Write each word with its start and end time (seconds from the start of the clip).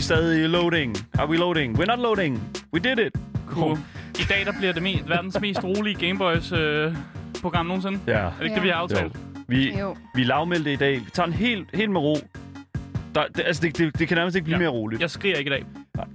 vi 0.00 0.02
er 0.02 0.06
stadig 0.06 0.44
i 0.44 0.46
loading. 0.46 0.96
Are 1.18 1.28
we 1.28 1.36
loading? 1.36 1.78
We're 1.78 1.84
not 1.84 1.98
loading. 1.98 2.42
We 2.74 2.80
did 2.80 2.98
it. 2.98 3.12
Cool. 3.48 3.78
I 4.18 4.22
dag 4.28 4.46
der 4.46 4.52
bliver 4.58 4.72
det 4.72 4.80
me- 4.82 5.08
verdens 5.08 5.40
mest 5.40 5.64
rolige 5.64 6.06
Gameboys 6.06 6.52
øh, 6.52 6.94
program 7.42 7.66
nogensinde. 7.66 7.98
Ja. 8.06 8.12
Er 8.12 8.30
det 8.38 8.44
ikke 8.44 8.54
det, 8.54 8.62
vi 8.62 8.68
har 8.68 8.76
Jo. 8.76 8.82
aftalt? 8.82 9.16
Vi, 9.48 9.78
Jo. 9.78 9.96
vi 10.14 10.22
er 10.22 10.26
lavmældte 10.26 10.72
i 10.72 10.76
dag. 10.76 10.94
Vi 10.94 11.10
tager 11.12 11.26
den 11.26 11.34
helt, 11.34 11.68
helt 11.74 11.90
med 11.90 12.00
ro. 12.00 12.16
Der, 13.14 13.24
det, 13.36 13.42
altså, 13.46 13.62
det, 13.62 13.78
det, 13.78 13.98
det 13.98 14.08
kan 14.08 14.16
nærmest 14.16 14.36
ikke 14.36 14.44
blive 14.44 14.54
Ja. 14.56 14.58
mere 14.60 14.68
roligt. 14.70 15.02
Jeg 15.02 15.10
skriger 15.10 15.36
ikke 15.36 15.48
i 15.48 15.52
dag. 15.52 15.64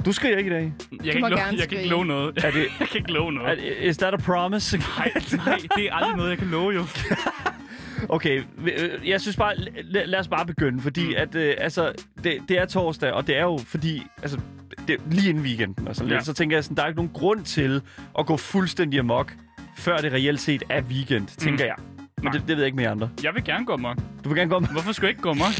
Du 0.05 0.11
skriger 0.11 0.37
ikke 0.37 0.49
i 0.49 0.53
dag. 0.53 0.73
Jeg 1.03 1.11
kan, 1.13 1.21
må 1.21 1.27
ikke, 1.27 1.39
gerne 1.39 1.57
jeg 1.59 1.67
kan 1.69 1.77
ikke 1.77 1.89
love 1.89 2.05
noget. 2.05 2.43
Er 2.43 2.51
det, 2.51 2.65
jeg 2.79 2.87
kan 2.87 2.97
ikke 2.97 3.11
love 3.11 3.31
noget. 3.31 3.59
er, 3.83 3.89
is 3.89 3.97
that 3.97 4.13
a 4.13 4.17
promise? 4.17 4.77
Nej, 4.77 5.11
nej, 5.45 5.57
det 5.75 5.85
er 5.85 5.93
aldrig 5.93 6.15
noget, 6.15 6.29
jeg 6.29 6.37
kan 6.37 6.47
love 6.47 6.71
jo. 6.73 6.83
Okay, 8.09 8.43
øh, 8.77 9.09
jeg 9.09 9.21
synes 9.21 9.37
bare, 9.37 9.53
lad, 9.83 10.05
lad 10.07 10.19
os 10.19 10.27
bare 10.27 10.45
begynde, 10.45 10.81
fordi 10.81 11.05
Mm. 11.07 11.13
at, 11.17 11.35
øh, 11.35 11.53
altså, 11.57 11.91
det, 12.23 12.37
det 12.49 12.57
er 12.59 12.65
torsdag, 12.65 13.11
og 13.11 13.27
det 13.27 13.37
er 13.37 13.41
jo 13.43 13.57
fordi, 13.67 14.03
altså, 14.21 14.39
det 14.87 14.93
er 14.93 14.99
lige 15.11 15.29
inden 15.29 15.43
weekenden 15.43 15.87
og 15.87 15.95
sådan 15.95 16.09
Ja. 16.09 16.15
lidt, 16.15 16.25
så 16.25 16.33
tænker 16.33 16.55
jeg 16.57 16.63
sådan, 16.63 16.77
der 16.77 16.83
er 16.83 16.87
ikke 16.87 16.97
nogen 16.97 17.11
grund 17.13 17.43
til 17.43 17.81
at 18.19 18.25
gå 18.25 18.37
fuldstændig 18.37 18.99
amok, 18.99 19.33
før 19.77 19.97
det 19.97 20.13
reelt 20.13 20.39
set 20.41 20.63
er 20.69 20.81
weekend, 20.81 21.27
tænker 21.27 21.65
jeg. 21.65 21.75
Men 21.77 22.05
Mm. 22.17 22.23
Nej. 22.23 22.31
det, 22.31 22.41
det 22.41 22.47
ved 22.49 22.57
jeg 22.57 22.65
ikke 22.65 22.75
med 22.75 22.85
andre. 22.85 23.09
Jeg 23.23 23.31
vil 23.35 23.43
gerne 23.43 23.65
gå 23.65 23.73
amok. 23.73 23.97
Du 24.23 24.29
vil 24.29 24.37
gerne 24.37 24.49
gå 24.49 24.55
om... 24.55 24.65
Hvorfor 24.65 24.91
skulle 24.91 25.05
jeg 25.07 25.09
ikke 25.11 25.21
gå 25.21 25.29
amok? 25.29 25.53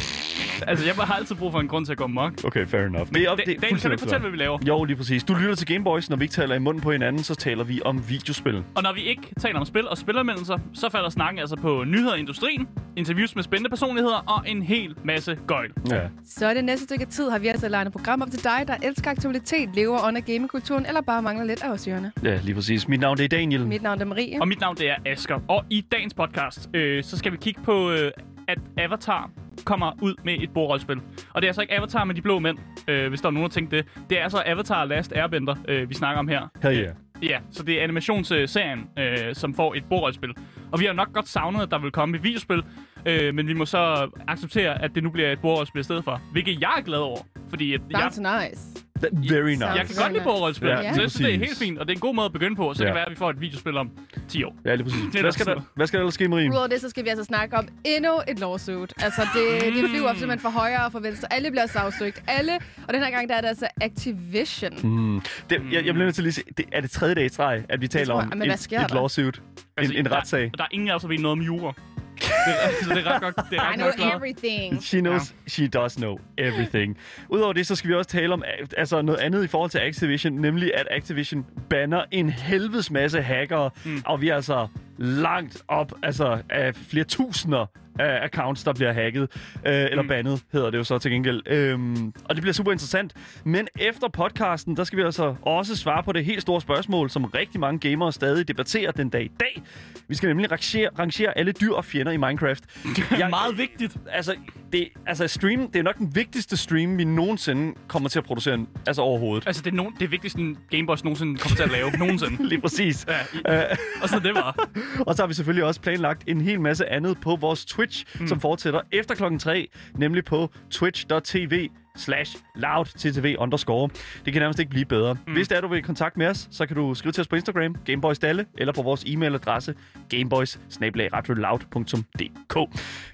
Altså, 0.68 0.86
jeg 0.86 0.96
har 0.96 1.14
altid 1.14 1.36
brug 1.36 1.52
for 1.52 1.60
en 1.60 1.68
grund 1.68 1.86
til 1.86 1.92
at 1.92 1.98
gå 1.98 2.04
amok. 2.04 2.34
Okay, 2.44 2.68
fair 2.68 2.82
enough. 2.82 3.10
Det 3.14 3.24
er, 3.24 3.30
op, 3.30 3.38
det 3.38 3.62
Dan, 3.62 3.80
kan 3.80 3.92
du 3.92 3.98
fortælle, 3.98 4.20
hvad 4.22 4.32
vi 4.32 4.38
laver? 4.38 4.60
Jo, 4.68 4.84
lige 4.84 4.96
præcis. 4.98 5.24
Du 5.24 5.34
lytter 5.34 5.56
til 5.56 5.68
Gameboys. 5.68 6.10
Når 6.10 6.18
vi 6.18 6.24
ikke 6.24 6.34
taler 6.34 6.56
i 6.56 6.60
munden 6.60 6.82
på 6.84 6.92
hinanden, 6.92 7.24
så 7.24 7.36
taler 7.36 7.64
vi 7.64 7.82
om 7.86 8.10
videospil. 8.10 8.64
Og 8.76 8.84
når 8.84 8.94
vi 8.94 9.02
ikke 9.02 9.22
taler 9.40 9.60
om 9.60 9.66
spil 9.66 9.88
og 9.90 9.98
spilleranmeldelser, 9.98 10.58
så 10.74 10.90
falder 10.90 11.10
snakken 11.10 11.40
altså 11.40 11.56
på 11.56 11.84
nyheder 11.88 12.16
i 12.16 12.20
industrien, 12.20 12.68
interviews 12.96 13.36
med 13.36 13.44
spændende 13.44 13.70
personligheder 13.70 14.16
og 14.28 14.50
en 14.50 14.64
hel 14.64 14.96
masse 15.04 15.38
gøjl. 15.48 15.72
Ja. 15.92 16.02
Så 16.26 16.54
det 16.54 16.66
næste 16.66 16.86
stykke 16.86 17.06
tid 17.06 17.30
har 17.30 17.40
vi 17.40 17.48
altså 17.48 17.70
legnet 17.70 17.88
et 17.90 17.94
program 17.94 18.22
op 18.22 18.32
til 18.32 18.44
dig, 18.44 18.64
der 18.68 18.76
elsker 18.84 19.12
aktualitet, 19.12 19.70
lever 19.76 20.08
under 20.08 20.22
gamingkulturen, 20.22 20.86
eller 20.86 21.02
bare 21.02 21.22
mangler 21.22 21.46
lidt 21.46 21.64
af 21.64 21.70
os, 21.70 21.88
Jørgen. 21.88 22.06
ja, 22.24 22.40
lige 22.44 22.56
præcis. 22.56 22.88
Mit 22.88 23.00
navn 23.00 23.18
det 23.18 23.24
er 23.24 23.28
Daniel. 23.38 23.68
Mit 23.68 23.82
navn 23.82 24.02
er 24.02 24.06
Marie. 24.06 24.42
Og 24.42 24.48
mit 24.48 24.60
navn 24.60 24.78
det 24.78 24.90
er 24.90 24.96
Asker. 25.06 25.40
Og 25.48 25.66
i 25.70 25.82
dagens 25.92 26.14
podcast, 26.14 26.70
øh, 26.74 27.04
så 27.04 27.18
skal 27.18 27.32
vi 27.32 27.38
kigge 27.38 27.62
på, 27.64 27.92
øh, 27.92 28.12
at 28.48 28.58
Avatar 28.78 29.30
kommer 29.66 29.92
ud 30.02 30.14
med 30.24 30.38
et 30.40 30.50
bordrollespil. 30.54 30.98
Og 31.34 31.42
det 31.42 31.48
er 31.48 31.50
altså 31.50 31.62
ikke 31.62 31.74
Avatar 31.74 32.04
med 32.04 32.16
de 32.16 32.22
blå 32.22 32.40
mænd, 32.40 32.58
øh, 32.88 33.10
hvis 33.10 33.22
der 33.22 33.28
er 33.28 33.32
nogen, 33.32 33.50
der 33.50 33.54
tænkte 33.54 33.78
det. 33.78 33.86
Det 34.10 34.20
er 34.20 34.24
altså 34.24 34.44
Avatar 34.46 34.86
Last 34.86 35.12
Airbender, 35.12 35.56
øh, 35.68 35.90
vi 35.90 35.94
snakker 35.94 36.20
om 36.20 36.28
her. 36.28 36.48
Hell 36.64 36.78
yeah. 36.78 36.96
Ja, 37.24 37.40
så 37.52 37.64
det 37.64 37.80
er 37.80 37.84
animationsserien, 37.84 38.90
øh, 39.00 39.36
som 39.36 39.54
får 39.54 39.76
et 39.76 39.84
bordrollespil. 39.90 40.30
Og 40.72 40.80
vi 40.80 40.86
har 40.86 40.94
nok 40.94 41.14
godt 41.14 41.28
savnet, 41.28 41.62
at 41.62 41.72
der 41.72 41.80
vil 41.80 41.92
komme 41.92 42.18
et 42.18 42.24
videospil, 42.24 42.64
øh, 43.06 43.36
men 43.36 43.48
vi 43.48 43.54
må 43.54 43.66
så 43.66 44.10
acceptere, 44.28 44.84
at 44.84 44.96
det 44.96 45.04
nu 45.04 45.10
bliver 45.10 45.32
et 45.32 45.40
bordrollespil 45.40 45.80
i 45.80 45.84
stedet 45.84 46.04
for. 46.04 46.22
Hvilket 46.32 46.62
jeg 46.62 46.74
er 46.78 46.82
glad 46.82 47.00
over, 47.00 47.18
fordi 47.50 47.74
at 47.74 47.82
jeg, 47.92 48.00
Sounds 48.00 48.20
nice. 48.20 48.85
Very 49.02 49.50
nice. 49.50 49.66
jeg 49.66 49.86
kan 49.88 49.96
godt 50.02 50.14
lide 50.14 50.24
bordrollespil, 50.24 50.68
Ja, 50.70 50.76
ja, 50.82 50.94
så 50.94 51.02
jeg 51.02 51.12
synes, 51.12 51.14
det 51.14 51.36
er 51.36 51.40
helt 51.40 51.58
fint, 51.58 51.80
og 51.80 51.86
det 51.88 51.92
er 51.92 51.96
en 51.96 52.00
god 52.00 52.16
måde 52.16 52.26
at 52.26 52.32
begynde 52.34 52.56
på, 52.56 52.74
så 52.74 52.84
Ja. 52.84 52.88
det 52.88 52.90
kan 52.92 52.96
være, 52.96 53.06
at 53.06 53.12
vi 53.12 53.16
får 53.16 53.30
et 53.30 53.42
videospil 53.42 53.78
om 53.78 53.92
10 54.30 54.44
år. 54.44 54.56
Ja, 54.66 54.76
lige 54.76 54.84
præcis. 54.84 55.02
Det 55.14 55.22
Hvad 55.22 55.32
skal, 55.32 55.46
der 55.46 55.54
der, 55.54 55.62
hvad 55.76 55.88
skal 55.88 55.98
der 55.98 56.02
ellers 56.04 56.14
ske, 56.14 56.28
Marie? 56.28 56.50
Udover 56.50 56.68
det, 56.68 56.82
så 56.82 56.90
skal 56.90 57.04
vi 57.04 57.10
altså 57.10 57.24
snakke 57.24 57.58
om 57.58 57.68
endnu 57.86 58.12
et 58.28 58.40
lawsuit. 58.40 58.94
Altså, 59.04 59.22
det, 59.34 59.74
det 59.76 59.90
flyver 59.90 60.10
simpelthen 60.14 60.40
for 60.40 60.50
højre 60.50 60.86
og 60.86 60.92
for 60.92 61.00
venstre. 61.00 61.34
Alle 61.34 61.52
bliver 61.52 61.66
sagsøgt. 61.68 62.24
Alle. 62.28 62.52
Og 62.88 62.94
den 62.94 63.04
her 63.04 63.12
gang, 63.12 63.30
der 63.30 63.36
er 63.36 63.42
det 63.42 63.48
altså 63.48 63.68
Activision. 63.82 64.72
Mm. 64.84 65.22
Det, 65.50 65.62
jeg, 65.72 65.86
jeg 65.86 65.94
bliver 65.94 66.06
nødt 66.06 66.16
til 66.16 66.24
lige 66.24 66.34
sige, 66.34 66.46
det 66.58 66.66
er 66.72 66.82
det 66.82 66.92
tredje 66.92 67.16
dag 67.16 67.26
i 67.26 67.30
streg, 67.30 67.64
at 67.70 67.82
vi 67.82 67.88
taler 67.88 68.06
tror 68.06 68.16
jeg. 68.16 68.24
om 68.24 68.30
Men 68.38 68.42
en, 68.42 68.50
hvad 68.50 68.58
sker 68.58 68.82
et 68.82 68.90
der? 68.90 68.96
lawsuit. 68.96 69.42
En, 69.84 69.92
en 69.96 70.06
der, 70.06 70.12
retssag. 70.18 70.52
Der 70.58 70.64
er 70.64 70.68
ingen 70.72 70.90
af 70.90 70.96
os, 70.96 71.02
der 71.02 71.08
ved 71.08 71.18
noget 71.20 71.32
om 71.32 71.42
jura. 71.42 71.74
Det 72.20 72.54
er, 72.64 72.84
så 72.84 72.90
det 72.90 72.98
er 73.08 73.12
ret 73.12 73.22
godt. 73.22 73.36
Det 73.50 73.58
er 73.60 73.64
I 73.64 73.68
ret 73.68 73.76
know 73.76 73.88
godt 73.88 73.96
klaret. 73.96 74.16
everything. 74.16 74.84
She 74.84 75.00
knows, 75.00 75.36
she 75.48 75.68
does 75.68 75.96
know 75.96 76.18
everything. 76.38 76.98
Udover 77.30 77.54
det, 77.54 77.68
så 77.68 77.76
skal 77.76 77.90
vi 77.90 77.96
også 77.96 78.10
tale 78.10 78.34
om 78.34 78.44
altså 78.78 79.02
noget 79.02 79.20
andet 79.20 79.44
i 79.44 79.48
forhold 79.48 79.72
til 79.72 79.80
Activision, 79.80 80.34
nemlig 80.34 80.72
at 80.78 80.88
Activision 80.92 81.46
banner 81.70 82.04
en 82.12 82.30
helvedes 82.30 82.92
masse 82.92 83.22
hackere, 83.22 83.70
mm. 83.86 84.02
og 84.06 84.22
vi 84.22 84.30
er 84.30 84.36
altså 84.36 84.68
langt 84.98 85.64
op 85.68 85.92
altså 86.04 86.42
af 86.50 86.76
flere 86.76 87.04
tusinder 87.06 87.66
af 88.00 88.24
accounts, 88.26 88.64
der 88.64 88.74
bliver 88.74 88.94
hacket, 88.94 89.22
øh, 89.22 89.30
eller 89.66 90.02
Mm. 90.02 90.08
bandet, 90.08 90.42
hedder 90.54 90.70
det 90.70 90.78
jo 90.78 90.84
så 90.84 90.98
til 90.98 91.12
gengæld. 91.12 91.42
Øhm, 91.48 92.14
og 92.26 92.36
det 92.36 92.42
bliver 92.42 92.54
super 92.54 92.72
interessant. 92.72 93.14
Men 93.44 93.68
efter 93.80 94.08
podcasten, 94.08 94.78
der 94.78 94.84
skal 94.84 94.98
vi 94.98 95.04
altså 95.04 95.36
også 95.42 95.76
svare 95.76 96.04
på 96.04 96.12
det 96.12 96.26
helt 96.26 96.42
store 96.42 96.62
spørgsmål, 96.62 97.10
som 97.10 97.26
rigtig 97.26 97.60
mange 97.60 97.90
gamere 97.90 98.12
stadig 98.14 98.48
debatterer 98.48 98.92
den 98.92 99.10
dag 99.10 99.24
i 99.24 99.32
dag. 99.40 99.62
Vi 100.08 100.16
skal 100.16 100.28
nemlig 100.28 100.52
rangere, 100.52 100.90
rangere 101.00 101.38
alle 101.38 101.52
dyr 101.52 101.72
og 101.74 101.86
fjender 101.86 102.12
i 102.12 102.18
Minecraft. 102.18 102.64
Det 103.10 103.22
er 103.22 103.30
meget 103.30 103.58
vigtigt. 103.58 103.98
Altså, 104.12 104.36
det, 104.76 104.90
altså 105.08 105.28
stream, 105.28 105.72
det 105.72 105.80
er 105.80 105.84
nok 105.84 105.98
den 105.98 106.16
vigtigste 106.16 106.58
stream, 106.58 106.98
vi 106.98 107.04
nogensinde 107.04 107.74
kommer 107.88 108.10
til 108.10 108.20
at 108.20 108.26
producere 108.26 108.66
altså 108.88 109.02
overhovedet. 109.02 109.48
Altså, 109.48 109.62
det 109.62 109.74
er, 109.80 109.84
no- 109.84 109.96
det 110.00 110.12
vigtigste, 110.12 110.40
en 110.40 110.58
Gameboys 110.70 111.04
nogensinde 111.04 111.38
kommer 111.38 111.56
til 111.56 111.64
at 111.64 111.72
lave. 111.72 111.92
nogensinde. 112.06 112.48
Lige 112.50 112.62
præcis. 112.62 113.06
Ja, 113.08 113.58
i, 113.60 113.62
Øh, 113.72 113.78
og 114.02 114.10
så 114.10 114.20
det 114.20 114.36
var. 114.36 114.70
og 115.08 115.16
så 115.16 115.22
har 115.22 115.28
vi 115.28 115.34
selvfølgelig 115.34 115.64
også 115.64 115.82
planlagt 115.82 116.24
en 116.28 116.42
hel 116.42 116.62
masse 116.62 116.90
andet 116.90 117.18
på 117.22 117.36
vores 117.36 117.66
Twitch, 117.66 118.06
mm. 118.20 118.28
som 118.28 118.40
fortsætter 118.40 118.82
efter 118.92 119.16
klokken 119.16 119.40
3, 119.40 119.68
nemlig 119.98 120.26
på 120.26 120.50
twitch.tv 120.72 121.70
slash 121.96 122.38
loudttv 122.56 123.36
underscore. 123.40 123.90
Det 124.26 124.34
kan 124.34 124.42
nærmest 124.42 124.60
ikke 124.60 124.70
blive 124.70 124.86
bedre. 124.86 125.14
Mm. 125.14 125.34
Hvis 125.34 125.48
det 125.48 125.58
er, 125.58 125.62
du 125.62 125.68
vil 125.68 125.78
i 125.78 125.82
kontakt 125.82 126.18
med 126.18 126.28
os, 126.28 126.48
så 126.52 126.66
kan 126.66 126.76
du 126.76 126.94
skrive 126.94 127.12
til 127.12 127.22
os 127.22 127.28
på 127.28 127.36
Instagram, 127.36 127.76
Gameboys 127.86 128.20
Dalle, 128.20 128.46
eller 128.58 128.74
på 128.74 128.82
vores 128.82 129.04
e-mailadresse, 129.04 129.74
gameboys 130.10 130.60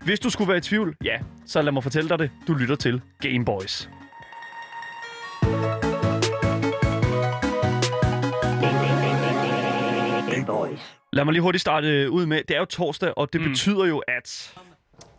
Hvis 0.02 0.19
du 0.19 0.30
skulle 0.30 0.47
være 0.47 0.58
i 0.58 0.62
tvivl, 0.62 0.96
ja, 1.03 1.18
så 1.46 1.62
lad 1.62 1.72
mig 1.72 1.84
fortælle 1.84 2.09
dig 2.09 2.19
det. 2.19 2.31
Du 2.47 2.53
lytter 2.53 2.75
til 2.75 3.02
Gameboys. 3.22 3.90
Game 10.31 10.46
Boys. 10.46 10.98
Lad 11.13 11.25
mig 11.25 11.31
lige 11.31 11.42
hurtigt 11.42 11.62
starte 11.62 11.88
øh, 11.88 12.12
ud 12.12 12.25
med, 12.25 12.44
det 12.48 12.56
er 12.56 12.59
jo 12.59 12.66
torsdag, 12.66 13.13
og 13.18 13.34
det 13.34 13.42
mm. 13.42 13.50
betyder 13.50 13.86
jo, 13.86 13.98
at... 14.08 14.53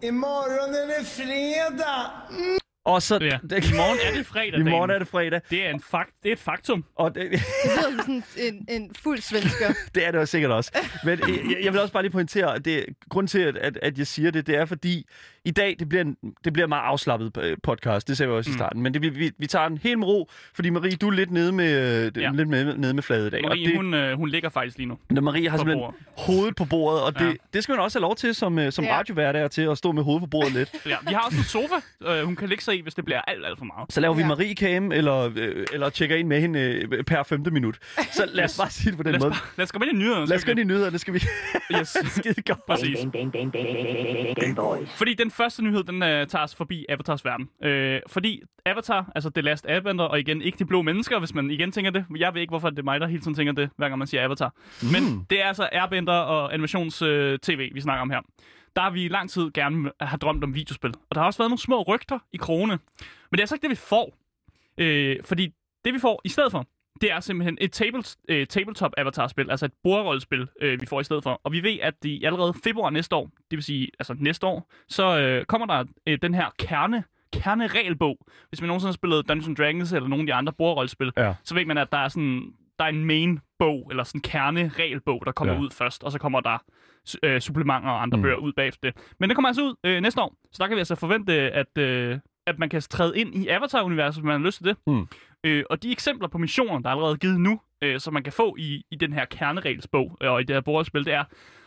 Imorgon 0.03 0.75
är 0.75 0.87
det 0.87 1.07
fredag! 1.07 2.72
Og 2.85 3.03
så... 3.03 3.19
Ja. 3.21 3.27
I 3.57 3.73
morgen 3.77 3.99
er 4.13 4.17
det 4.17 4.27
fredag. 4.27 4.61
I 4.61 4.63
morgen 4.63 4.91
er 4.91 4.99
det 4.99 5.09
fredag, 5.09 5.41
Det 5.51 5.67
er, 5.67 5.71
en 5.71 5.81
fakt, 5.91 6.11
det 6.23 6.29
er 6.29 6.33
et 6.33 6.39
faktum. 6.39 6.85
og 6.97 7.15
det, 7.15 7.31
Det 7.31 7.41
lyder 7.65 7.83
som 7.83 8.23
sådan 8.29 8.55
en, 8.55 8.67
en 8.83 8.91
fuld 9.03 9.21
svensker. 9.21 9.67
det 9.95 10.07
er 10.07 10.11
det 10.11 10.19
jo 10.19 10.27
sikkert 10.27 10.51
også. 10.51 10.79
Men 11.05 11.19
jeg, 11.29 11.57
jeg 11.65 11.73
vil 11.73 11.81
også 11.81 11.93
bare 11.93 12.03
lige 12.03 12.13
pointere, 12.13 12.55
at 12.55 12.65
det, 12.65 12.85
grund 13.11 13.29
til, 13.29 13.39
at, 13.39 13.57
at, 13.57 13.79
at 13.83 13.99
jeg 13.99 14.07
siger 14.07 14.31
det, 14.31 14.47
det 14.47 14.57
er 14.57 14.65
fordi, 14.65 15.07
i 15.45 15.51
dag, 15.51 15.77
det 15.79 15.89
bliver 15.89 16.03
en, 16.05 16.17
det 16.45 16.53
bliver 16.53 16.67
en 16.67 16.69
meget 16.69 16.83
afslappet 16.85 17.37
øh, 17.43 17.57
podcast, 17.63 18.09
det 18.09 18.17
sagde 18.17 18.31
vi 18.31 18.37
også 18.37 18.51
mm. 18.51 18.55
i 18.55 18.59
starten, 18.59 18.83
men 18.83 18.95
det, 18.95 19.03
vi, 19.03 19.09
vi, 19.09 19.31
vi 19.39 19.47
tager 19.47 19.69
den 19.69 19.79
helt 19.79 19.99
med 19.99 20.07
ro, 20.07 20.31
fordi 20.55 20.71
Marie, 20.71 20.97
du 20.97 21.07
er 21.09 21.13
lidt 21.13 21.31
nede 21.31 21.53
med, 21.53 22.05
øh, 22.17 22.23
Ja. 22.23 22.31
lidt 22.35 22.49
med, 22.49 22.77
nede 22.77 22.95
med 22.95 23.03
fladet 23.03 23.27
i 23.27 23.31
dag. 23.31 23.43
Marie, 23.43 23.63
og 23.65 23.69
det, 23.69 23.77
hun, 23.77 23.95
øh, 23.95 24.17
hun 24.17 24.29
ligger 24.29 24.49
faktisk 24.49 24.77
lige 24.79 24.89
nu. 24.89 24.99
når 25.11 25.23
Marie 25.23 25.51
har 25.51 25.57
simpelthen 25.59 25.83
bordet. 25.85 26.01
hovedet 26.19 26.57
på 26.57 26.65
bordet, 26.65 27.03
og 27.03 27.15
det, 27.19 27.27
Ja. 27.27 27.33
det 27.55 27.63
skal 27.63 27.73
man 27.73 27.81
også 27.85 27.99
have 27.99 28.03
lov 28.03 28.17
til 28.17 28.35
som, 28.35 28.71
som 28.71 28.85
Ja. 28.85 28.99
radiovært 28.99 29.37
er 29.37 29.49
til 29.49 29.63
at 29.63 29.79
stå 29.79 29.93
med 29.93 30.03
hovedet 30.03 30.21
på 30.23 30.27
bordet 30.27 30.53
lidt. 30.53 30.71
Ja, 30.87 30.97
vi 31.09 31.13
har 31.15 31.21
også 31.21 31.39
en 31.39 31.45
sofa, 31.45 31.75
øh, 32.19 32.25
hun 32.25 32.37
kan 32.37 32.49
ligge 32.49 32.65
sig 32.65 32.72
i, 32.73 32.81
hvis 32.81 32.95
det 32.95 33.05
bliver 33.05 33.21
alt, 33.21 33.47
alt 33.47 33.59
for 33.59 33.65
meget. 33.65 33.93
Så 33.93 34.01
laver 34.01 34.15
vi 34.15 34.21
Ja. 34.23 34.27
Marie 34.29 34.55
Cam, 34.55 34.93
eller, 34.93 35.31
øh, 35.37 35.67
eller 35.73 35.89
tjekker 35.91 36.17
ind 36.17 36.29
med 36.29 36.41
hende 36.41 36.61
øh, 36.61 37.05
per 37.05 37.23
femte 37.23 37.51
minut. 37.51 37.79
Så 38.13 38.27
lad 38.33 38.45
os 38.45 38.59
bare 38.59 38.71
sige 38.71 38.91
det 38.91 38.97
på 38.97 39.03
den 39.03 39.13
Lad 39.13 39.21
måde. 39.21 39.31
bare, 39.31 39.41
lad 39.57 39.65
os 39.65 39.73
komme 39.73 39.87
ind 39.87 39.99
i 39.99 40.01
nyhederne. 40.03 40.27
Lad 40.27 40.37
os 40.37 40.45
gå 40.45 40.51
ind 40.51 40.61
i 40.61 40.65
nyhederne, 40.65 40.99
skal 40.99 41.15
vi... 41.15 41.21
Yes. 41.81 41.89
Skide 42.17 42.43
godt. 42.43 42.67
Præcis. 42.67 42.99
Fordi 44.99 45.15
den 45.15 45.31
første 45.31 45.65
nyhed, 45.65 45.85
den 45.85 45.95
uh, 46.03 46.09
tager 46.09 46.43
os 46.43 46.55
forbi 46.55 46.87
Avatars 46.89 47.25
verden. 47.25 47.49
Uh, 47.67 48.01
fordi 48.13 48.43
Avatar, 48.67 49.13
altså 49.15 49.31
The 49.31 49.43
Last 49.43 49.67
Airbender, 49.69 50.05
og 50.05 50.21
igen 50.21 50.43
ikke 50.43 50.59
de 50.59 50.65
blå 50.65 50.83
mennesker, 50.83 51.19
hvis 51.19 51.35
man 51.35 51.51
igen 51.51 51.73
tænker 51.73 51.91
det. 51.91 52.05
Jeg 52.17 52.35
ved 52.35 52.41
ikke, 52.41 52.51
hvorfor 52.51 52.71
det 52.71 52.79
er 52.79 52.83
mig, 52.83 53.01
der 53.01 53.07
hele 53.07 53.21
tiden 53.21 53.35
tænker 53.35 53.53
det, 53.53 53.71
hver 53.77 53.89
gang 53.89 53.99
man 53.99 54.07
siger 54.07 54.25
Avatar. 54.25 54.55
Mm. 54.83 54.89
Men 54.89 55.27
det 55.31 55.41
er 55.43 55.45
altså 55.49 55.69
Airbender 55.73 56.13
og 56.13 56.55
animations-tv, 56.55 57.71
vi 57.75 57.81
snakker 57.81 58.03
om 58.03 58.11
her. 58.11 58.21
Der 58.77 58.83
har 58.83 58.91
vi 58.91 59.05
i 59.05 59.09
lang 59.09 59.31
tid 59.31 59.51
gerne 59.53 59.91
har 60.01 60.17
drømt 60.17 60.45
om 60.45 60.55
videospil. 60.55 60.91
Og 61.11 61.15
der 61.15 61.21
har 61.21 61.27
også 61.27 61.39
været 61.39 61.51
nogle 61.51 61.61
små 61.61 61.83
rygter 61.83 62.19
i 62.33 62.37
krone. 62.37 62.73
Men 62.73 62.79
det 63.33 63.39
er 63.39 63.43
altså 63.43 63.55
ikke 63.55 63.63
det, 63.63 63.71
vi 63.71 63.77
får. 63.77 64.15
Øh, 64.79 65.17
fordi 65.25 65.53
det, 65.85 65.95
vi 65.95 65.99
får 65.99 66.21
i 66.25 66.29
stedet 66.29 66.53
for, 66.53 66.67
det 67.01 67.13
er 67.13 67.21
simpelthen 67.21 67.59
et 67.61 67.73
table, 67.73 68.03
øh, 68.29 68.47
tabletop 68.47 68.93
avatar-spil, 68.97 69.51
altså 69.51 69.67
et 69.67 69.73
bordrollespil, 69.85 70.49
øh, 70.61 70.81
vi 70.81 70.87
får 70.87 71.01
i 71.01 71.05
stedet 71.05 71.23
for. 71.23 71.41
Og 71.45 71.53
vi 71.53 71.63
ved, 71.63 71.79
at 71.83 71.95
i 72.05 72.25
allerede 72.25 72.55
februar 72.65 72.91
næste 72.91 73.17
år, 73.17 73.25
det 73.51 73.57
vil 73.57 73.63
sige 73.63 73.89
altså 73.99 74.15
næste 74.19 74.47
år, 74.47 74.71
så 74.89 75.19
øh, 75.21 75.45
kommer 75.45 75.67
der 75.67 75.85
øh, 76.07 76.19
den 76.23 76.35
her 76.35 76.47
kerne 76.59 77.05
kerneregelbog. 77.33 78.17
Hvis 78.49 78.61
man 78.61 78.69
nogensinde 78.69 78.89
har 78.89 78.93
spillet 78.95 79.29
Dungeons 79.29 79.59
Dragons 79.59 79.93
eller 79.93 80.09
nogle 80.09 80.23
af 80.23 80.27
de 80.27 80.35
andre 80.35 80.53
bordrollespil, 80.53 81.13
Ja. 81.17 81.35
så 81.45 81.55
ved 81.55 81.65
man, 81.65 81.79
at 81.79 81.93
der 81.93 81.99
er 81.99 82.09
sådan 82.09 82.53
der 82.79 82.85
er 82.85 82.89
en 82.89 83.05
main 83.05 83.41
bog, 83.59 83.87
eller 83.91 84.05
sådan 84.05 84.19
en 84.19 84.23
kerneregelbog, 84.23 85.23
der 85.27 85.33
kommer 85.33 85.55
Ja. 85.55 85.61
ud 85.61 85.71
først, 85.71 86.03
og 86.05 86.13
så 86.13 86.19
kommer 86.19 86.41
der 86.41 86.59
øh, 87.23 87.41
supplementer 87.41 87.91
og 87.91 88.03
andre 88.03 88.17
Mm. 88.19 88.23
bøger 88.23 88.37
ud 88.37 88.53
bagefter 88.53 88.91
det. 88.91 88.97
Men 89.21 89.29
det 89.31 89.37
kommer 89.37 89.49
altså 89.49 89.63
ud 89.63 89.75
øh, 89.85 90.01
næste 90.01 90.21
år, 90.21 90.35
så 90.53 90.63
der 90.63 90.67
kan 90.69 90.75
vi 90.77 90.81
altså 90.81 90.95
forvente, 90.95 91.33
at, 91.33 91.79
øh, 91.79 92.19
at 92.47 92.59
man 92.59 92.69
kan 92.69 92.81
træde 92.83 93.19
ind 93.19 93.35
i 93.35 93.49
Avatar-universet, 93.49 94.23
hvis 94.23 94.27
man 94.27 94.41
har 94.41 94.47
lyst 94.47 94.57
til 94.59 94.67
det. 94.67 94.77
Mm. 94.87 95.09
Øh, 95.45 95.65
og 95.71 95.83
de 95.83 95.93
eksempler 95.93 96.29
på 96.29 96.39
missioner, 96.39 96.79
der 96.79 96.89
er 96.89 96.93
allerede 96.95 97.17
givet 97.17 97.41
nu, 97.41 97.61
øh, 97.83 98.01
som 98.01 98.15
man 98.15 98.23
kan 98.23 98.33
få 98.33 98.57
i, 98.59 98.85
i 98.91 98.97
den 98.97 99.13
her 99.13 99.25
kerneregelsbog 99.25 100.17
øh, 100.23 100.31
og 100.31 100.41
i 100.41 100.45
det 100.45 100.57
her 100.57 100.61
bordspil, 100.61 101.05
det 101.05 101.13
er, 101.13 101.25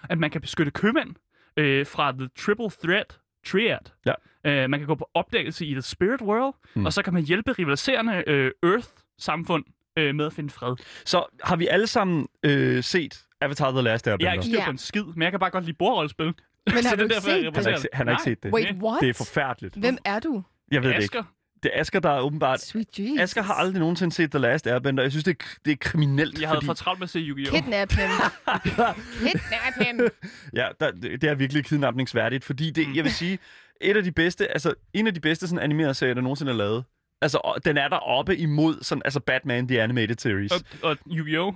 at 0.09 0.17
man 0.17 0.29
kan 0.31 0.41
beskytte 0.41 0.71
købmænd 0.71 1.15
øh, 1.57 1.85
fra 1.85 2.11
The 2.11 2.29
Triple 2.37 2.69
Threat 2.83 3.19
Triad. 3.47 3.77
Ja. 4.05 4.13
Øh, 4.45 4.69
man 4.69 4.79
kan 4.79 4.87
gå 4.87 4.95
på 4.95 5.09
opdagelse 5.13 5.65
i 5.65 5.71
The 5.71 5.81
Spirit 5.81 6.21
World, 6.21 6.53
mm. 6.75 6.85
og 6.85 6.93
så 6.93 7.01
kan 7.01 7.13
man 7.13 7.23
hjælpe 7.23 7.51
rivaliserende 7.51 8.23
øh, 8.27 8.51
Earth-samfund 8.63 9.63
øh, 9.97 10.15
med 10.15 10.25
at 10.25 10.33
finde 10.33 10.49
fred. 10.49 10.75
Så 11.05 11.25
har 11.43 11.55
vi 11.55 11.67
alle 11.67 11.87
sammen 11.87 12.27
øh, 12.43 12.83
set 12.83 13.24
Avatar 13.41 13.71
The 13.71 13.81
Last 13.81 14.07
Airbender? 14.07 14.25
Jeg 14.31 14.37
er 14.37 14.41
ikke 14.43 14.55
styr 14.57 14.65
på 14.65 14.71
en 14.71 14.77
skid, 14.77 15.03
men 15.03 15.21
jeg 15.21 15.31
kan 15.31 15.39
bare 15.39 15.49
godt 15.49 15.63
lide 15.65 15.77
bordrollespil. 15.79 16.25
Men 16.25 16.85
har 16.85 16.95
du 16.95 17.03
det 17.03 17.11
er 17.27 17.35
ikke 17.35 17.45
derfor, 17.45 17.53
set 17.53 17.55
han 17.55 17.67
ikke, 17.67 17.79
se- 17.81 17.87
han 17.93 18.07
har 18.07 18.13
ikke 18.13 18.23
set 18.23 18.43
det. 18.43 18.53
Wait, 18.53 18.75
what? 18.83 19.01
Det 19.01 19.09
er 19.09 19.13
forfærdeligt. 19.13 19.75
Hvem 19.75 19.97
er 20.05 20.19
du? 20.19 20.43
Jeg 20.71 20.83
ved 20.83 20.89
det 20.93 21.01
ikke. 21.03 21.23
Det 21.63 21.71
er 21.75 21.81
Asger, 21.81 21.99
der 21.99 22.09
er 22.09 22.19
åbenbart... 22.19 22.61
Sweet 22.61 22.99
Jesus. 22.99 23.19
Asger 23.19 23.41
har 23.41 23.53
aldrig 23.53 23.79
nogensinde 23.79 24.13
set 24.15 24.31
The 24.31 24.39
Last 24.39 24.67
Airbender. 24.67 25.03
Jeg 25.03 25.11
synes, 25.11 25.23
det 25.23 25.31
er, 25.41 25.45
det 25.65 25.71
er 25.71 25.75
kriminelt, 25.79 26.41
Jeg 26.41 26.47
havde 26.49 26.57
fordi... 26.57 26.65
for 26.65 26.73
travlt 26.73 26.99
med 26.99 27.05
at 27.05 27.09
se 27.09 27.19
Yu-Gi-Oh! 27.19 27.53
Kidnap 27.61 27.91
him. 27.91 28.09
Kidnap 29.23 29.73
him. 29.87 30.01
Ja, 30.53 30.67
der, 30.79 30.91
det 30.91 31.21
det 31.21 31.29
er 31.29 31.35
virkelig 31.35 31.65
kidnapningsværdigt, 31.65 32.43
fordi 32.43 32.71
det, 32.71 32.87
jeg 32.95 33.03
vil 33.03 33.13
sige, 33.13 33.39
et 33.81 33.97
af 33.97 34.03
de 34.03 34.11
bedste, 34.11 34.47
altså 34.51 34.73
en 34.93 35.07
af 35.07 35.13
de 35.13 35.19
bedste 35.19 35.47
sådan 35.47 35.63
animerede 35.63 35.93
serier, 35.93 36.13
der 36.13 36.21
nogensinde 36.21 36.51
er 36.51 36.55
lavet. 36.55 36.83
Altså, 37.21 37.61
den 37.65 37.77
er 37.77 37.87
der 37.87 37.97
oppe 37.97 38.37
imod 38.37 38.83
sådan, 38.83 39.01
altså 39.05 39.19
Batman 39.19 39.67
The 39.67 39.81
Animated 39.81 40.15
Series. 40.19 40.51
Og, 40.51 40.59
og 40.83 40.97
Yu-Gi-Oh! 41.11 41.53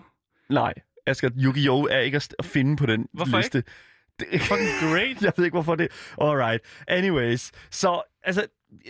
Nej, 0.50 0.74
Asger, 1.10 1.30
Yu-Gi-Oh! 1.38 1.84
er 1.90 2.00
ikke 2.00 2.16
at, 2.40 2.46
finde 2.46 2.76
på 2.78 2.86
den 2.86 3.08
Hvorfor 3.14 3.38
liste. 3.38 3.64
Det, 4.20 4.42
Fucking 4.42 4.70
great! 4.80 5.22
jeg 5.22 5.34
ved 5.38 5.46
ikke, 5.46 5.56
hvorfor 5.56 5.76
det... 5.76 5.88
Alright. 6.22 6.62
Anyways. 6.88 7.52
Så, 7.72 8.02
altså, 8.24 8.46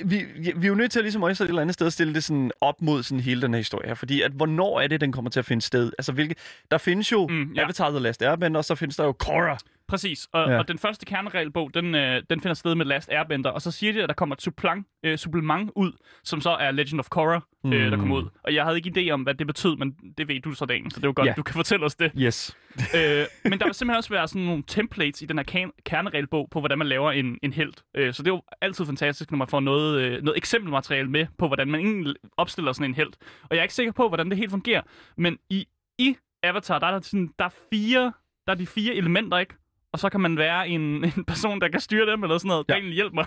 vi, 0.05 0.25
vi 0.55 0.65
er 0.65 0.69
jo 0.69 0.75
nødt 0.75 0.91
til 0.91 0.99
at 0.99 1.03
ligesom 1.05 1.23
også 1.23 1.43
et 1.43 1.47
eller 1.47 1.61
andet 1.61 1.73
sted 1.73 1.91
stille 1.91 2.13
det 2.13 2.23
sådan 2.23 2.51
op 2.61 2.81
mod 2.81 3.03
sådan 3.03 3.19
hele 3.19 3.41
den 3.41 3.53
her 3.53 3.57
historie 3.57 3.87
her. 3.87 3.95
Fordi 3.95 4.21
at, 4.21 4.31
hvornår 4.31 4.79
er 4.79 4.87
det, 4.87 5.01
den 5.01 5.11
kommer 5.11 5.31
til 5.31 5.39
at 5.39 5.45
finde 5.45 5.61
sted? 5.61 5.91
Altså, 5.97 6.11
hvilke... 6.11 6.35
Der 6.71 6.77
findes 6.77 7.11
jo 7.11 7.27
Mm, 7.27 7.53
ja. 7.53 7.63
Avatar 7.63 7.89
The 7.89 7.99
Last 7.99 8.21
Airbender, 8.21 8.57
og 8.57 8.65
så 8.65 8.75
findes 8.75 8.95
der 8.95 9.03
jo 9.03 9.11
Korra. 9.11 9.57
Præcis, 9.89 10.27
og, 10.33 10.49
Ja. 10.49 10.57
og 10.57 10.67
den 10.67 10.77
første 10.79 11.05
kerneregelbog, 11.05 11.73
den, 11.73 11.95
øh, 11.95 12.23
den 12.29 12.41
finder 12.41 12.53
sted 12.53 12.75
med 12.75 12.85
Last 12.85 13.09
Airbender, 13.11 13.49
og 13.49 13.61
så 13.61 13.71
siger 13.71 13.93
de, 13.93 14.03
at 14.03 14.09
der 14.09 14.15
kommer 14.15 14.35
et 14.35 14.41
supplement, 14.41 14.87
øh, 15.03 15.17
supplement 15.17 15.71
ud, 15.75 15.91
som 16.23 16.41
så 16.41 16.49
er 16.49 16.71
Legend 16.71 16.99
of 16.99 17.09
Korra, 17.09 17.41
øh, 17.65 17.71
der 17.71 17.95
Mm. 17.95 17.99
kommer 17.99 18.15
ud. 18.17 18.29
Og 18.43 18.53
jeg 18.55 18.63
havde 18.63 18.77
ikke 18.77 18.93
idé 18.97 19.11
om, 19.11 19.21
hvad 19.21 19.33
det 19.33 19.47
betød, 19.47 19.75
men 19.77 19.91
det 20.17 20.27
ved 20.27 20.39
du 20.41 20.51
så, 20.53 20.65
Daniel, 20.65 20.91
så 20.91 20.95
det 20.99 21.03
er 21.03 21.07
jo 21.07 21.13
godt, 21.15 21.27
Ja. 21.27 21.33
du 21.37 21.43
kan 21.43 21.55
fortælle 21.55 21.85
os 21.85 21.95
det. 21.95 22.11
Yes. 22.17 22.57
øh, 22.97 23.25
men 23.43 23.59
der 23.59 23.65
vil 23.65 23.73
simpelthen 23.73 23.97
også 23.97 24.09
være 24.09 24.27
sådan 24.27 24.41
nogle 24.41 24.63
templates 24.67 25.21
i 25.21 25.25
den 25.25 25.37
her 25.37 25.43
kan- 25.43 25.71
kerneregelbog 25.85 26.47
på, 26.51 26.59
hvordan 26.59 26.77
man 26.77 26.87
laver 26.87 27.11
en, 27.11 27.37
en 27.43 27.53
held. 27.53 27.73
Øh, 27.95 28.13
så 28.13 28.23
det 28.23 28.29
er 28.29 28.33
jo 28.33 28.41
altid 28.61 28.85
fantastisk, 28.85 29.31
når 29.31 29.37
man 29.37 29.47
får 29.47 29.59
noget, 29.59 30.01
øh, 30.01 30.21
noget 30.23 30.37
eksempelmateriale 30.37 31.09
med 31.09 31.25
på, 31.37 31.47
hvordan 31.47 31.67
man 31.71 31.79
egentlig 31.79 32.15
opstiller 32.37 32.71
sådan 32.71 32.89
en 32.91 32.95
held. 32.95 33.11
Og 33.43 33.47
jeg 33.51 33.57
er 33.57 33.63
ikke 33.63 33.73
sikker 33.73 33.91
på, 33.93 34.07
hvordan 34.07 34.29
det 34.29 34.37
helt 34.37 34.51
fungerer, 34.51 34.81
men 35.17 35.37
i, 35.49 35.65
i 35.99 36.15
Avatar, 36.43 36.79
der 36.79 36.87
er 36.87 36.91
der, 36.91 36.99
sådan, 37.01 37.29
der 37.39 37.45
er 37.45 37.53
fire, 37.73 38.13
der 38.47 38.53
er 38.53 38.57
de 38.57 38.65
fire 38.67 38.95
elementer, 38.95 39.37
ikke? 39.37 39.55
Og 39.93 39.99
så 39.99 40.09
kan 40.09 40.19
man 40.21 40.37
være 40.37 40.67
en, 40.69 40.81
en 41.17 41.25
person, 41.27 41.61
der 41.61 41.67
kan 41.69 41.79
styre 41.79 42.11
dem, 42.11 42.23
eller 42.23 42.37
sådan 42.37 42.47
noget. 42.47 42.65
Ja. 42.69 42.73
Ja. 42.75 42.79
Daniel, 42.79 42.93
hjælp 42.95 43.13
mig. 43.13 43.25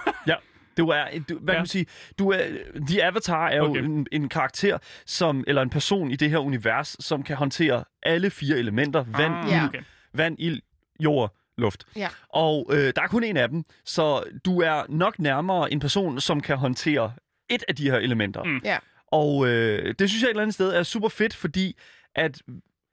Du 0.77 0.89
er, 0.89 1.05
du, 1.29 1.39
hvad 1.39 1.53
Ja. 1.53 1.53
ja. 1.53 1.53
kan 1.53 1.61
man 1.61 1.67
sige, 1.67 1.87
du 2.19 2.31
er, 2.31 2.39
The 2.89 3.05
Avatar 3.05 3.49
er 3.49 3.61
Okay. 3.61 3.81
jo 3.81 3.85
en, 3.87 4.07
en 4.13 4.29
karakter, 4.29 4.79
som, 5.07 5.45
eller 5.47 5.63
en 5.63 5.71
person 5.71 6.11
i 6.11 6.17
det 6.17 6.31
her 6.31 6.39
univers, 6.39 6.97
som 7.01 7.23
kan 7.23 7.37
håndtere 7.37 7.85
alle 8.03 8.31
fire 8.31 8.57
elementer. 8.59 9.05
Vand, 9.17 9.35
Ah, 9.35 9.45
ild, 9.45 9.51
Ja. 9.53 9.65
okay. 9.65 9.81
vand, 10.15 10.37
ild, 10.39 10.61
jord, 11.01 11.37
luft. 11.59 11.85
Ja. 11.97 12.09
Og 12.29 12.71
øh, 12.73 12.93
der 12.97 13.03
er 13.03 13.07
kun 13.07 13.25
en 13.25 13.37
af 13.37 13.49
dem, 13.49 13.65
så 13.85 14.23
du 14.45 14.61
er 14.61 14.83
nok 14.89 15.19
nærmere 15.19 15.73
en 15.73 15.81
person, 15.81 16.21
som 16.21 16.41
kan 16.41 16.57
håndtere 16.57 17.13
et 17.51 17.65
af 17.69 17.77
de 17.77 17.91
her 17.91 17.97
elementer. 17.99 18.45
Mm. 18.45 18.61
Ja. 18.65 18.79
Og 19.07 19.49
øh, 19.49 19.95
det 19.99 20.09
synes 20.11 20.23
jeg 20.23 20.27
et 20.27 20.31
eller 20.31 20.43
andet 20.43 20.55
sted 20.55 20.73
er 20.73 20.83
super 20.83 21.09
fedt, 21.09 21.35
fordi 21.37 21.77
at 22.15 22.43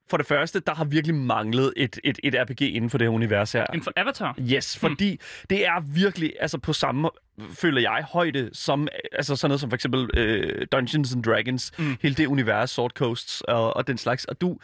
for 0.10 0.18
det 0.18 0.26
første, 0.26 0.60
der 0.60 0.76
har 0.76 0.86
virkelig 0.86 1.16
manglet 1.16 1.74
et, 1.78 2.00
et, 2.04 2.20
et 2.24 2.36
RPG 2.36 2.62
inden 2.62 2.90
for 2.90 2.98
det 2.98 3.06
her 3.06 3.12
univers 3.14 3.52
her. 3.52 3.66
Inden 3.74 3.84
for 3.84 3.92
Avatar. 3.96 4.36
Yes, 4.40 4.78
fordi 4.78 5.12
mm. 5.12 5.46
det 5.50 5.66
er 5.68 5.80
virkelig 5.80 6.34
altså 6.40 6.58
på 6.58 6.74
samme, 6.74 7.10
føler 7.54 7.82
jeg, 7.82 8.06
højde 8.14 8.50
som 8.54 8.88
altså 9.12 9.36
sådan 9.36 9.50
noget 9.50 9.62
som 9.62 9.70
for 9.70 9.76
eksempel 9.76 10.10
øh, 10.18 10.68
Dungeons 10.72 11.14
and 11.14 11.24
Dragons, 11.24 11.72
Mm. 11.78 11.98
hele 12.02 12.16
det 12.16 12.26
univers, 12.28 12.70
Sword 12.72 12.92
Coasts 12.92 13.42
og, 13.42 13.76
og 13.76 13.88
den 13.88 13.98
slags. 13.98 14.26
Og 14.26 14.42
du, 14.42 14.58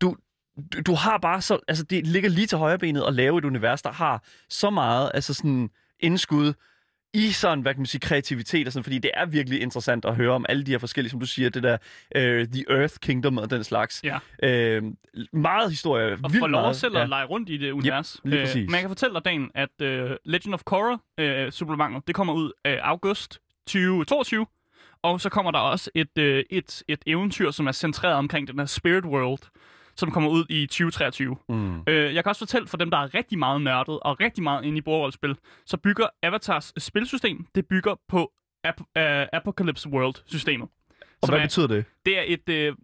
du, 0.00 0.16
du, 0.86 0.94
har 0.94 1.18
bare 1.18 1.42
så, 1.42 1.58
altså 1.68 1.84
det 1.84 2.06
ligger 2.06 2.30
lige 2.30 2.46
til 2.46 2.58
højre 2.58 2.78
benet 2.78 3.04
at 3.08 3.14
lave 3.14 3.38
et 3.38 3.44
univers, 3.44 3.82
der 3.82 3.92
har 3.92 4.24
så 4.50 4.70
meget, 4.70 5.10
altså 5.14 5.34
sådan 5.34 5.70
indskud 6.00 6.52
i 7.14 7.30
sådan, 7.30 7.62
hvad 7.62 7.74
kan 7.74 7.80
man 7.80 7.86
sige, 7.86 8.00
kreativitet 8.00 8.66
og 8.66 8.72
sådan, 8.72 8.84
fordi 8.84 8.98
det 8.98 9.10
er 9.14 9.26
virkelig 9.26 9.60
interessant 9.62 10.04
at 10.04 10.16
høre 10.16 10.32
om 10.32 10.46
alle 10.48 10.64
de 10.64 10.70
her 10.70 10.78
forskellige, 10.78 11.10
som 11.10 11.20
du 11.20 11.26
siger, 11.26 11.50
det 11.50 11.62
der 11.62 11.76
uh, 12.16 12.48
The 12.52 12.64
Earth 12.70 12.94
Kingdom 13.02 13.38
og 13.38 13.50
den 13.50 13.64
slags. 13.64 14.04
Ja. 14.04 14.18
Øh, 14.42 14.82
meget 15.32 15.70
historie, 15.70 16.12
Og 16.12 16.18
vildt 16.32 16.38
få 16.38 16.46
lov 16.46 16.74
selv 16.74 16.96
at 16.96 17.08
lege 17.08 17.24
rundt 17.26 17.48
i 17.50 17.56
det 17.56 17.70
univers. 17.70 18.20
lige 18.24 18.42
præcis. 18.42 18.66
men 18.66 18.72
jeg 18.74 18.80
kan 18.80 18.90
fortælle 18.90 19.14
dig, 19.14 19.24
Dan, 19.24 19.50
at 19.54 19.68
uh, 19.82 20.10
Legend 20.24 20.54
of 20.54 20.62
Korra 20.64 20.92
uh, 21.46 21.50
supplementet, 21.52 22.06
det 22.06 22.14
kommer 22.14 22.34
ud 22.34 22.52
af 22.64 22.80
august 22.82 23.38
2022. 23.66 24.46
Og 25.02 25.20
så 25.20 25.28
kommer 25.28 25.50
der 25.50 25.58
også 25.58 25.90
et, 25.94 26.08
uh, 26.18 26.24
et, 26.24 26.82
et 26.88 26.98
eventyr, 27.06 27.50
som 27.50 27.66
er 27.66 27.72
centreret 27.72 28.14
omkring 28.14 28.48
den 28.48 28.58
her 28.58 28.66
Spirit 28.66 29.04
World, 29.04 29.42
som 29.96 30.10
kommer 30.10 30.30
ud 30.30 30.44
i 30.48 30.66
2023. 30.66 31.36
Mm. 31.48 31.80
Øh, 31.88 32.14
jeg 32.14 32.24
kan 32.24 32.30
også 32.30 32.38
fortælle 32.38 32.68
for 32.68 32.76
dem, 32.76 32.90
der 32.90 32.98
er 32.98 33.14
rigtig 33.14 33.38
meget 33.38 33.60
nørdet 33.60 34.00
og 34.00 34.20
rigtig 34.20 34.42
meget 34.42 34.64
inde 34.64 34.78
i 34.78 34.80
bordrollespil, 34.80 35.36
så 35.66 35.76
bygger 35.76 36.06
Avatars 36.22 36.72
spilsystem, 36.78 37.46
det 37.54 37.66
bygger 37.66 37.94
på 38.08 38.32
Ap- 38.66 38.80
uh, 38.80 39.26
Apocalypse 39.32 39.88
World-systemet. 39.88 40.68
Og 41.22 41.28
hvad 41.28 41.38
er- 41.38 41.42
betyder 41.44 41.66
det? 41.66 41.84
det 42.06 42.18
er 42.18 42.22
et... 42.26 42.48
Øh, 42.48 42.74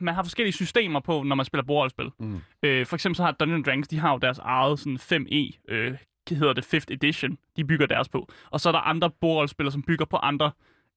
man 0.00 0.14
har 0.14 0.22
forskellige 0.22 0.52
systemer 0.52 1.00
på, 1.00 1.22
når 1.22 1.36
man 1.36 1.46
spiller 1.46 1.64
bordrollespil. 1.64 2.10
Mm. 2.18 2.40
Øh, 2.62 2.86
for 2.86 2.96
eksempel 2.96 3.16
så 3.16 3.22
har 3.22 3.32
Dungeons 3.32 3.64
Dragons, 3.66 3.88
de 3.88 3.98
har 3.98 4.12
jo 4.12 4.18
deres 4.18 4.38
eget 4.38 4.78
sådan 4.78 4.96
5e, 5.26 5.58
øh, 5.68 5.94
hedder 6.30 6.52
det 6.52 6.74
5th 6.74 6.84
edition, 6.90 7.38
de 7.56 7.64
bygger 7.64 7.86
deres 7.86 8.08
på. 8.08 8.28
Og 8.50 8.60
så 8.60 8.68
er 8.68 8.72
der 8.72 8.78
andre 8.80 9.10
bordrollespillere, 9.10 9.72
som 9.72 9.82
bygger 9.82 10.04
på 10.04 10.16
andre 10.16 10.50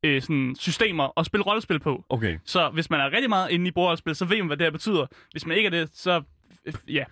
øh, 0.06 0.22
sådan 0.22 0.56
systemer 0.60 1.20
at 1.20 1.26
spille 1.26 1.44
rollespil 1.44 1.80
på. 1.80 2.06
Okay. 2.10 2.38
Så 2.46 2.70
hvis 2.70 2.90
man 2.90 3.00
er 3.00 3.12
rigtig 3.12 3.30
meget 3.30 3.52
inde 3.52 3.68
i 3.68 3.72
bordrollespil, 3.72 4.16
så 4.16 4.26
ved 4.26 4.38
man, 4.38 4.48
hvad 4.48 4.58
det 4.58 4.66
her 4.66 4.72
betyder. 4.72 5.06
Hvis 5.32 5.46
man 5.46 5.58
ikke 5.58 5.68
er 5.68 5.72
det, 5.72 5.90
så... 5.94 6.22
øh, 6.66 6.74
Ja. 6.88 7.04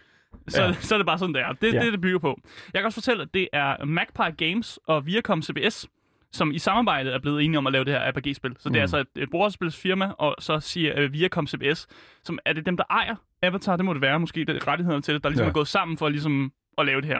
Så, 0.47 0.63
Ja. 0.63 0.73
så 0.73 0.95
er 0.95 0.99
det 0.99 1.05
bare 1.05 1.17
sådan, 1.19 1.35
det 1.35 1.41
er. 1.41 1.53
Det 1.53 1.69
er 1.69 1.73
Ja. 1.73 1.85
det, 1.85 1.93
det 1.93 2.01
bygger 2.01 2.19
på. 2.19 2.39
Jeg 2.73 2.79
kan 2.79 2.85
også 2.85 2.95
fortælle, 2.95 3.23
at 3.23 3.33
det 3.33 3.47
er 3.53 3.85
Magpie 3.85 4.47
Games 4.47 4.79
og 4.87 5.05
Viacom 5.05 5.41
CBS, 5.41 5.87
som 6.31 6.51
i 6.51 6.59
samarbejde 6.59 7.11
er 7.11 7.19
blevet 7.19 7.43
enige 7.43 7.57
om 7.57 7.67
at 7.67 7.73
lave 7.73 7.85
det 7.85 7.93
her 7.93 8.11
RPG-spil. 8.11 8.55
Så 8.59 8.69
det 8.69 8.75
er 8.75 8.79
Mm. 8.79 8.81
altså 8.81 8.97
et, 8.97 9.07
et 9.15 9.29
bordspilsfirma, 9.31 10.11
og 10.17 10.35
så 10.39 10.59
siger 10.59 11.05
uh, 11.05 11.13
Viacom 11.13 11.47
CBS, 11.47 11.87
som 12.23 12.39
er 12.45 12.53
det 12.53 12.65
dem, 12.65 12.77
der 12.77 12.83
ejer 12.89 13.15
Avatar, 13.41 13.75
det 13.75 13.85
må 13.85 13.93
det 13.93 14.01
være 14.01 14.19
måske, 14.19 14.45
det 14.45 14.55
er 14.55 14.67
rettighederne 14.67 15.01
til 15.01 15.13
det, 15.13 15.23
der 15.23 15.29
ligesom 15.29 15.43
Ja. 15.45 15.49
er 15.49 15.53
gået 15.53 15.67
sammen 15.67 15.97
for 15.97 16.09
ligesom 16.09 16.51
at 16.77 16.85
lave 16.85 17.01
det 17.01 17.07
her. 17.09 17.19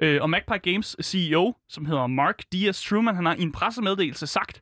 Øh, 0.00 0.22
og 0.22 0.30
Magpie 0.30 0.58
Games 0.72 0.96
CEO, 1.02 1.54
som 1.68 1.86
hedder 1.86 2.06
Mark 2.06 2.42
Diaz 2.52 2.82
Truman, 2.82 3.14
han 3.16 3.26
har 3.26 3.34
i 3.34 3.42
en 3.42 3.52
pressemeddelelse 3.52 4.26
sagt, 4.26 4.60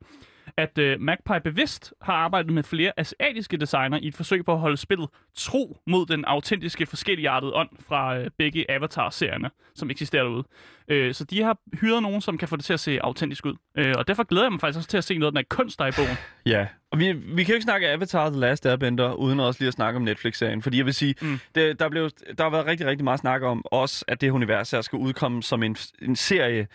at 0.60 0.78
øh, 0.78 1.00
Magpie 1.00 1.40
bevidst 1.40 1.94
har 2.02 2.12
arbejdet 2.12 2.52
med 2.52 2.62
flere 2.62 2.92
asiatiske 2.96 3.56
designer 3.56 3.98
i 4.02 4.06
et 4.06 4.14
forsøg 4.14 4.44
på 4.44 4.52
at 4.52 4.58
holde 4.58 4.76
spillet 4.76 5.08
tro 5.34 5.76
mod 5.86 6.06
den 6.06 6.24
autentiske 6.24 6.86
forskelligartede 6.86 7.54
ånd 7.54 7.68
fra 7.88 8.18
øh, 8.18 8.30
begge 8.38 8.70
Avatar-serierne, 8.70 9.50
som 9.74 9.90
eksisterer 9.90 10.22
derude. 10.22 10.44
Øh, 10.90 11.14
så 11.14 11.24
de 11.24 11.42
har 11.42 11.58
hyret 11.80 12.02
nogen, 12.02 12.20
som 12.20 12.38
kan 12.38 12.48
få 12.48 12.56
det 12.56 12.64
til 12.64 12.72
at 12.72 12.80
se 12.80 12.98
autentisk 13.02 13.46
ud. 13.46 13.54
Øh, 13.78 13.94
og 13.98 14.08
derfor 14.08 14.22
glæder 14.24 14.44
jeg 14.44 14.52
mig 14.52 14.60
faktisk 14.60 14.76
også 14.78 14.88
til 14.88 14.96
at 14.98 15.04
se 15.04 15.18
noget 15.18 15.26
af 15.26 15.32
den 15.32 15.36
her 15.38 15.56
kunst, 15.56 15.78
der 15.78 15.84
er 15.84 15.88
i 15.88 15.92
bogen. 15.96 16.16
Ja, 16.46 16.66
og 16.92 16.98
vi, 16.98 17.12
vi 17.12 17.44
kan 17.44 17.52
jo 17.52 17.54
ikke 17.54 17.62
snakke 17.64 17.88
Avatar 17.88 18.30
The 18.30 18.40
Last 18.40 18.66
Airbender, 18.66 19.12
uden 19.12 19.40
også 19.40 19.60
lige 19.60 19.68
at 19.68 19.74
snakke 19.74 19.96
om 19.96 20.02
Netflix-serien. 20.02 20.62
Fordi 20.62 20.78
jeg 20.78 20.86
vil 20.86 20.94
sige, 20.94 21.14
Mm. 21.22 21.38
det, 21.54 21.80
der, 21.80 21.88
blev, 21.88 22.10
der 22.38 22.44
har 22.44 22.50
været 22.50 22.66
rigtig, 22.66 22.86
rigtig 22.86 23.04
meget 23.04 23.20
snak 23.20 23.42
om 23.42 23.62
også, 23.64 24.04
at 24.08 24.20
det 24.20 24.30
univers 24.30 24.70
her 24.70 24.80
skal 24.80 24.96
udkomme 24.96 25.42
som 25.42 25.62
en, 25.62 25.76
en 26.02 26.16
serie, 26.16 26.66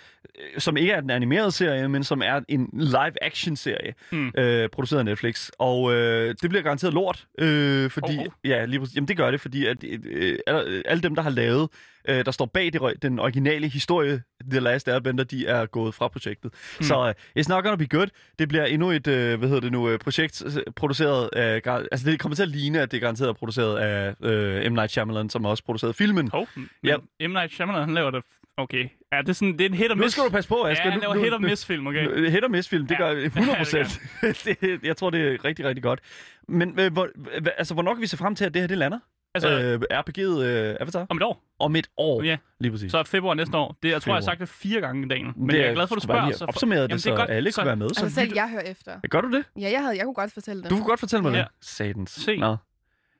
øh, 0.53 0.59
som 0.59 0.77
ikke 0.77 0.91
er 0.91 1.01
en 1.01 1.09
animeret 1.09 1.53
serie, 1.53 1.89
men 1.89 2.03
som 2.03 2.21
er 2.21 2.41
en 2.47 2.69
live-action-serie, 2.73 3.93
Mm. 4.11 4.31
øh, 4.37 4.69
produceret 4.69 4.99
af 4.99 5.05
Netflix. 5.05 5.49
Og 5.59 5.93
øh, 5.93 6.35
det 6.41 6.49
bliver 6.49 6.63
garanteret 6.63 6.93
lort, 6.93 7.27
øh, 7.39 7.89
fordi... 7.91 8.15
Hov. 8.15 8.25
Ja, 8.43 8.65
lige 8.65 8.79
præcis. 8.79 8.95
Jamen 8.95 9.07
det 9.07 9.17
gør 9.17 9.31
det, 9.31 9.41
fordi 9.41 9.65
at, 9.65 9.77
øh, 9.83 10.37
alle 10.85 11.03
dem, 11.03 11.15
der 11.15 11.21
har 11.21 11.29
lavet, 11.29 11.69
øh, 12.07 12.25
der 12.25 12.31
står 12.31 12.45
bag 12.45 12.73
det, 12.73 13.01
den 13.01 13.19
originale 13.19 13.67
historie, 13.67 14.21
The 14.51 14.59
Last 14.59 14.87
Airbender, 14.87 15.23
de 15.23 15.47
er 15.47 15.65
gået 15.65 15.93
fra 15.93 16.07
projektet. 16.07 16.53
Mm. 16.79 16.83
Så 16.83 17.07
øh, 17.07 17.41
it's 17.43 17.49
not 17.49 17.63
gonna 17.63 17.75
be 17.75 17.87
good. 17.87 18.07
Det 18.39 18.47
bliver 18.49 18.65
endnu 18.65 18.91
et, 18.91 19.07
øh, 19.07 19.39
hvad 19.39 19.47
hedder 19.49 19.61
det 19.61 19.71
nu, 19.71 19.89
øh, 19.89 19.99
projekt 19.99 20.43
øh, 20.45 20.63
produceret 20.75 21.29
af, 21.33 21.61
altså 21.91 22.09
det 22.11 22.19
kommer 22.19 22.35
til 22.35 22.43
at 22.43 22.49
ligne, 22.49 22.81
at 22.81 22.91
det 22.91 22.97
er 22.97 23.01
garanteret 23.01 23.29
er 23.29 23.33
produceret 23.33 23.77
af 23.77 24.13
øh, 24.23 24.71
M. 24.71 24.73
Night 24.75 24.91
Shyamalan, 24.91 25.29
som 25.29 25.45
også 25.45 25.63
produceret 25.63 25.95
filmen. 25.95 26.27
Hov, 26.27 26.47
men 26.55 26.69
Ja. 26.83 26.97
M. 27.27 27.31
Night 27.31 27.53
Shyamalan, 27.53 27.81
han 27.85 27.93
laver 27.93 28.11
det... 28.11 28.23
Okay. 28.57 28.87
Ja, 29.13 29.21
det 29.21 29.29
er, 29.29 29.33
sådan, 29.33 29.53
det 29.53 29.61
er 29.61 29.69
en 29.69 29.73
hit 29.75 29.91
og 29.91 29.97
Nu 29.97 30.03
miss. 30.03 30.13
skal 30.13 30.23
du 30.25 30.29
passe 30.29 30.47
på, 30.49 30.63
Asger. 30.63 30.85
Ja, 30.85 30.91
han 30.91 30.99
Nu- 30.99 31.01
laver 31.01 31.15
nu- 31.15 31.23
hit 31.23 31.33
og 31.33 31.41
miss 31.41 31.65
film, 31.65 31.87
okay? 31.87 32.03
Nu- 32.05 32.29
Hit 32.29 32.43
og 32.43 32.51
miss 32.51 32.69
film, 32.69 32.87
det 32.87 32.95
Ja. 32.99 33.03
gør 33.03 33.11
Ja, 33.19 33.25
100 33.25 33.49
det 33.51 33.57
procent. 33.57 34.01
det, 34.61 34.79
jeg 34.83 34.97
tror, 34.97 35.09
det 35.09 35.21
er 35.33 35.45
rigtig, 35.45 35.65
rigtig 35.65 35.83
godt. 35.83 35.99
Men 36.47 36.79
øh, 36.79 36.93
hvor, 36.93 37.09
altså, 37.57 37.73
hvornår 37.73 37.93
kan 37.93 38.01
vi 38.01 38.07
se 38.07 38.17
frem 38.17 38.35
til, 38.35 38.45
at 38.45 38.53
det 38.53 38.61
her 38.61 38.67
det 38.67 38.77
lander? 38.77 38.99
Altså, 39.35 39.49
øh, 39.49 39.81
RPG'et 39.99 40.43
øh, 40.43 40.75
Avatar? 40.79 41.05
om 41.09 41.17
et 41.17 41.23
år. 41.23 41.43
Om 41.59 41.75
et 41.75 41.87
år, 41.97 42.23
Ja. 42.23 42.37
lige 42.59 42.71
præcis. 42.71 42.91
Så 42.91 42.97
er 42.97 43.03
februar 43.03 43.33
næste 43.33 43.57
år. 43.57 43.75
Det, 43.83 43.89
jeg 43.89 44.01
tror, 44.01 44.11
jeg 44.11 44.15
har 44.15 44.21
sagt 44.21 44.39
det 44.39 44.49
fire 44.49 44.81
gange 44.81 45.05
i 45.05 45.09
dagen. 45.09 45.33
Men 45.35 45.49
det 45.49 45.57
jeg 45.59 45.67
er 45.67 45.73
glad 45.73 45.87
for, 45.87 45.95
at 45.95 46.01
du 46.01 46.03
spørger. 46.03 46.25
lige 46.25 46.37
Så 46.37 46.45
opsummeret 46.45 46.81
det, 46.81 46.89
Jamen, 46.89 46.99
så 46.99 47.09
det 47.09 47.13
er 47.13 47.19
godt. 47.19 47.29
alle 47.29 47.51
Så- 47.51 47.61
kunne 47.61 47.67
være 47.67 47.75
med. 47.75 47.85
Altså 47.85 48.09
Så 48.09 48.15
selv 48.15 48.31
jeg 48.35 48.49
hører 48.49 48.61
efter. 48.61 48.91
Gør 49.09 49.21
du 49.21 49.31
det? 49.31 49.45
Ja, 49.59 49.71
jeg, 49.71 49.81
havde, 49.81 49.97
jeg 49.97 50.03
kunne 50.05 50.13
godt 50.13 50.33
fortælle 50.33 50.61
det. 50.63 50.69
Du 50.71 50.75
kunne 50.75 50.85
godt 50.87 50.99
fortælle 50.99 51.23
mig 51.23 51.31
Ja. 51.33 51.37
det. 51.37 51.47
Satans. 51.61 52.11
Se. 52.11 52.37
Nå. 52.37 52.55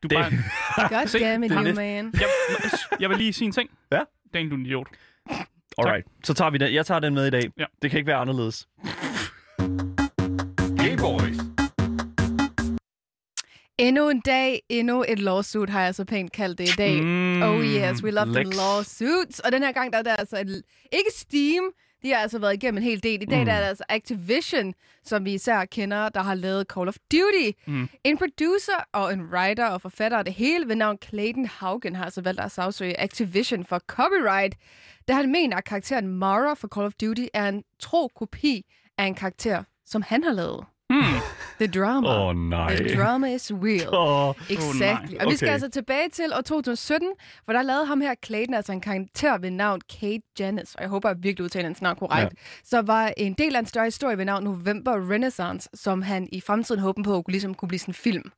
Du 0.03 0.07
Det- 0.07 0.11
bare... 0.17 0.31
God 0.99 1.07
Se, 1.07 1.19
damn 1.19 1.43
it, 1.43 1.49
det 1.51 1.57
er 1.57 1.63
you 1.65 1.75
man. 1.75 2.13
Jeg, 2.13 2.27
jeg 2.99 3.09
vil 3.09 3.17
lige 3.17 3.33
sige 3.33 3.45
en 3.45 3.51
ting. 3.51 3.69
Ja. 3.91 3.99
Dan, 4.33 4.49
du 4.49 4.55
er 4.55 4.59
en 4.59 4.65
idiot. 4.65 4.87
Alright, 5.77 6.07
så 6.23 6.33
tager 6.33 6.51
vi 6.51 6.57
den. 6.57 6.73
Jeg 6.73 6.85
tager 6.85 6.99
den 6.99 7.13
med 7.13 7.27
i 7.27 7.29
dag. 7.29 7.43
Ja. 7.59 7.65
Det 7.81 7.91
kan 7.91 7.97
ikke 7.97 8.07
være 8.07 8.17
anderledes. 8.17 8.67
Game 10.77 10.97
Boys. 10.99 11.37
Endnu 13.77 14.09
en 14.09 14.19
dag, 14.19 14.61
endnu 14.69 15.05
et 15.07 15.19
lawsuit, 15.19 15.69
har 15.69 15.81
jeg 15.83 15.95
så 15.95 16.05
pænt 16.05 16.31
kaldt 16.31 16.57
det 16.57 16.69
i 16.69 16.75
dag. 16.77 17.03
Mm, 17.03 17.41
oh 17.41 17.65
yes, 17.65 18.03
we 18.03 18.11
love 18.11 18.27
Lex. 18.33 18.45
the 18.47 18.57
lawsuits. 18.57 19.39
Og 19.39 19.51
den 19.51 19.63
her 19.63 19.71
gang, 19.71 19.93
der 19.93 19.99
er 19.99 20.03
der 20.03 20.15
altså 20.15 20.37
et, 20.37 20.61
ikke 20.91 21.09
Steam, 21.15 21.63
de 22.03 22.09
har 22.11 22.17
altså 22.17 22.39
været 22.39 22.53
igennem 22.53 22.77
en 22.77 22.83
hel 22.83 23.03
del. 23.03 23.21
I 23.21 23.25
dag 23.25 23.39
Mm. 23.39 23.45
der 23.45 23.53
er 23.53 23.59
det 23.59 23.67
altså 23.67 23.83
Activision, 23.89 24.73
som 25.03 25.25
vi 25.25 25.33
især 25.33 25.65
kender, 25.65 26.09
der 26.09 26.21
har 26.23 26.33
lavet 26.33 26.65
Call 26.73 26.87
of 26.87 26.95
Duty. 27.11 27.51
Mm. 27.67 27.89
En 28.03 28.17
producer 28.17 28.85
og 28.93 29.13
en 29.13 29.21
writer 29.21 29.65
og 29.65 29.81
forfatter 29.81 30.17
af 30.17 30.25
det 30.25 30.33
hele 30.33 30.67
ved 30.67 30.75
navn 30.75 30.97
Clayton 31.09 31.45
Haugen 31.45 31.95
har 31.95 32.05
altså 32.05 32.21
valgt 32.21 32.39
at 32.41 32.51
sagsøge 32.51 32.99
Activision 33.01 33.65
for 33.65 33.79
copyright, 33.79 34.55
da 35.07 35.13
han 35.13 35.31
mener, 35.31 35.57
at 35.57 35.63
karakteren 35.65 36.07
Mara 36.07 36.53
for 36.53 36.67
Call 36.67 36.85
of 36.85 36.93
Duty 37.01 37.25
er 37.33 37.47
en 37.49 37.63
tro 37.79 38.07
kopi 38.15 38.65
af 38.97 39.03
en 39.05 39.15
karakter, 39.15 39.63
som 39.85 40.01
han 40.01 40.23
har 40.23 40.31
lavet. 40.33 40.65
Hmm. 40.89 41.03
The 41.59 41.67
drama. 41.67 42.07
Åh, 42.09 42.27
oh, 42.27 42.35
nej. 42.35 42.75
The 42.75 42.95
drama 42.97 43.27
is 43.27 43.51
real. 43.53 43.95
Åh, 43.95 44.33
Exactly. 44.49 45.15
nej. 45.15 45.25
og 45.25 45.31
vi 45.31 45.35
skal 45.35 45.45
Okay. 45.47 45.53
altså 45.53 45.69
tilbage 45.69 46.09
til 46.09 46.25
år 46.37 46.41
2017, 46.41 47.09
hvor 47.45 47.53
der 47.53 47.61
lavede 47.61 47.85
ham 47.85 48.01
her 48.01 48.15
Clayton, 48.25 48.53
altså 48.53 48.71
en 48.71 48.81
karakter 48.81 49.37
ved 49.37 49.51
navn 49.51 49.81
Kate 49.99 50.21
Janice, 50.39 50.75
og 50.77 50.81
jeg 50.81 50.89
håber, 50.89 51.09
at 51.09 51.15
jeg 51.17 51.23
virkelig 51.23 51.43
udtaler 51.43 51.65
hans 51.65 51.81
navn 51.81 51.95
korrekt, 51.95 52.33
ja. 52.33 52.37
så 52.63 52.81
var 52.81 53.13
en 53.17 53.33
del 53.33 53.55
af 53.55 53.59
en 53.59 53.65
større 53.65 53.85
historie 53.85 54.17
ved 54.17 54.25
navn 54.25 54.43
November 54.43 55.11
Renaissance, 55.11 55.69
som 55.73 56.01
han 56.01 56.27
i 56.31 56.41
fremtiden 56.41 56.81
håbede 56.81 57.03
på 57.03 57.23
ligesom, 57.27 57.53
kunne 57.53 57.67
blive 57.69 57.79
sådan 57.79 57.89
en 57.91 57.95
film. 57.95 58.31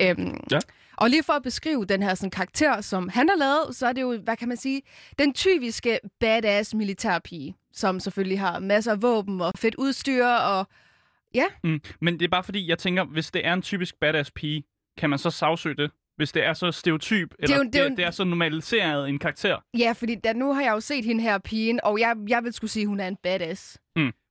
Øhm, 0.00 0.40
Ja. 0.50 0.58
Og 0.96 1.10
lige 1.10 1.22
for 1.22 1.32
at 1.32 1.42
beskrive 1.42 1.84
den 1.84 2.02
her 2.02 2.14
sådan, 2.14 2.30
karakter, 2.30 2.80
som 2.80 3.08
han 3.08 3.28
har 3.28 3.36
lavet, 3.36 3.76
så 3.76 3.86
er 3.86 3.92
det 3.92 4.02
jo, 4.02 4.18
hvad 4.24 4.36
kan 4.36 4.48
man 4.48 4.56
sige, 4.56 4.82
den 5.18 5.32
typiske 5.32 5.98
badass 6.20 6.74
militærpige, 6.74 7.54
som 7.74 8.00
selvfølgelig 8.00 8.40
har 8.40 8.58
masser 8.58 8.92
af 8.92 9.02
våben 9.02 9.40
og 9.40 9.52
fedt 9.56 9.74
udstyr, 9.74 10.26
og 10.26 10.66
Mm. 11.64 11.80
Men 12.00 12.18
det 12.18 12.24
er 12.24 12.28
bare 12.28 12.44
fordi, 12.44 12.68
jeg 12.68 12.78
tænker, 12.78 13.04
hvis 13.04 13.30
det 13.30 13.46
er 13.46 13.52
en 13.52 13.62
typisk 13.62 13.94
badass 14.00 14.30
pige, 14.30 14.62
kan 14.98 15.10
man 15.10 15.18
så 15.18 15.30
sagsøge 15.30 15.76
det? 15.76 15.90
Hvis 16.16 16.32
det 16.32 16.46
er 16.46 16.52
så 16.52 16.72
stereotyp, 16.72 17.34
eller 17.38 17.56
jo- 17.56 17.62
det, 17.62 17.72
det 17.72 17.78
er 17.78 17.82
jo 17.82 17.84
det, 17.84 17.90
en- 17.92 17.96
det 17.96 18.04
er 18.04 18.10
så 18.10 18.24
normaliseret 18.24 19.08
en 19.08 19.18
karakter. 19.18 19.56
ja, 19.78 19.92
fordi 19.92 20.14
da, 20.14 20.32
nu 20.32 20.52
har 20.54 20.62
jeg 20.62 20.72
jo 20.72 20.80
set 20.80 21.04
hende 21.04 21.22
her 21.22 21.38
pigen, 21.38 21.80
og 21.82 22.00
jeg, 22.00 22.16
jeg 22.28 22.44
vil 22.44 22.52
skulle 22.52 22.70
sige, 22.70 22.82
at 22.82 22.88
hun 22.88 23.00
er 23.00 23.08
en 23.08 23.16
badass. 23.22 23.78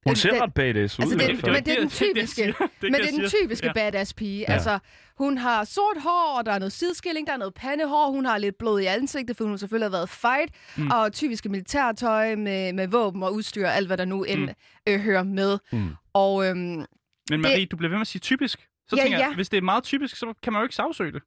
Hun 0.07 0.15
ser 0.15 0.31
Den- 0.31 0.41
ret 0.41 0.53
badass 0.53 0.99
ud. 0.99 1.03
Altså, 1.03 1.17
det- 1.17 1.27
men 1.45 1.53
det 1.53 1.67
er 1.73 1.75
den 1.75 1.83
det, 1.83 1.91
typiske. 1.91 2.35
siger. 2.35 2.47
Det, 2.57 2.67
Men 2.81 2.93
det 2.93 3.01
er 3.01 3.11
den 3.11 3.29
typiske 3.29 3.67
Ja. 3.67 3.73
badass 3.73 4.13
pige. 4.13 4.39
Ja. 4.47 4.53
Altså, 4.53 4.79
hun 5.17 5.37
har 5.37 5.63
sort 5.63 5.97
hår, 6.03 6.37
og 6.37 6.45
der 6.45 6.51
er 6.51 6.59
noget 6.59 6.71
sideskilling, 6.71 7.27
der 7.27 7.33
er 7.33 7.37
noget 7.37 7.53
pandehår, 7.53 8.11
hun 8.11 8.25
har 8.25 8.37
lidt 8.37 8.57
blod 8.57 8.81
i 8.81 8.85
ansigtet, 8.85 9.37
for 9.37 9.43
hun 9.43 9.51
har 9.53 9.57
selvfølgelig 9.57 9.85
har 9.85 9.91
været 9.97 10.09
fight, 10.09 10.51
mm. 10.77 10.87
og 10.91 11.13
typiske 11.13 11.49
militærtøj 11.49 12.35
med, 12.35 12.73
med 12.73 12.87
våben 12.87 13.23
og 13.23 13.33
udstyr, 13.33 13.67
alt 13.67 13.87
hvad 13.87 13.97
der 13.97 14.05
nu 14.05 14.23
end 14.23 14.39
Mm. 14.41 14.49
øh, 14.87 14.99
hører 14.99 15.23
med. 15.23 15.57
Mm. 15.71 15.89
Og 16.21 16.45
øhm, 16.45 16.85
Men 17.29 17.41
Marie, 17.41 17.65
du 17.65 17.77
bliver 17.77 17.89
ved 17.89 17.97
med 17.97 18.01
at 18.01 18.07
sige 18.07 18.19
typisk. 18.19 18.67
Så 18.89 18.95
Ja, 18.95 19.01
tænker 19.01 19.17
jeg, 19.19 19.27
ja. 19.29 19.35
hvis 19.35 19.49
det 19.49 19.57
er 19.57 19.61
meget 19.61 19.83
typisk, 19.83 20.15
så 20.15 20.33
kan 20.43 20.53
man 20.53 20.59
jo 20.59 20.63
ikke 20.63 20.75
sagsøge 20.75 21.11
det. 21.11 21.21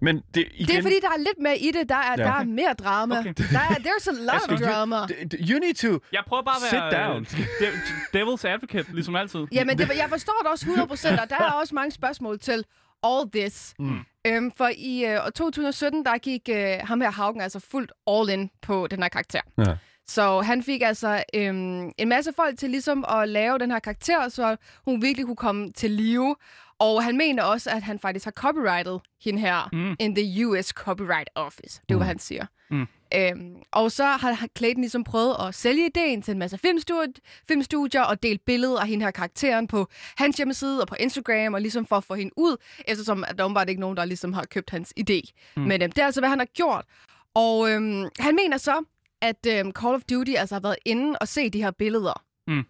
Men 0.00 0.22
det, 0.34 0.48
igen, 0.54 0.66
det 0.68 0.78
er 0.78 0.82
fordi, 0.82 0.94
der 1.02 1.08
er 1.08 1.18
lidt 1.18 1.38
mere 1.40 1.58
i 1.58 1.70
det. 1.70 1.88
Der 1.88 1.94
er, 1.94 2.14
Ja. 2.18 2.24
der 2.24 2.30
er 2.32 2.44
mere 2.44 2.72
drama. 2.72 3.18
Okay. 3.18 3.34
Der 3.34 3.58
er, 3.58 3.74
there's 3.74 4.08
a 4.08 4.12
lot 4.32 4.52
of 4.52 4.58
drama. 4.68 4.96
You 5.50 5.58
need 5.58 5.74
to... 5.74 6.00
Jeg 6.12 6.22
prøver 6.26 6.42
bare 6.42 6.56
at 6.56 6.62
Sit 6.62 6.72
være 6.72 7.08
down. 7.08 7.20
øh, 7.60 7.66
de- 8.12 8.20
devil's 8.20 8.46
advocate, 8.48 8.94
ligesom 8.94 9.16
altid. 9.16 9.40
Jamen, 9.52 9.78
det, 9.78 9.88
jeg 9.96 10.06
forstår 10.08 10.38
det 10.42 10.50
også 10.50 10.66
100%, 10.66 11.22
og 11.22 11.30
der 11.30 11.36
er 11.36 11.50
også 11.50 11.74
mange 11.74 11.90
spørgsmål 11.90 12.38
til 12.40 12.64
all 13.04 13.30
this. 13.34 13.74
Mm. 13.78 13.98
Øhm, 14.26 14.52
for 14.56 14.70
i 14.76 15.04
øh, 15.04 15.24
år 15.26 15.30
2017, 15.30 16.04
der 16.04 16.18
gik 16.18 16.48
øh, 16.50 16.76
ham 16.84 17.00
her 17.00 17.10
Haugen 17.10 17.40
altså 17.40 17.60
fuldt 17.60 17.92
all 18.06 18.30
in 18.40 18.50
på 18.62 18.86
den 18.86 19.02
her 19.02 19.08
karakter. 19.08 19.40
Ja. 19.58 19.76
Så 20.08 20.40
han 20.40 20.62
fik 20.62 20.82
altså 20.82 21.24
øhm, 21.34 21.90
en 21.98 22.08
masse 22.08 22.32
folk 22.36 22.58
til 22.58 22.70
ligesom 22.70 23.04
at 23.08 23.28
lave 23.28 23.58
den 23.58 23.70
her 23.70 23.78
karakter, 23.78 24.28
så 24.28 24.56
hun 24.84 25.02
virkelig 25.02 25.26
kunne 25.26 25.36
komme 25.36 25.72
til 25.72 25.90
live. 25.90 26.36
Og 26.78 27.04
han 27.04 27.16
mener 27.16 27.42
også, 27.42 27.70
at 27.70 27.82
han 27.82 27.98
faktisk 27.98 28.24
har 28.24 28.32
copyrightet 28.32 29.00
hende 29.24 29.40
her 29.40 29.68
Mm. 29.72 29.96
in 30.00 30.14
the 30.14 30.46
US 30.46 30.66
Copyright 30.68 31.30
Office. 31.34 31.80
Det 31.82 31.90
er 31.90 31.94
jo, 31.94 31.96
hvad 31.96 32.06
han 32.06 32.18
siger. 32.18 32.46
Mm. 32.70 32.86
Øhm, 33.16 33.56
og 33.72 33.92
så 33.92 34.04
har 34.04 34.46
Clayton 34.58 34.80
ligesom 34.80 35.04
prøvet 35.04 35.36
at 35.48 35.54
sælge 35.54 35.86
ideen 35.86 36.22
til 36.22 36.32
en 36.32 36.38
masse 36.38 36.58
filmstudier, 36.58 37.12
filmstudier 37.48 38.02
og 38.02 38.22
delt 38.22 38.44
billeder 38.44 38.80
af 38.80 38.88
hende 38.88 39.04
her 39.04 39.10
karakteren 39.10 39.66
på 39.66 39.88
hans 40.16 40.36
hjemmeside 40.36 40.80
og 40.80 40.88
på 40.88 40.94
Instagram, 41.00 41.54
og 41.54 41.60
ligesom 41.60 41.86
for 41.86 41.96
at 41.96 42.04
få 42.04 42.14
hende 42.14 42.32
ud, 42.36 42.56
eftersom 42.88 43.24
at 43.28 43.38
der 43.38 43.44
åbenbart 43.44 43.68
ikke 43.68 43.80
nogen, 43.80 43.96
der 43.96 44.04
ligesom 44.04 44.32
har 44.32 44.44
købt 44.44 44.70
hans 44.70 44.92
idé. 45.00 45.20
Mm. 45.56 45.62
Men 45.62 45.82
øhm, 45.82 45.92
det 45.92 46.02
er 46.02 46.06
altså, 46.06 46.20
hvad 46.20 46.28
han 46.30 46.38
har 46.38 46.46
gjort. 46.54 46.84
Og 47.34 47.70
øhm, 47.70 48.08
han 48.18 48.34
mener 48.34 48.56
så, 48.56 48.84
at 49.28 49.46
øhm, 49.46 49.72
Call 49.72 49.94
of 49.94 50.02
Duty 50.10 50.30
altså 50.38 50.54
har 50.54 50.60
været 50.60 50.76
inde 50.84 51.18
og 51.20 51.28
se 51.28 51.50
de 51.50 51.62
her 51.62 51.70
billeder 51.70 52.24
Mm. 52.46 52.64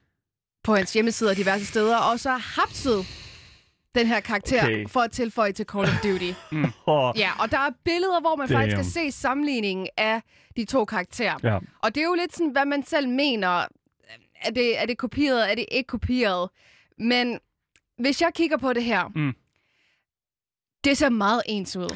på 0.65 0.75
hans 0.77 0.93
hjemmeside 0.93 1.31
og 1.31 1.37
diverse 1.37 1.67
steder, 1.67 1.97
og 1.97 2.21
så 2.21 2.31
har 2.31 2.61
hapset 2.61 3.07
den 3.95 4.07
her 4.07 4.21
karakter 4.21 4.63
Okay. 4.65 4.89
for 4.89 5.01
at 5.01 5.13
tilføje 5.13 5.53
til 5.53 5.67
Call 5.67 5.85
of 5.85 5.95
Duty. 6.03 6.33
Oh, 6.87 7.13
Ja, 7.19 7.31
og 7.41 7.51
der 7.51 7.59
er 7.59 7.71
billeder, 7.85 8.21
hvor 8.21 8.37
man 8.37 8.49
Damn. 8.49 8.59
faktisk 8.61 8.77
kan 8.77 8.85
se 8.85 9.13
sammenligningen 9.13 9.89
af 9.97 10.23
de 10.57 10.65
to 10.65 10.85
karakterer. 10.85 11.39
ja. 11.43 11.59
Og 11.83 11.95
det 11.95 12.01
er 12.01 12.05
jo 12.05 12.15
lidt 12.15 12.37
sådan, 12.37 12.53
hvad 12.53 12.65
man 12.67 12.83
selv 12.87 13.09
mener. 13.09 13.67
Er 14.41 14.51
det, 14.51 14.83
er 14.83 14.87
det 14.87 14.99
kopieret? 14.99 15.51
Er 15.51 15.55
det 15.55 15.65
ikke 15.71 15.87
kopieret? 15.87 16.51
Men 16.99 17.39
hvis 17.99 18.23
jeg 18.23 18.31
kigger 18.35 18.57
på 18.57 18.73
det 18.73 18.85
her, 18.85 19.09
Mm. 19.15 19.33
det 20.85 20.97
ser 20.99 21.09
meget 21.09 21.43
ens 21.47 21.77
ud. 21.77 21.89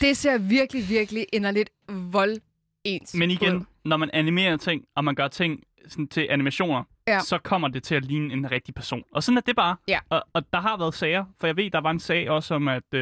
Det 0.00 0.16
ser 0.16 0.38
virkelig, 0.38 0.88
virkelig 0.88 1.26
inderligt 1.32 1.70
vold 1.88 2.36
ens 2.84 3.14
Men 3.14 3.30
igen, 3.30 3.56
ud. 3.56 3.62
når 3.84 3.96
man 3.96 4.10
animerer 4.12 4.56
ting, 4.56 4.84
og 4.96 5.04
man 5.04 5.14
gør 5.14 5.28
ting 5.28 5.60
sådan 5.88 6.08
til 6.08 6.26
animationer, 6.30 6.82
Ja. 7.08 7.20
så 7.20 7.38
kommer 7.38 7.68
det 7.68 7.82
til 7.82 7.94
at 7.94 8.04
ligne 8.04 8.32
en 8.32 8.50
rigtig 8.50 8.74
person. 8.74 9.02
Og 9.12 9.22
sådan 9.22 9.36
er 9.36 9.40
det 9.42 9.56
bare. 9.56 9.76
Ja. 9.88 9.98
Og, 10.10 10.22
og 10.32 10.42
der 10.52 10.60
har 10.60 10.76
været 10.76 10.94
sager, 10.94 11.24
for 11.40 11.46
jeg 11.46 11.56
ved, 11.56 11.70
der 11.70 11.80
var 11.80 11.90
en 11.90 12.00
sag 12.00 12.30
også 12.30 12.54
om, 12.54 12.68
at 12.68 12.82
uh, 12.96 13.00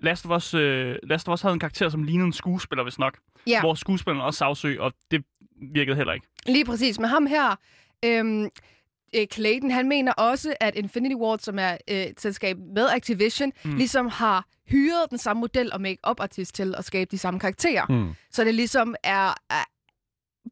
Last, 0.00 0.26
of 0.26 0.36
Us, 0.36 0.54
uh, 0.54 0.60
Last 1.02 1.28
of 1.28 1.32
Us 1.32 1.42
havde 1.42 1.52
en 1.52 1.58
karakter, 1.60 1.88
som 1.88 2.02
lignede 2.02 2.26
en 2.26 2.32
skuespiller, 2.32 2.82
hvis 2.82 2.98
nok. 2.98 3.18
Ja. 3.46 3.60
Hvor 3.60 3.74
skuespilleren 3.74 4.26
også 4.26 4.38
sagsøg, 4.38 4.80
og 4.80 4.92
det 5.10 5.24
virkede 5.74 5.96
heller 5.96 6.12
ikke. 6.12 6.26
Lige 6.46 6.64
præcis. 6.64 6.98
Men 6.98 7.08
ham 7.08 7.26
her, 7.26 7.56
øhm, 8.04 8.48
øh, 9.16 9.26
Clayton, 9.32 9.70
han 9.70 9.88
mener 9.88 10.12
også, 10.12 10.54
at 10.60 10.74
Infinity 10.76 11.14
Ward, 11.14 11.38
som 11.38 11.58
er 11.58 11.76
øh, 11.90 11.96
et 11.96 12.20
selskab 12.20 12.56
med 12.74 12.88
Activision, 12.88 13.52
mm. 13.64 13.76
ligesom 13.76 14.08
har 14.08 14.46
hyret 14.68 15.10
den 15.10 15.18
samme 15.18 15.40
model 15.40 15.72
og 15.72 15.80
make-up 15.80 16.20
artist 16.20 16.54
til 16.54 16.74
at 16.78 16.84
skabe 16.84 17.08
de 17.10 17.18
samme 17.18 17.40
karakterer. 17.40 17.86
Mm. 17.88 18.08
Så 18.30 18.44
det 18.44 18.54
ligesom 18.54 18.94
er, 19.04 19.28
er 19.50 19.64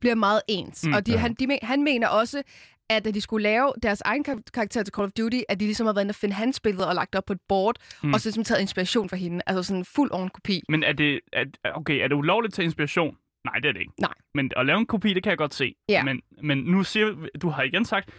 bliver 0.00 0.14
meget 0.14 0.40
ens. 0.48 0.86
Mm, 0.86 0.92
og 0.92 1.06
de, 1.06 1.12
ja. 1.12 1.18
han, 1.18 1.34
de, 1.34 1.58
han 1.62 1.82
mener 1.82 2.08
også, 2.08 2.42
at 2.90 3.04
da 3.04 3.10
de 3.10 3.20
skulle 3.20 3.42
lave 3.42 3.72
deres 3.82 4.00
egen 4.00 4.24
kar- 4.24 4.42
karakter 4.54 4.82
til 4.82 4.94
Call 4.94 5.04
of 5.06 5.12
Duty, 5.12 5.40
at 5.48 5.60
de 5.60 5.64
ligesom 5.64 5.86
har 5.86 5.92
været 5.94 6.04
inde 6.04 6.10
og 6.12 6.14
finde 6.16 6.34
hans 6.34 6.60
billeder 6.60 6.86
og 6.86 6.94
lagt 6.94 7.14
op 7.14 7.24
på 7.24 7.32
et 7.32 7.40
board, 7.48 7.76
Mm. 8.02 8.08
mm. 8.08 8.14
og 8.14 8.20
så 8.20 8.28
ligesom 8.28 8.44
taget 8.44 8.60
inspiration 8.60 9.08
fra 9.08 9.16
hende. 9.16 9.42
Altså 9.46 9.62
sådan 9.62 9.78
en 9.78 9.84
fuld 9.84 10.10
oven 10.10 10.28
kopi. 10.28 10.62
Men 10.68 10.82
er 10.82 10.92
det, 10.92 11.20
er, 11.32 11.44
okay, 11.74 12.02
er 12.04 12.08
det 12.08 12.14
ulovligt 12.14 12.54
til 12.54 12.64
inspiration? 12.64 13.16
Nej, 13.44 13.54
det 13.54 13.68
er 13.68 13.72
det 13.72 13.80
ikke. 13.80 13.92
Nej. 14.00 14.14
Men 14.34 14.50
at 14.56 14.66
lave 14.66 14.78
en 14.78 14.86
kopi, 14.86 15.14
det 15.14 15.22
kan 15.22 15.30
jeg 15.30 15.38
godt 15.38 15.54
se. 15.54 15.74
Ja. 15.88 16.04
Men, 16.04 16.22
men 16.42 16.58
nu 16.58 16.84
siger 16.84 17.14
du 17.42 17.48
har 17.48 17.62
igen 17.62 17.84
sagt, 17.84 18.10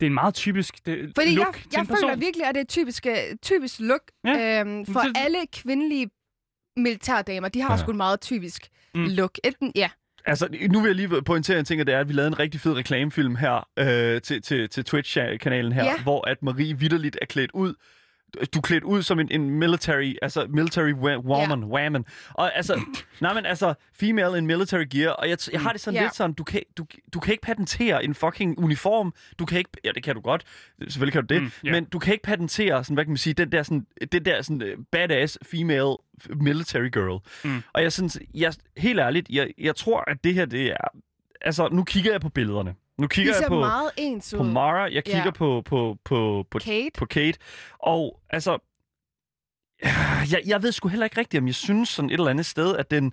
det 0.00 0.06
er 0.06 0.10
en 0.10 0.14
meget 0.14 0.34
typisk 0.34 0.86
det, 0.86 1.12
Fordi 1.14 1.34
look 1.34 1.46
jeg, 1.46 1.54
til 1.54 1.68
jeg 1.72 1.80
en 1.80 1.86
føler 1.86 2.00
person. 2.08 2.20
virkelig, 2.20 2.46
at 2.46 2.54
det 2.54 2.60
er 2.60 2.64
typisk, 2.64 3.06
øh, 3.06 3.12
typisk 3.42 3.80
look 3.80 4.00
Ja. 4.24 4.60
øhm, 4.60 4.86
for 4.86 5.00
det- 5.00 5.12
alle 5.16 5.38
kvindelige 5.52 6.10
militærdamer. 6.76 7.48
De 7.48 7.60
har 7.60 7.70
Ja. 7.72 7.76
sgu 7.82 7.90
et 7.90 7.96
meget 7.96 8.20
typisk 8.20 8.68
mm. 8.94 9.04
look. 9.04 9.38
Enten, 9.44 9.72
ja. 9.76 9.90
Altså, 10.26 10.48
nu 10.70 10.80
vil 10.80 10.88
jeg 10.88 10.96
lige 10.96 11.22
pointere 11.22 11.58
en 11.58 11.64
ting, 11.64 11.80
og 11.80 11.86
det 11.86 11.94
er, 11.94 12.00
at 12.00 12.08
vi 12.08 12.12
lavede 12.12 12.28
en 12.28 12.38
rigtig 12.38 12.60
fed 12.60 12.72
reklamefilm 12.76 13.36
her 13.36 13.68
øh, 13.78 14.20
til, 14.22 14.42
til, 14.42 14.68
til 14.68 14.84
Twitch-kanalen 14.84 15.72
her, 15.72 15.84
Ja. 15.84 16.02
hvor 16.02 16.28
at 16.28 16.42
Marie 16.42 16.78
vidderligt 16.78 17.18
er 17.22 17.26
klædt 17.26 17.50
ud. 17.54 17.74
Du 18.54 18.58
er 18.58 18.62
klædt 18.62 18.84
ud 18.84 19.02
som 19.02 19.20
en, 19.20 19.28
en 19.30 19.50
military, 19.50 20.14
altså 20.22 20.46
military 20.48 20.92
woman, 20.92 21.60
ja. 21.60 21.66
woman. 21.66 22.04
Og 22.34 22.56
altså, 22.56 22.80
nej, 23.20 23.34
men 23.34 23.46
altså, 23.46 23.74
female 23.94 24.38
in 24.38 24.46
military 24.46 24.84
gear, 24.90 25.10
og 25.12 25.28
jeg, 25.28 25.38
t- 25.40 25.48
jeg 25.52 25.60
har 25.60 25.72
det 25.72 25.80
sådan 25.80 25.94
Ja. 26.00 26.02
lidt 26.02 26.14
sådan, 26.16 26.32
du 26.32 26.44
kan, 26.44 26.62
du, 26.76 26.86
du 27.14 27.20
kan 27.20 27.32
ikke 27.32 27.42
patentere 27.42 28.04
en 28.04 28.14
fucking 28.14 28.58
uniform, 28.58 29.14
du 29.38 29.44
kan 29.46 29.58
ikke, 29.58 29.70
ja, 29.84 29.90
det 29.94 30.02
kan 30.02 30.14
du 30.14 30.20
godt, 30.20 30.44
selvfølgelig 30.88 31.12
kan 31.12 31.26
du 31.26 31.34
det, 31.34 31.42
Mm, 31.42 31.50
yeah. 31.66 31.74
men 31.74 31.84
du 31.84 31.98
kan 31.98 32.12
ikke 32.12 32.22
patentere, 32.24 32.84
sådan, 32.84 32.94
hvad 32.94 33.04
kan 33.04 33.10
man 33.10 33.16
sige, 33.18 33.34
den 33.34 33.52
der 33.52 33.62
sådan, 33.62 33.86
den 34.12 34.24
der 34.24 34.42
sådan 34.42 34.62
øh, 34.62 34.78
badass 34.92 35.38
female 35.42 35.96
military 36.36 36.88
girl. 36.92 37.20
Mm. 37.44 37.62
Og 37.72 37.82
jeg 37.82 37.92
synes, 37.92 38.18
jeg, 38.34 38.52
helt 38.76 39.00
ærligt, 39.00 39.28
jeg, 39.30 39.50
jeg 39.58 39.76
tror, 39.76 40.04
at 40.10 40.24
det 40.24 40.34
her, 40.34 40.44
det 40.44 40.66
er, 40.70 40.88
altså, 41.40 41.68
nu 41.72 41.84
kigger 41.84 42.10
jeg 42.12 42.20
på 42.20 42.28
billederne. 42.28 42.74
Nu 42.98 43.06
kigger 43.06 43.34
jeg 43.40 43.48
på, 43.48 43.60
meget 43.60 43.90
ens 43.96 44.34
på 44.36 44.42
ud. 44.42 44.48
Mara, 44.48 44.92
jeg 44.92 45.04
kigger 45.04 45.22
Ja. 45.24 45.30
på, 45.30 45.62
på, 45.64 45.96
på, 46.04 46.46
på, 46.50 46.58
Kate. 46.58 46.90
på 46.98 47.06
Kate, 47.06 47.38
og 47.78 48.20
altså, 48.30 48.58
jeg, 50.32 50.40
jeg 50.46 50.62
ved 50.62 50.72
sgu 50.72 50.88
heller 50.88 51.06
ikke 51.06 51.20
rigtigt, 51.20 51.40
om 51.40 51.46
jeg 51.46 51.54
synes 51.54 51.88
sådan 51.88 52.10
et 52.10 52.14
eller 52.14 52.30
andet 52.30 52.46
sted, 52.46 52.76
at, 52.76 52.90
den, 52.90 53.12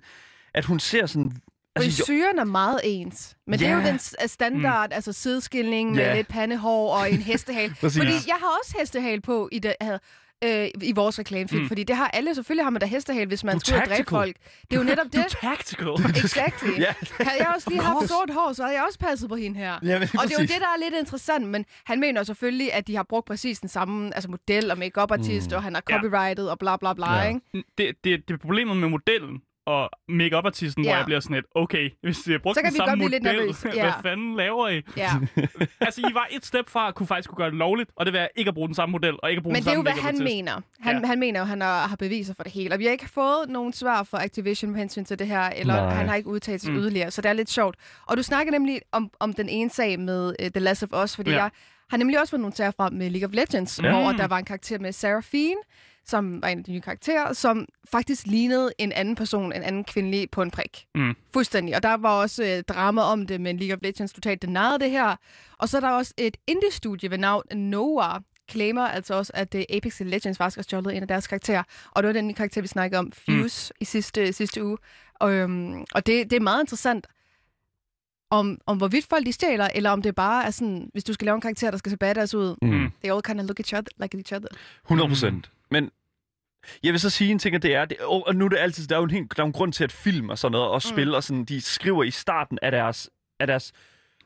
at 0.54 0.64
hun 0.64 0.80
ser 0.80 1.06
sådan... 1.06 1.32
Altså, 1.76 1.90
Frisyren 2.04 2.38
er 2.38 2.44
meget 2.44 2.80
ens. 2.84 3.36
Men 3.46 3.58
det 3.58 3.68
er 3.68 3.74
jo 3.74 3.80
den 3.80 3.98
standard, 4.28 4.88
mm. 4.88 4.94
altså 4.94 5.12
sideskilning 5.12 5.92
med 5.92 6.02
Ja. 6.04 6.14
lidt 6.16 6.28
pandehår 6.28 6.96
og 6.96 7.12
en 7.12 7.22
hestehale. 7.22 7.74
Præcis. 7.80 7.98
Fordi 7.98 8.12
jeg 8.26 8.36
har 8.40 8.58
også 8.62 8.76
hestehale 8.80 9.20
på 9.20 9.48
i 9.52 9.58
det 9.58 9.74
her. 9.80 9.98
Øh, 10.44 10.68
i 10.82 10.92
vores 10.92 11.18
reklamefilm. 11.18 11.62
Mm. 11.62 11.68
Fordi 11.68 11.84
det 11.84 11.96
har 11.96 12.08
alle, 12.08 12.34
selvfølgelig 12.34 12.64
har 12.64 12.70
man 12.70 12.80
da 12.80 12.86
hestehale, 12.86 13.26
hvis 13.26 13.44
man 13.44 13.54
Du 13.54 13.60
skal 13.60 13.80
og 13.80 13.86
dræbe 13.88 14.10
folk. 14.10 14.36
Det 14.70 14.76
er 14.76 14.80
jo 14.80 14.82
netop 14.84 15.06
Du 15.06 15.10
det. 15.18 15.24
er 15.24 15.28
tactical. 15.28 15.88
Exactly. 16.24 16.78
Ja. 16.80 16.94
Havde 17.20 17.38
jeg 17.38 17.52
også 17.54 17.70
lige 17.70 17.82
haft 17.82 18.08
sort 18.08 18.30
hår, 18.30 18.52
så 18.52 18.62
havde 18.62 18.76
jeg 18.76 18.84
også 18.86 18.98
passet 18.98 19.28
på 19.28 19.36
hende 19.36 19.56
her. 19.58 19.78
Ja, 19.82 19.98
men 19.98 20.08
Og 20.18 20.24
det 20.24 20.32
er 20.36 20.38
jo 20.38 20.46
det, 20.46 20.50
der 20.60 20.66
er 20.76 20.84
lidt 20.84 20.94
interessant, 21.00 21.46
men 21.48 21.64
han 21.84 22.00
mener 22.00 22.22
selvfølgelig, 22.22 22.72
at 22.72 22.86
de 22.86 22.96
har 22.96 23.02
brugt 23.02 23.26
præcis 23.26 23.60
den 23.60 23.68
samme 23.68 24.14
altså 24.14 24.30
model 24.30 24.70
og 24.70 24.78
make 24.78 25.00
artist 25.00 25.50
Mm. 25.50 25.56
og 25.56 25.62
han 25.62 25.74
har 25.74 25.82
Ja. 25.90 25.94
copyrightet 25.96 26.50
og 26.50 26.58
bla 26.58 26.76
bla 26.76 26.92
bla, 26.94 27.12
Ja. 27.14 27.28
ikke? 27.28 27.40
det, 27.78 27.94
det, 28.04 28.28
det 28.28 28.34
er 28.34 28.38
problemet 28.38 28.76
med 28.76 28.88
modellen 28.88 29.42
og 29.66 29.90
make 30.08 30.36
artisten 30.36 30.84
hvor 30.84 30.90
Ja. 30.92 30.96
jeg 30.96 31.04
bliver 31.04 31.20
sådan 31.20 31.34
lidt, 31.34 31.46
okay, 31.54 31.90
hvis 32.02 32.18
de 32.18 32.32
har 32.32 32.38
brugt 32.38 32.56
Så 32.56 32.62
kan 32.62 32.70
den 32.70 32.74
vi 32.74 32.76
samme 32.76 32.90
godt 32.90 32.98
blive 32.98 33.10
lidt 33.10 33.22
model, 33.22 33.38
nervøse, 33.38 33.62
hvad 33.68 33.74
ja. 33.74 34.00
fanden 34.00 34.36
laver 34.36 34.68
I? 34.68 34.82
Ja. 34.96 35.10
altså, 35.86 36.00
I 36.00 36.14
var 36.14 36.26
et 36.30 36.46
step 36.46 36.68
fra 36.68 36.88
at 36.88 36.94
kunne 36.94 37.06
faktisk 37.06 37.28
kunne 37.28 37.36
gøre 37.36 37.50
det 37.50 37.58
lovligt, 37.58 37.90
og 37.96 38.06
det 38.06 38.12
vil 38.12 38.28
ikke 38.36 38.48
at 38.48 38.54
bruge 38.54 38.68
den 38.68 38.74
samme 38.74 38.90
model, 38.92 39.14
og 39.22 39.30
ikke 39.30 39.38
at 39.38 39.42
bruge 39.42 39.52
Men 39.52 39.62
den 39.62 39.64
det 39.64 39.70
er 39.70 39.74
jo, 39.74 39.84
samme 39.84 39.92
hvad 40.02 40.02
han 40.12 40.24
mener. 40.36 40.60
Han, 40.80 41.00
Ja. 41.00 41.06
han 41.06 41.18
mener 41.18 41.40
jo, 41.40 41.42
at 41.42 41.48
han 41.48 41.60
har, 41.60 41.86
har 41.86 41.96
beviser 41.96 42.34
for 42.34 42.42
det 42.42 42.52
hele. 42.52 42.74
Og 42.74 42.78
vi 42.78 42.84
har 42.84 42.92
ikke 42.92 43.08
fået 43.08 43.48
nogen 43.48 43.72
svar 43.72 44.02
fra 44.02 44.24
Activision 44.24 44.70
med 44.70 44.78
hensyn 44.80 45.04
til 45.04 45.18
det 45.18 45.26
her, 45.26 45.42
eller 45.42 45.74
Nej. 45.76 45.94
han 45.94 46.08
har 46.08 46.14
ikke 46.14 46.28
udtalt 46.28 46.60
sig 46.62 46.72
Mm. 46.72 46.78
yderligere. 46.78 47.10
Så 47.10 47.22
det 47.22 47.28
er 47.28 47.32
lidt 47.32 47.50
sjovt. 47.50 47.76
Og 48.06 48.16
du 48.16 48.22
snakker 48.22 48.52
nemlig 48.52 48.80
om, 48.92 49.10
om 49.20 49.32
den 49.32 49.48
ene 49.48 49.70
sag 49.70 50.00
med 50.00 50.26
uh, 50.42 50.48
The 50.48 50.60
Last 50.60 50.82
of 50.82 51.02
Us, 51.04 51.16
fordi 51.16 51.30
Ja. 51.30 51.36
jeg 51.36 51.50
har 51.90 51.96
nemlig 51.96 52.20
også 52.20 52.30
fået 52.30 52.40
nogle 52.40 52.56
sager 52.56 52.70
frem 52.76 52.92
med 52.92 53.10
League 53.10 53.28
of 53.28 53.34
Legends, 53.34 53.80
Ja. 53.82 53.90
hvor 53.90 54.10
Mm. 54.12 54.16
der 54.18 54.26
var 54.26 54.38
en 54.38 54.44
karakter 54.44 54.78
med 54.78 54.92
Sarah 54.92 55.22
Fiend, 55.22 55.58
som 56.06 56.42
var 56.42 56.48
en 56.48 56.58
af 56.58 56.64
de 56.64 56.72
nye 56.72 56.80
karakterer, 56.80 57.32
som 57.32 57.66
faktisk 57.90 58.26
lignede 58.26 58.72
en 58.78 58.92
anden 58.92 59.14
person, 59.14 59.52
en 59.52 59.62
anden 59.62 59.84
kvindelig 59.84 60.30
på 60.30 60.42
en 60.42 60.50
prik. 60.50 60.86
Mm. 60.94 61.14
Fuldstændig. 61.32 61.76
Og 61.76 61.82
der 61.82 61.94
var 61.96 62.10
også 62.20 62.44
øh, 62.44 62.62
drama 62.62 63.02
om 63.02 63.26
det, 63.26 63.40
men 63.40 63.56
League 63.56 63.74
of 63.74 63.78
Legends 63.82 64.12
totalt 64.12 64.42
denarede 64.42 64.78
det 64.84 64.90
her. 64.90 65.16
Og 65.58 65.68
så 65.68 65.76
er 65.76 65.80
der 65.80 65.90
også 65.90 66.14
et 66.16 66.36
indie-studie 66.46 67.10
ved 67.10 67.18
navn 67.18 67.42
Noah, 67.58 68.20
claimer 68.50 68.82
altså 68.82 69.14
også, 69.14 69.32
at 69.34 69.54
uh, 69.54 69.60
Apex 69.70 70.00
Legends 70.00 70.38
faktisk 70.38 70.56
har 70.56 70.62
stjålet 70.62 70.96
en 70.96 71.02
af 71.02 71.08
deres 71.08 71.26
karakterer. 71.26 71.62
Og 71.90 72.02
det 72.02 72.06
var 72.06 72.12
den 72.12 72.34
karakter, 72.34 72.60
vi 72.60 72.66
snakkede 72.68 72.98
om, 72.98 73.12
Fuse, 73.12 73.72
mm. 73.72 73.76
i 73.80 73.84
sidste, 73.84 74.32
sidste 74.32 74.64
uge. 74.64 74.78
Og, 75.14 75.32
øhm, 75.32 75.84
og 75.92 76.06
det, 76.06 76.30
det 76.30 76.36
er 76.36 76.40
meget 76.40 76.62
interessant, 76.62 77.06
om, 78.30 78.58
om 78.66 78.76
hvorvidt 78.76 79.06
folk 79.06 79.26
de 79.26 79.32
stjæler, 79.32 79.68
eller 79.74 79.90
om 79.90 80.02
det 80.02 80.14
bare 80.14 80.44
er 80.46 80.50
sådan, 80.50 80.90
hvis 80.92 81.04
du 81.04 81.12
skal 81.12 81.24
lave 81.24 81.34
en 81.34 81.40
karakter, 81.40 81.70
der 81.70 81.78
skal 81.78 81.90
se 81.90 81.96
badass 81.96 82.34
ud, 82.34 82.56
Mm. 82.62 82.90
they 83.02 83.12
all 83.12 83.22
kind 83.22 83.40
of 83.40 83.46
look 83.46 83.60
each 83.60 83.74
other, 83.74 83.88
like 84.02 84.18
each 84.18 84.32
other. 84.34 84.48
100 84.84 85.08
procent. 85.08 85.50
Men 85.70 85.90
jeg 86.82 86.92
vil 86.92 87.00
så 87.00 87.10
sige 87.10 87.30
en 87.30 87.38
ting, 87.38 87.56
at 87.56 87.62
det 87.62 87.74
er, 87.74 87.84
det, 87.84 87.96
og 88.00 88.34
nu 88.36 88.44
er 88.44 88.48
det 88.48 88.58
altid, 88.58 88.86
der 88.86 88.94
er 88.94 88.98
jo 89.00 89.04
en, 89.04 89.10
helt, 89.10 89.36
der 89.36 89.42
er 89.42 89.46
en 89.46 89.52
grund 89.52 89.72
til, 89.72 89.84
at 89.84 89.92
film 89.92 90.28
og 90.30 90.38
sådan 90.38 90.52
noget, 90.52 90.68
og 90.68 90.82
spil 90.82 91.14
og 91.14 91.22
sådan, 91.24 91.44
de 91.44 91.60
skriver 91.60 92.04
i 92.04 92.10
starten 92.10 92.58
af 92.62 92.70
deres, 92.70 93.10
af 93.40 93.46
deres 93.46 93.72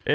øh, 0.07 0.15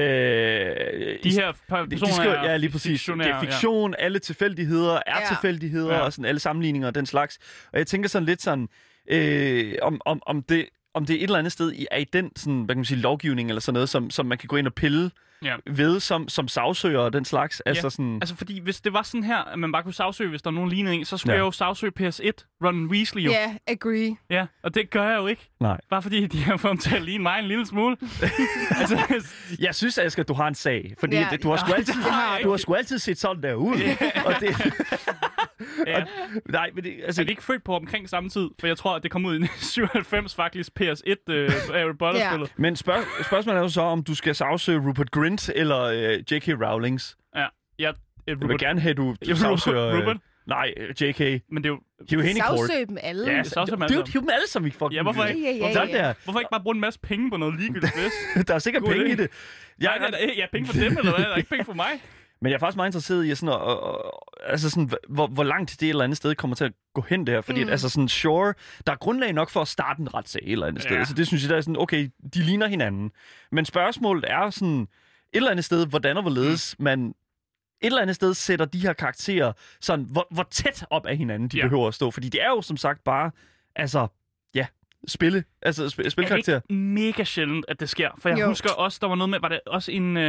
De 1.24 1.32
her 1.32 1.52
per- 1.70 1.82
de, 1.86 1.90
personer 1.90 2.08
de 2.12 2.14
skriver, 2.16 2.34
er 2.36 2.52
ja, 2.52 2.58
lige 2.58 2.70
præcis. 2.72 3.04
Det 3.04 3.22
er 3.28 3.40
fiktion, 3.42 3.96
ja. 4.00 4.04
alle 4.06 4.20
tilfældigheder 4.20 5.00
er 5.06 5.20
Ja. 5.22 5.28
tilfældigheder, 5.28 5.94
Ja. 5.94 6.00
og 6.00 6.14
sådan 6.14 6.26
alle 6.26 6.40
sammenligninger 6.40 6.88
og 6.88 6.96
den 6.96 7.06
slags. 7.06 7.40
Og 7.74 7.80
jeg 7.80 7.88
tænker 7.88 8.10
sådan 8.10 8.26
lidt 8.26 8.42
sådan, 8.42 8.68
øh, 9.10 9.74
om, 9.82 10.02
om, 10.06 10.22
om, 10.26 10.44
det, 10.44 10.66
om 10.94 11.06
det 11.06 11.16
et 11.16 11.24
eller 11.24 11.40
andet 11.40 11.52
sted 11.52 11.72
i- 11.74 11.88
er 11.92 11.98
i 11.98 12.04
den 12.04 12.32
sådan, 12.36 12.62
hvad 12.62 12.76
kan 12.76 12.80
man 12.80 12.86
sige, 12.86 13.00
lovgivning 13.00 13.50
eller 13.50 13.60
sådan 13.62 13.74
noget, 13.74 13.90
som, 13.90 14.10
som 14.10 14.26
man 14.26 14.38
kan 14.38 14.48
gå 14.48 14.56
ind 14.56 14.68
og 14.68 14.74
pille 14.74 15.12
Ja. 15.44 15.56
ved 15.68 16.00
som, 16.00 16.30
som 16.30 16.48
sagsøger 16.48 17.00
og 17.00 17.14
den 17.14 17.26
slags. 17.26 17.60
Altså 17.62 17.90
sådan, 17.90 18.16
Altså, 18.22 18.36
fordi 18.36 18.60
hvis 18.60 18.82
det 18.82 18.94
var 18.94 19.02
sådan 19.02 19.24
her, 19.24 19.38
at 19.38 19.60
man 19.60 19.72
bare 19.72 19.84
kunne 19.84 19.94
sagsøge, 19.94 20.30
hvis 20.30 20.42
der 20.42 20.50
var 20.50 20.56
nogen 20.56 20.70
lignende 20.70 20.98
en, 20.98 21.06
så 21.06 21.18
skulle 21.18 21.34
Ja. 21.34 21.38
jeg 21.40 21.46
jo 21.46 21.52
sagsøge 21.52 21.92
PS1, 22.00 22.32
Ron 22.66 22.86
Weasley 22.86 23.22
jo. 23.24 23.32
Ja, 23.32 23.48
yeah, 23.48 23.56
agree. 23.68 24.16
Ja, 24.30 24.46
og 24.64 24.76
det 24.76 24.90
gør 24.90 25.10
jeg 25.10 25.18
jo 25.18 25.28
ikke. 25.28 25.50
nej. 25.60 25.78
Bare 25.90 26.02
fordi 26.02 26.28
de 26.28 26.44
har 26.44 26.58
fået 26.58 26.70
ham 26.70 26.78
til 26.78 26.96
at 26.96 27.02
ligne 27.02 27.24
mig 27.24 27.40
en 27.40 27.46
lille 27.46 27.66
smule. 27.66 27.98
altså, 28.82 29.24
Jeg 29.60 29.76
synes, 29.76 29.98
Asger, 29.98 30.24
du 30.24 30.34
har 30.34 30.48
en 30.48 30.56
sag, 30.56 30.94
fordi 31.00 31.16
Ja, 31.16 31.28
ja, 31.32 31.38
du, 31.38 31.50
har 31.50 31.58
sgu 31.58 31.68
ja, 31.70 31.74
altid, 31.76 31.94
det 31.94 32.44
du 32.44 32.50
har 32.50 32.58
sgu 32.58 32.74
altid 32.74 33.00
set 33.00 33.18
sådan 33.20 33.44
der 33.44 33.54
ud. 33.54 33.76
og 34.26 34.34
det, 34.40 34.50
ja. 35.88 36.04
nej, 36.50 36.70
men 36.76 36.84
det, 36.84 36.94
altså, 37.06 37.22
Er 37.22 37.26
vi 37.26 37.32
ikke 37.32 37.44
født 37.44 37.64
på 37.64 37.76
omkring 37.76 38.10
samme 38.10 38.30
tid? 38.30 38.50
For 38.60 38.68
jeg 38.68 38.78
tror, 38.78 38.96
at 38.96 39.04
det 39.04 39.12
kom 39.12 39.26
ud 39.26 39.40
i 39.40 39.48
97 39.58 40.36
faktisk, 40.36 40.72
PS1 40.80 41.14
øh, 41.30 41.52
Harry 41.74 41.96
Potter-spillet. 42.00 42.52
men 42.58 42.76
spørg, 42.76 43.04
spørgsmålet 43.26 43.58
er 43.60 43.64
jo 43.64 43.70
så, 43.70 43.82
om 43.82 44.04
du 44.04 44.16
skal 44.16 44.36
sagsøge 44.36 44.80
Rupert 44.88 45.12
Grint 45.12 45.50
eller 45.56 45.82
øh, 45.82 46.20
J.K. 46.32 46.48
Rowlings. 46.48 47.18
Ja. 47.36 47.46
ja. 47.80 47.90
øh, 47.90 47.94
Jeg 48.28 48.40
vil 48.40 48.44
Rupert, 48.44 48.60
gerne 48.60 48.80
have, 48.80 48.92
at 48.92 48.98
du, 48.98 49.16
Ja, 49.28 49.32
du 49.32 49.38
sagsøger... 49.38 49.98
Rupert. 49.98 50.16
Øh, 50.16 50.22
nej, 50.48 50.74
øh, 50.78 50.90
J.K. 51.02 51.20
men 51.52 51.64
det 51.64 51.70
er 51.70 51.74
jo... 51.74 51.80
Hiv 52.10 52.22
hende 52.22 52.38
i 52.38 52.42
kort. 52.48 52.60
Sagsøg 52.60 52.88
dem 52.90 52.98
alle. 53.02 53.32
Ja, 53.32 53.38
er 53.38 53.44
så, 53.44 53.66
dem 53.72 53.82
alle 53.82 53.96
dude, 53.98 54.12
hiv 54.12 54.22
dem 54.22 54.30
alle 54.34 54.48
sammen 54.48 54.68
i 54.68 54.72
fucking... 54.72 54.94
Ja, 54.94 55.02
hvorfor 55.02 55.24
ikke? 55.26 55.42
Ja, 55.42 55.52
ja, 55.52 55.68
ja, 55.70 55.86
ja. 55.86 55.98
der. 56.08 56.14
Hvorfor 56.24 56.40
ikke 56.40 56.50
bare 56.52 56.62
bruge 56.62 56.76
en 56.76 56.82
masse 56.82 57.00
penge 57.00 57.30
på 57.32 57.38
noget 57.38 57.60
ligegyldigt 57.60 57.94
pis? 58.36 58.46
Der 58.48 58.54
er 58.56 58.60
sikkert 58.60 58.84
God 58.84 58.92
penge 58.94 59.06
idé. 59.06 59.12
i 59.12 59.16
det. 59.16 59.30
Ja, 59.82 59.92
Jeg, 59.92 60.10
ja, 60.14 60.28
ja, 60.38 60.46
penge 60.52 60.68
for 60.68 60.74
dem, 60.74 60.98
eller 60.98 61.12
hvad? 61.16 61.26
Der 61.26 61.32
er 61.32 61.36
ikke 61.36 61.50
penge 61.50 61.66
for 61.66 61.74
mig. 61.74 61.90
Men 62.46 62.50
jeg 62.50 62.56
er 62.56 62.60
faktisk 62.60 62.76
meget 62.76 62.88
interesseret 62.88 63.26
i, 63.26 63.36
sådan, 63.36 63.50
at, 63.50 63.72
at, 63.72 63.78
at, 63.78 64.52
altså 64.52 64.70
sådan, 64.70 64.92
hvor, 65.10 65.28
hvor 65.28 65.44
langt 65.44 65.72
det 65.72 65.84
et 65.84 65.90
eller 65.90 66.04
andet 66.04 66.18
sted 66.18 66.36
kommer 66.36 66.56
til 66.56 66.66
at 66.66 66.72
gå 66.94 67.02
hen 67.10 67.28
der. 67.28 67.42
Fordi 67.42 67.64
mm. 67.64 67.68
At, 67.68 67.72
altså 67.72 67.90
sådan, 67.90 68.08
sure, 68.08 68.54
der 68.88 68.92
er 68.92 68.98
grundlag 68.98 69.34
nok 69.34 69.50
for 69.50 69.62
at 69.62 69.68
starte 69.68 70.02
en 70.02 70.14
retssag 70.14 70.42
et 70.44 70.52
eller 70.52 70.68
andet 70.68 70.84
sted. 70.84 70.96
Ja. 70.98 71.06
Så 71.06 71.14
det 71.14 71.28
synes 71.28 71.44
jeg, 71.44 71.50
der 71.50 71.58
er 71.58 71.62
sådan, 71.62 71.78
okay, 71.78 72.10
de 72.34 72.40
ligner 72.40 72.68
hinanden. 72.68 73.12
Men 73.52 73.66
spørgsmålet 73.66 74.26
er 74.28 74.50
sådan, 74.50 74.82
et 74.82 74.88
eller 75.34 75.52
andet 75.52 75.66
sted, 75.66 75.88
hvordan 75.88 76.18
og 76.18 76.24
hvorledes 76.24 76.76
mm. 76.80 76.84
man 76.84 77.08
et 77.08 77.16
eller 77.82 78.02
andet 78.02 78.16
sted 78.16 78.34
sætter 78.34 78.66
de 78.66 78.80
her 78.80 78.94
karakterer 78.94 79.54
sådan, 79.82 80.06
hvor, 80.12 80.28
hvor 80.32 80.48
tæt 80.52 80.86
op 80.90 81.06
af 81.06 81.18
hinanden 81.18 81.50
de 81.50 81.58
Ja. 81.58 81.64
behøver 81.64 81.88
at 81.88 81.94
stå. 81.94 82.12
Fordi 82.12 82.30
det 82.30 82.44
er 82.44 82.50
jo 82.50 82.62
som 82.62 82.78
sagt 82.78 83.04
bare, 83.04 83.32
altså, 83.76 84.08
spille, 85.08 85.44
altså 85.62 85.86
sp- 85.86 86.06
Er 86.06 86.10
spilkarakterer. 86.10 86.60
det 86.60 86.66
ikke 86.70 86.82
mega 86.84 87.24
sjældent, 87.24 87.66
at 87.68 87.80
det 87.80 87.90
sker? 87.90 88.10
For 88.20 88.30
jeg 88.30 88.40
jo. 88.40 88.48
Husker 88.48 88.70
også, 88.72 88.98
der 89.02 89.08
var 89.08 89.16
noget 89.16 89.30
med, 89.30 89.40
var 89.40 89.48
det 89.50 89.60
også 89.68 89.92
en 89.92 90.18
uh, 90.18 90.24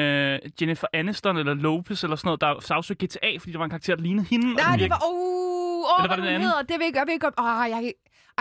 Jennifer 0.63 0.87
Aniston 0.93 1.37
eller 1.37 1.55
Lopez 1.55 2.03
eller 2.05 2.17
sådan 2.17 2.29
noget, 2.29 2.41
der 2.41 2.61
sagsøgte 2.61 3.07
GTA, 3.07 3.37
fordi 3.39 3.53
der 3.53 3.59
var 3.59 3.65
en 3.65 3.71
karakter, 3.71 3.95
der 3.97 4.03
lignede 4.03 4.27
hende. 4.31 4.55
Nej, 4.55 4.77
det 4.77 4.91
var... 4.91 5.03
Uh, 5.13 5.77
Eller 5.99 5.99
var 5.99 6.03
oh, 6.03 6.07
hvad 6.09 6.17
det 6.17 6.25
det 6.25 6.33
den 6.33 6.41
hedder, 6.43 6.63
det 6.63 6.77
ved 6.79 6.87
jeg, 6.87 6.95
jeg 6.95 7.05
ved 7.07 7.21
godt. 7.21 7.35
Oh, 7.39 7.71
jeg, 7.71 7.93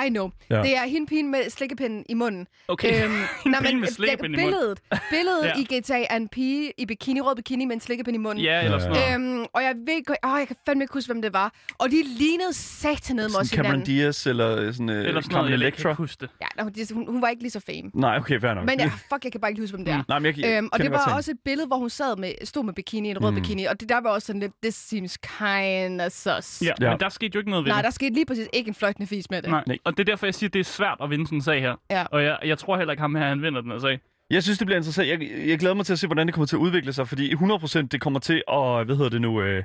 I 0.05 0.09
know. 0.09 0.29
Ja. 0.49 0.55
Ja. 0.55 0.61
Det 0.63 0.77
er 0.77 0.85
hende 0.87 1.07
pigen 1.07 1.31
med 1.31 1.49
slikkepinden 1.49 2.05
i 2.09 2.13
munden. 2.13 2.47
Okay, 2.67 3.03
Øhm, 3.05 3.13
nej, 3.51 3.61
men 3.61 3.79
med 3.79 3.87
slikkepind 3.87 4.33
i 4.33 4.37
munden. 4.37 4.51
billedet, 4.51 4.79
billedet 5.15 5.43
Ja. 5.45 5.51
ja. 5.71 5.77
i 5.77 5.79
GTA 5.79 6.05
er 6.09 6.15
en 6.17 6.27
pige 6.27 6.71
i 6.77 6.85
bikini, 6.85 7.21
rød 7.21 7.35
bikini 7.35 7.65
med 7.65 7.75
en 7.75 7.79
slikkepind 7.81 8.15
i 8.15 8.19
munden. 8.19 8.43
Ja, 8.43 8.63
eller 8.63 8.79
sådan 8.79 9.15
noget. 9.15 9.35
Øhm, 9.39 9.45
og 9.53 9.63
jeg 9.63 9.73
ved 9.87 10.05
godt, 10.05 10.17
åh, 10.25 10.39
jeg 10.39 10.47
kan 10.47 10.55
fandme 10.65 10.83
ikke 10.83 10.93
huske, 10.93 11.07
hvem 11.13 11.21
det 11.21 11.33
var. 11.33 11.53
Og 11.77 11.89
de 11.91 12.03
lignede 12.17 12.53
satanede 12.53 13.27
med 13.29 13.39
os 13.39 13.47
Cameron 13.47 13.65
hinanden. 13.71 13.85
Diaz 13.95 14.25
eller 14.27 14.71
sådan 14.71 14.89
uh, 14.89 14.95
Eller 14.95 15.05
sådan 15.05 15.13
noget, 15.13 15.23
Carmen 15.31 15.49
jeg 15.51 15.55
Electra. 15.55 15.89
ikke 15.89 15.97
huske 15.97 16.17
det. 16.21 16.29
Ja, 16.59 16.63
de- 16.83 16.93
hun, 16.93 17.07
hun 17.11 17.21
var 17.21 17.27
ikke 17.27 17.41
lige 17.43 17.51
så 17.51 17.59
fame. 17.59 17.91
Nej, 17.93 18.17
okay, 18.17 18.41
fair 18.41 18.53
nok. 18.53 18.65
Men 18.65 18.79
ja, 18.79 18.85
fuck, 18.85 19.23
jeg 19.23 19.31
kan 19.31 19.41
bare 19.41 19.51
ikke 19.51 19.61
huske, 19.61 19.75
hvem 19.75 19.85
det 19.85 19.93
er. 19.93 20.03
Nej, 20.07 20.19
men 20.19 20.25
jeg, 20.25 20.37
jeg 20.45 20.57
Øhm, 20.57 20.69
og 20.73 20.79
det 20.79 20.91
var 20.91 21.15
også 21.15 21.31
et 21.31 21.37
billede, 21.45 21.67
hvor 21.67 21.77
hun 21.77 21.89
sad 21.89 22.15
med, 22.17 22.31
stod 22.43 22.63
med 22.63 22.73
bikini, 22.73 23.09
en 23.09 23.23
rød 23.23 23.31
Mm. 23.31 23.35
mm. 23.37 23.41
bikini. 23.43 23.65
Og 23.65 23.79
det 23.79 23.89
der 23.89 24.01
var 24.01 24.09
også 24.09 24.25
sådan 24.25 24.39
lidt, 24.41 24.51
this 24.63 24.75
seems 24.75 25.17
kind 25.17 26.01
of 26.01 26.11
sus. 26.11 26.61
Ja, 26.61 26.71
Ja. 26.81 26.89
men 26.89 26.99
der 26.99 27.09
skete 27.09 27.31
jo 27.35 27.39
ikke 27.39 27.49
noget 27.49 27.65
ved 27.65 27.71
Nej, 27.71 27.77
det. 27.81 27.85
der 27.85 27.91
skete 27.91 28.13
lige 28.13 28.25
præcis 28.25 28.47
ikke 28.53 28.67
en 28.67 28.75
fløjtende 28.75 29.07
fis 29.07 29.29
med 29.29 29.41
det. 29.41 29.49
Nej. 29.51 29.63
Nej. 29.67 29.77
Og 29.85 29.97
det 29.97 29.99
er 29.99 30.11
derfor, 30.11 30.25
jeg 30.25 30.35
siger, 30.35 30.49
at 30.49 30.53
det 30.53 30.59
er 30.59 30.63
svært 30.63 30.97
at 31.01 31.09
vinde 31.09 31.27
sådan 31.27 31.37
en 31.37 31.41
sag 31.41 31.61
her. 31.61 31.75
Ja. 31.91 32.03
Og 32.03 32.23
jeg, 32.23 32.39
jeg 32.43 32.57
tror 32.57 32.77
heller 32.77 32.91
ikke 32.91 33.01
ham 33.01 33.15
her, 33.15 33.27
han 33.27 33.41
vinder 33.41 33.61
den 33.61 33.71
her 33.71 33.79
sag. 33.79 33.99
Jeg 34.29 34.43
synes, 34.43 34.57
det 34.57 34.67
bliver 34.67 34.77
interessant. 34.77 35.07
Jeg, 35.09 35.47
jeg 35.47 35.59
glæder 35.59 35.75
mig 35.75 35.85
til 35.85 35.93
at 35.93 35.99
se, 35.99 36.07
hvordan 36.07 36.27
det 36.27 36.33
kommer 36.33 36.45
til 36.45 36.55
at 36.55 36.59
udvikle 36.59 36.93
sig, 36.93 37.07
fordi 37.07 37.33
100% 37.33 37.81
det 37.81 38.01
kommer 38.01 38.19
til 38.19 38.43
at, 38.47 38.85
hvad 38.85 38.95
hedder 38.95 39.09
det 39.09 39.21
nu, 39.21 39.41
øh, 39.41 39.63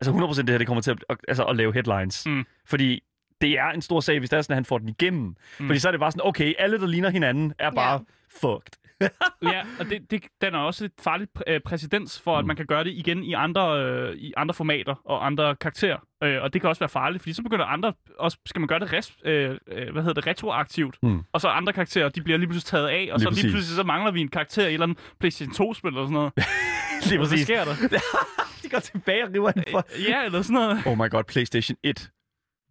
altså 0.00 0.12
100% 0.12 0.40
det 0.42 0.48
her, 0.50 0.58
det 0.58 0.66
kommer 0.66 0.82
til 0.82 0.96
at, 1.08 1.16
altså 1.28 1.44
at 1.44 1.56
lave 1.56 1.72
headlines. 1.72 2.26
Mm. 2.26 2.44
Fordi 2.66 3.02
det 3.40 3.58
er 3.58 3.70
en 3.70 3.82
stor 3.82 4.00
sag, 4.00 4.18
hvis 4.18 4.30
det 4.30 4.36
er 4.36 4.42
sådan, 4.42 4.52
at 4.52 4.56
han 4.56 4.64
får 4.64 4.78
den 4.78 4.88
igennem. 4.88 5.36
Mm. 5.60 5.66
Fordi 5.66 5.78
så 5.78 5.88
er 5.88 5.92
det 5.92 6.00
bare 6.00 6.10
sådan, 6.10 6.26
okay, 6.28 6.54
alle, 6.58 6.80
der 6.80 6.86
ligner 6.86 7.10
hinanden, 7.10 7.54
er 7.58 7.70
bare 7.70 7.92
ja. 7.92 8.48
fucked. 8.48 8.72
ja, 9.52 9.62
og 9.80 9.86
det, 9.90 10.10
det, 10.10 10.22
den 10.40 10.54
er 10.54 10.58
også 10.58 10.84
et 10.84 10.92
farligt 11.00 11.30
præ- 11.38 11.42
øh, 11.52 11.60
præcedens 11.60 12.20
for, 12.24 12.36
at 12.38 12.44
Mm. 12.44 12.46
man 12.46 12.56
kan 12.56 12.66
gøre 12.66 12.84
det 12.84 12.90
igen 12.90 13.24
i 13.24 13.32
andre, 13.32 13.82
øh, 13.84 14.14
i 14.16 14.32
andre 14.36 14.54
formater 14.54 14.94
og 15.04 15.26
andre 15.26 15.56
karakterer. 15.56 15.98
Øh, 16.22 16.42
og 16.42 16.52
det 16.52 16.60
kan 16.60 16.70
også 16.70 16.80
være 16.80 16.88
farligt, 16.88 17.22
fordi 17.22 17.32
så 17.32 17.42
begynder 17.42 17.64
andre, 17.64 17.92
også 18.18 18.38
skal 18.46 18.60
man 18.60 18.68
gøre 18.68 18.78
det 18.80 18.92
res, 18.92 19.12
øh, 19.24 19.58
øh, 19.68 19.92
hvad 19.92 20.02
hedder 20.02 20.14
det, 20.20 20.26
retroaktivt. 20.26 20.96
Mm. 21.02 21.22
Og 21.32 21.40
så 21.40 21.48
andre 21.48 21.72
karakterer, 21.72 22.08
de 22.08 22.22
bliver 22.22 22.38
lige 22.38 22.48
pludselig 22.48 22.70
taget 22.70 22.88
af, 22.88 23.08
og 23.12 23.18
Lige 23.18 23.24
så 23.24 23.30
lige 23.30 23.30
præcis. 23.30 23.50
pludselig 23.52 23.76
så 23.76 23.82
mangler 23.82 24.10
vi 24.12 24.20
en 24.20 24.28
karakter 24.28 24.62
i 24.62 24.66
et 24.66 24.72
eller 24.72 24.86
andet 24.86 24.98
PlayStation 25.20 25.70
2-spil 25.70 25.88
eller 25.88 26.02
sådan 26.02 26.12
noget. 26.12 26.32
Lige 27.06 27.18
Hvad 27.18 27.28
præcis. 27.28 27.46
sker 27.46 27.64
der? 27.64 27.74
De 28.62 28.68
går 28.68 28.78
tilbage 28.78 29.24
og 29.24 29.30
river 29.34 29.52
han 29.56 29.64
for... 29.70 29.86
ja, 30.08 30.24
eller 30.24 30.42
sådan 30.42 30.54
noget. 30.54 30.82
Oh 30.86 30.98
my 30.98 31.10
god, 31.10 31.24
PlayStation 31.24 31.76
1. 31.82 32.10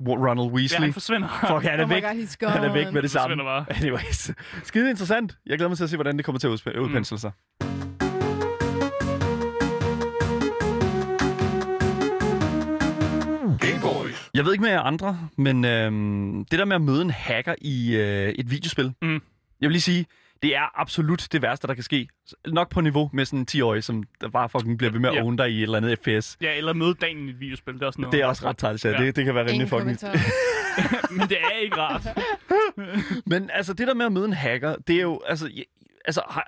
Ronald 0.02 0.48
Ja, 0.50 0.54
Weasley. 0.56 0.80
han 0.80 0.94
forsvinder. 0.94 1.28
Fuck, 1.28 1.64
han 1.72 1.80
er 1.80 1.84
Oh 1.84 1.90
væk. 1.90 2.04
God. 2.40 2.50
Han 2.50 2.64
er 2.64 2.74
væk 2.74 2.94
med 2.94 3.02
det 3.02 3.12
samme. 3.12 3.24
forsvinder 3.24 3.44
bare. 3.44 3.66
Anyways. 3.78 4.32
Skide 4.64 4.90
interessant. 4.90 5.38
Jeg 5.46 5.58
glæder 5.58 5.70
mig 5.70 5.78
til 5.78 5.84
at 5.84 5.90
se, 5.90 5.98
hvordan 5.98 6.18
det 6.18 6.26
kommer 6.26 6.40
til 6.40 6.48
at 6.48 6.54
udsp- 6.54 6.80
udpensle 6.80 7.20
sig. 7.20 7.32
Gameboys. 13.60 14.30
Jeg 14.34 14.46
ved 14.46 14.52
ikke 14.54 14.62
med 14.62 14.72
jer 14.72 14.82
andre, 14.82 15.20
men 15.38 15.66
øhm, 15.66 16.46
det 16.52 16.60
der 16.60 16.66
med 16.66 16.76
at 16.76 16.82
møde 16.82 17.02
en 17.02 17.10
hacker 17.10 17.56
i 17.62 17.96
øh, 17.96 18.30
et 18.30 18.52
videospil, 18.52 18.94
Mm. 19.02 19.14
jeg 19.14 19.22
vil 19.62 19.72
lige 19.72 19.82
sige, 19.82 20.06
det 20.44 20.56
er 20.56 20.80
absolut 20.82 21.28
det 21.32 21.42
værste, 21.42 21.68
der 21.68 21.74
kan 21.74 21.84
ske. 21.84 22.08
Nok 22.48 22.70
på 22.72 22.82
niveau 22.82 23.10
med 23.14 23.26
sådan 23.26 23.40
en 23.40 23.48
10-årig, 23.52 23.84
som 23.84 24.04
der 24.22 24.30
bare 24.30 24.50
fucking 24.50 24.78
bliver 24.78 24.92
ved 24.92 25.00
med 25.00 25.10
at 25.10 25.16
Ja. 25.16 25.22
own 25.24 25.36
dig 25.36 25.52
i 25.52 25.58
et 25.58 25.64
eller 25.64 25.78
andet 25.78 26.00
FPS. 26.00 26.38
Ja, 26.42 26.58
eller 26.58 26.74
møde 26.74 26.94
dagen 26.94 27.28
i 27.28 27.30
et 27.30 27.40
videospil, 27.40 27.74
det 27.74 27.82
er 27.82 27.86
også 27.88 28.02
noget. 28.02 28.12
Det 28.14 28.22
er 28.22 28.26
også 28.26 28.46
ret 28.50 28.58
træls, 28.58 28.86
ja. 28.86 28.90
Ja. 28.90 28.98
Det, 29.06 29.16
det 29.16 29.26
kan 29.26 29.36
være 29.36 29.48
rimelig 29.48 29.70
fucking... 29.70 29.98
Men 31.18 31.28
det 31.30 31.38
er 31.42 31.50
ikke 31.64 31.76
rart. 31.78 32.08
Men 33.32 33.50
altså, 33.54 33.74
det 33.74 33.88
der 33.88 33.94
med 33.94 34.06
at 34.06 34.12
møde 34.12 34.26
en 34.26 34.34
hacker, 34.34 34.76
det 34.88 34.96
er 34.98 35.02
jo... 35.02 35.22
Altså, 35.28 35.50
jeg, 35.56 35.64
altså, 36.06 36.22
har, 36.30 36.48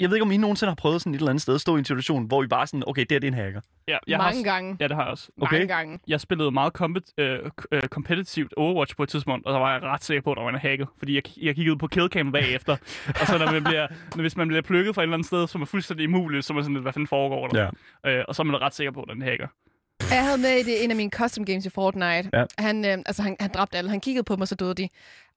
jeg 0.00 0.10
ved 0.10 0.16
ikke, 0.16 0.22
om 0.22 0.32
I 0.32 0.36
nogensinde 0.36 0.70
har 0.70 0.74
prøvet 0.74 1.00
sådan 1.00 1.14
et 1.14 1.18
eller 1.18 1.30
andet 1.30 1.42
sted 1.42 1.54
at 1.54 1.60
stå 1.60 1.76
i 1.76 1.78
en 1.78 1.84
situation, 1.84 2.24
hvor 2.26 2.44
I 2.44 2.46
bare 2.46 2.66
sådan, 2.66 2.82
okay, 2.86 3.00
det 3.00 3.12
her 3.12 3.18
det 3.18 3.28
er 3.28 3.32
en 3.32 3.38
hacker. 3.38 3.60
Ja, 3.88 3.98
jeg 4.06 4.18
Mange 4.18 4.36
har, 4.36 4.52
gange. 4.52 4.76
Ja, 4.80 4.88
det 4.88 4.96
har 4.96 5.02
jeg 5.02 5.10
også. 5.10 5.28
Okay. 5.40 5.56
Mange 5.56 5.74
gange. 5.74 5.98
Jeg 6.06 6.20
spillede 6.20 6.50
meget 6.50 6.72
kompet, 6.72 7.02
øh, 7.18 7.38
øh, 7.72 7.82
competitivt 7.82 8.54
Overwatch 8.56 8.96
på 8.96 9.02
et 9.02 9.08
tidspunkt, 9.08 9.46
og 9.46 9.52
der 9.52 9.58
var 9.58 9.72
jeg 9.72 9.82
ret 9.82 10.04
sikker 10.04 10.22
på, 10.22 10.30
at 10.30 10.36
der 10.36 10.42
var 10.42 10.50
en 10.50 10.58
hacket. 10.58 10.88
Fordi 10.98 11.14
jeg, 11.14 11.22
jeg 11.42 11.54
kiggede 11.54 11.78
på 11.78 11.86
killcam 11.86 12.32
bagefter. 12.32 12.76
og 13.20 13.26
så 13.26 13.38
når 13.38 13.52
man 13.52 13.64
bliver, 13.64 13.86
når, 14.16 14.22
hvis 14.22 14.36
man 14.36 14.48
bliver 14.48 14.62
plukket 14.62 14.94
fra 14.94 15.02
et 15.02 15.04
eller 15.04 15.14
andet 15.14 15.26
sted, 15.26 15.46
som 15.46 15.62
er 15.62 15.66
fuldstændig 15.66 16.08
umuligt, 16.08 16.44
så 16.44 16.52
er 16.52 16.54
man 16.54 16.64
sådan 16.64 16.74
lidt, 16.74 16.84
hvad 16.84 16.92
fanden 16.92 17.08
foregår 17.08 17.48
der? 17.48 17.70
Øh, 18.06 18.24
og 18.28 18.34
så 18.34 18.42
er 18.42 18.44
man 18.44 18.60
ret 18.60 18.74
sikker 18.74 18.92
på, 18.92 19.02
at 19.02 19.08
den 19.14 19.22
hacker. 19.22 19.48
Jeg 20.10 20.24
havde 20.24 20.38
med 20.38 20.50
i 20.50 20.62
det, 20.62 20.84
en 20.84 20.90
af 20.90 20.96
mine 20.96 21.10
custom 21.10 21.44
games 21.44 21.66
i 21.66 21.70
Fortnite. 21.70 22.30
Ja. 22.32 22.44
Han, 22.58 22.84
øh, 22.84 22.98
altså, 23.06 23.22
han, 23.22 23.36
han 23.40 23.50
dræbte 23.54 23.78
alle. 23.78 23.90
Han 23.90 24.00
kiggede 24.00 24.24
på 24.24 24.36
mig, 24.36 24.48
så 24.48 24.54
døde 24.54 24.74
de. 24.74 24.88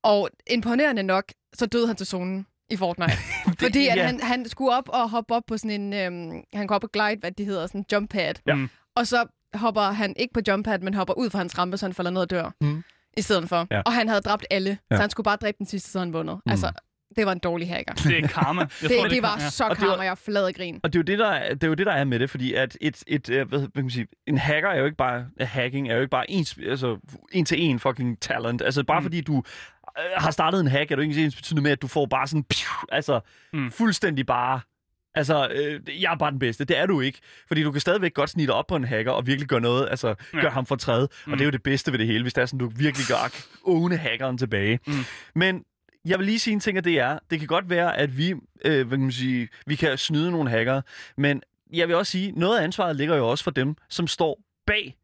Og 0.04 0.30
imponerende 0.50 1.04
nok, 1.04 1.24
så 1.54 1.66
døde 1.66 1.88
han 1.88 1.96
til 1.96 2.08
zonen 2.08 2.46
i 2.70 2.76
Fortnite. 2.76 3.12
Fordi 3.64 3.88
at 3.88 3.98
ja. 3.98 4.06
han, 4.06 4.20
han 4.20 4.50
skulle 4.50 4.72
op 4.78 4.90
og 4.90 5.10
hoppe 5.10 5.34
op 5.34 5.44
på 5.48 5.58
sådan 5.58 5.82
en... 5.82 5.94
Øhm, 5.94 6.42
han 6.54 6.68
går 6.68 6.76
op 6.76 6.84
og 6.84 6.92
glide, 6.92 7.20
hvad 7.20 7.32
det 7.32 7.46
hedder, 7.46 7.68
sådan 7.68 7.82
en 7.82 7.86
jump 7.92 8.10
pad. 8.10 8.34
Ja. 8.48 8.56
Mm. 8.56 8.70
Og 8.96 9.08
så 9.08 9.26
hopper 9.54 9.82
han 9.82 10.14
ikke 10.18 10.34
på 10.34 10.40
jump 10.48 10.66
pad, 10.66 10.80
men 10.80 10.94
hopper 10.94 11.14
ud 11.14 11.30
fra 11.30 11.38
hans 11.40 11.58
rampe, 11.58 11.78
så 11.78 11.86
han 11.86 11.94
falder 11.94 12.12
ned 12.12 12.22
og 12.22 12.30
dør. 12.30 12.52
Mm. 12.62 12.84
I 13.18 13.22
stedet 13.22 13.50
for. 13.50 13.68
Ja. 13.72 13.82
Og 13.82 13.94
han 13.94 14.08
havde 14.10 14.22
dræbt 14.22 14.46
alle, 14.52 14.78
Ja. 14.92 14.96
så 14.96 15.02
han 15.02 15.10
skulle 15.10 15.26
bare 15.26 15.38
dræbe 15.42 15.56
den 15.58 15.66
sidste, 15.66 15.92
så 15.92 16.00
han 16.00 16.14
vundet. 16.14 16.40
Altså, 16.46 16.72
det 17.16 17.26
var 17.26 17.32
en 17.32 17.40
dårlig 17.40 17.68
hacker. 17.70 17.94
Det 17.94 18.24
er 18.24 18.28
karma. 18.28 18.62
Jeg 18.62 18.70
Det, 18.90 18.98
tror, 18.98 19.04
det, 19.04 19.12
det 19.12 19.22
var 19.22 19.36
karma. 19.38 19.50
så 19.50 19.64
Og 19.64 19.76
det 19.76 19.82
var- 19.82 19.88
karma, 19.90 20.04
jeg 20.04 20.18
flad 20.18 20.48
af 20.48 20.54
grin. 20.54 20.80
Og 20.84 20.94
det 20.94 21.00
er, 21.00 21.00
jo 21.00 21.04
det, 21.04 21.20
der, 21.20 21.28
er- 21.32 21.54
det 21.54 21.64
er 21.64 21.68
jo 21.68 21.74
det, 21.74 21.86
der 21.86 21.92
er 21.92 22.04
med 22.04 22.20
det, 22.20 22.30
fordi 22.30 22.54
at 22.54 22.78
et, 22.82 23.04
et, 23.08 23.30
øh, 23.30 23.48
hvad, 23.48 23.60
hvad 23.60 23.68
kan 23.76 23.84
man 23.84 23.90
sige, 23.90 24.08
en 24.28 24.38
hacker 24.38 24.70
er 24.70 24.80
jo 24.80 24.86
ikke 24.86 24.98
bare, 24.98 25.26
hacking 25.40 25.90
er 25.90 25.96
jo 25.96 26.02
ikke 26.02 26.12
bare 26.12 26.32
en, 26.32 26.46
altså, 26.70 26.98
en 27.32 27.46
til 27.46 27.62
en 27.62 27.80
fucking 27.80 28.22
talent. 28.22 28.62
Altså 28.62 28.84
bare 28.84 29.00
Mm. 29.00 29.04
mm. 29.04 29.06
fordi 29.06 29.22
du 29.22 29.44
har 30.18 30.32
startet 30.32 30.60
en 30.62 30.68
hack, 30.68 30.92
er 30.92 30.96
jo 30.96 31.02
ikke 31.02 31.24
ens 31.26 31.36
betydende 31.36 31.62
med, 31.64 31.72
at 31.72 31.82
du 31.82 31.88
får 31.88 32.06
bare 32.06 32.28
sådan, 32.28 32.44
piu, 32.44 32.70
altså 32.92 33.20
Mm. 33.54 33.60
mm. 33.60 33.72
fuldstændig 33.72 34.26
bare, 34.26 34.60
altså 35.16 35.48
øh, 35.52 36.02
jeg 36.02 36.14
er 36.14 36.18
bare 36.18 36.32
den 36.32 36.40
bedste. 36.40 36.66
Det 36.66 36.78
er 36.78 36.86
du 36.86 37.02
ikke. 37.02 37.20
Fordi 37.48 37.64
du 37.64 37.72
kan 37.72 37.82
stadigvæk 37.82 38.14
godt 38.14 38.30
snige 38.30 38.48
dig 38.48 38.54
op 38.56 38.68
på 38.68 38.76
en 38.76 38.84
hacker 38.84 39.12
og 39.12 39.28
virkelig 39.28 39.48
gøre 39.50 39.62
noget, 39.62 39.88
altså 39.90 40.16
Ja. 40.34 40.40
gøre 40.42 40.52
ham 40.52 40.66
for 40.66 40.76
træde. 40.76 41.08
Mm. 41.26 41.32
Og 41.32 41.38
det 41.38 41.44
er 41.44 41.48
jo 41.48 41.52
det 41.52 41.64
bedste 41.64 41.92
ved 41.92 42.00
det 42.00 42.08
hele, 42.08 42.22
hvis 42.24 42.34
det 42.34 42.42
er 42.42 42.46
sådan, 42.46 42.60
du 42.60 42.72
virkelig 42.76 43.08
gør 43.08 43.16
åne 43.66 43.98
hackeren 43.98 44.38
tilbage. 44.38 44.80
Mm. 44.88 44.94
Men 45.36 45.64
jeg 46.06 46.18
vil 46.20 46.26
lige 46.26 46.40
sige 46.40 46.54
en 46.54 46.60
ting, 46.60 46.78
og 46.78 46.84
det 46.84 47.00
er, 47.00 47.20
det 47.30 47.40
kan 47.40 47.48
godt 47.48 47.70
være, 47.70 47.98
at 47.98 48.18
vi, 48.18 48.32
øh, 48.66 48.88
hvad 48.88 48.98
kan 48.98 49.00
man 49.00 49.12
sige, 49.12 49.48
vi 49.66 49.76
kan 49.76 49.98
snyde 49.98 50.32
nogle 50.32 50.50
hackere, 50.50 50.82
men 51.18 51.42
jeg 51.74 51.88
vil 51.88 51.96
også 51.96 52.12
sige, 52.12 52.32
noget 52.32 52.60
af 52.60 52.64
ansvaret 52.64 52.96
ligger 52.96 53.16
jo 53.16 53.28
også 53.30 53.44
for 53.44 53.52
dem, 53.52 53.76
som 53.90 54.08
står 54.08 54.40
bag 54.68 54.96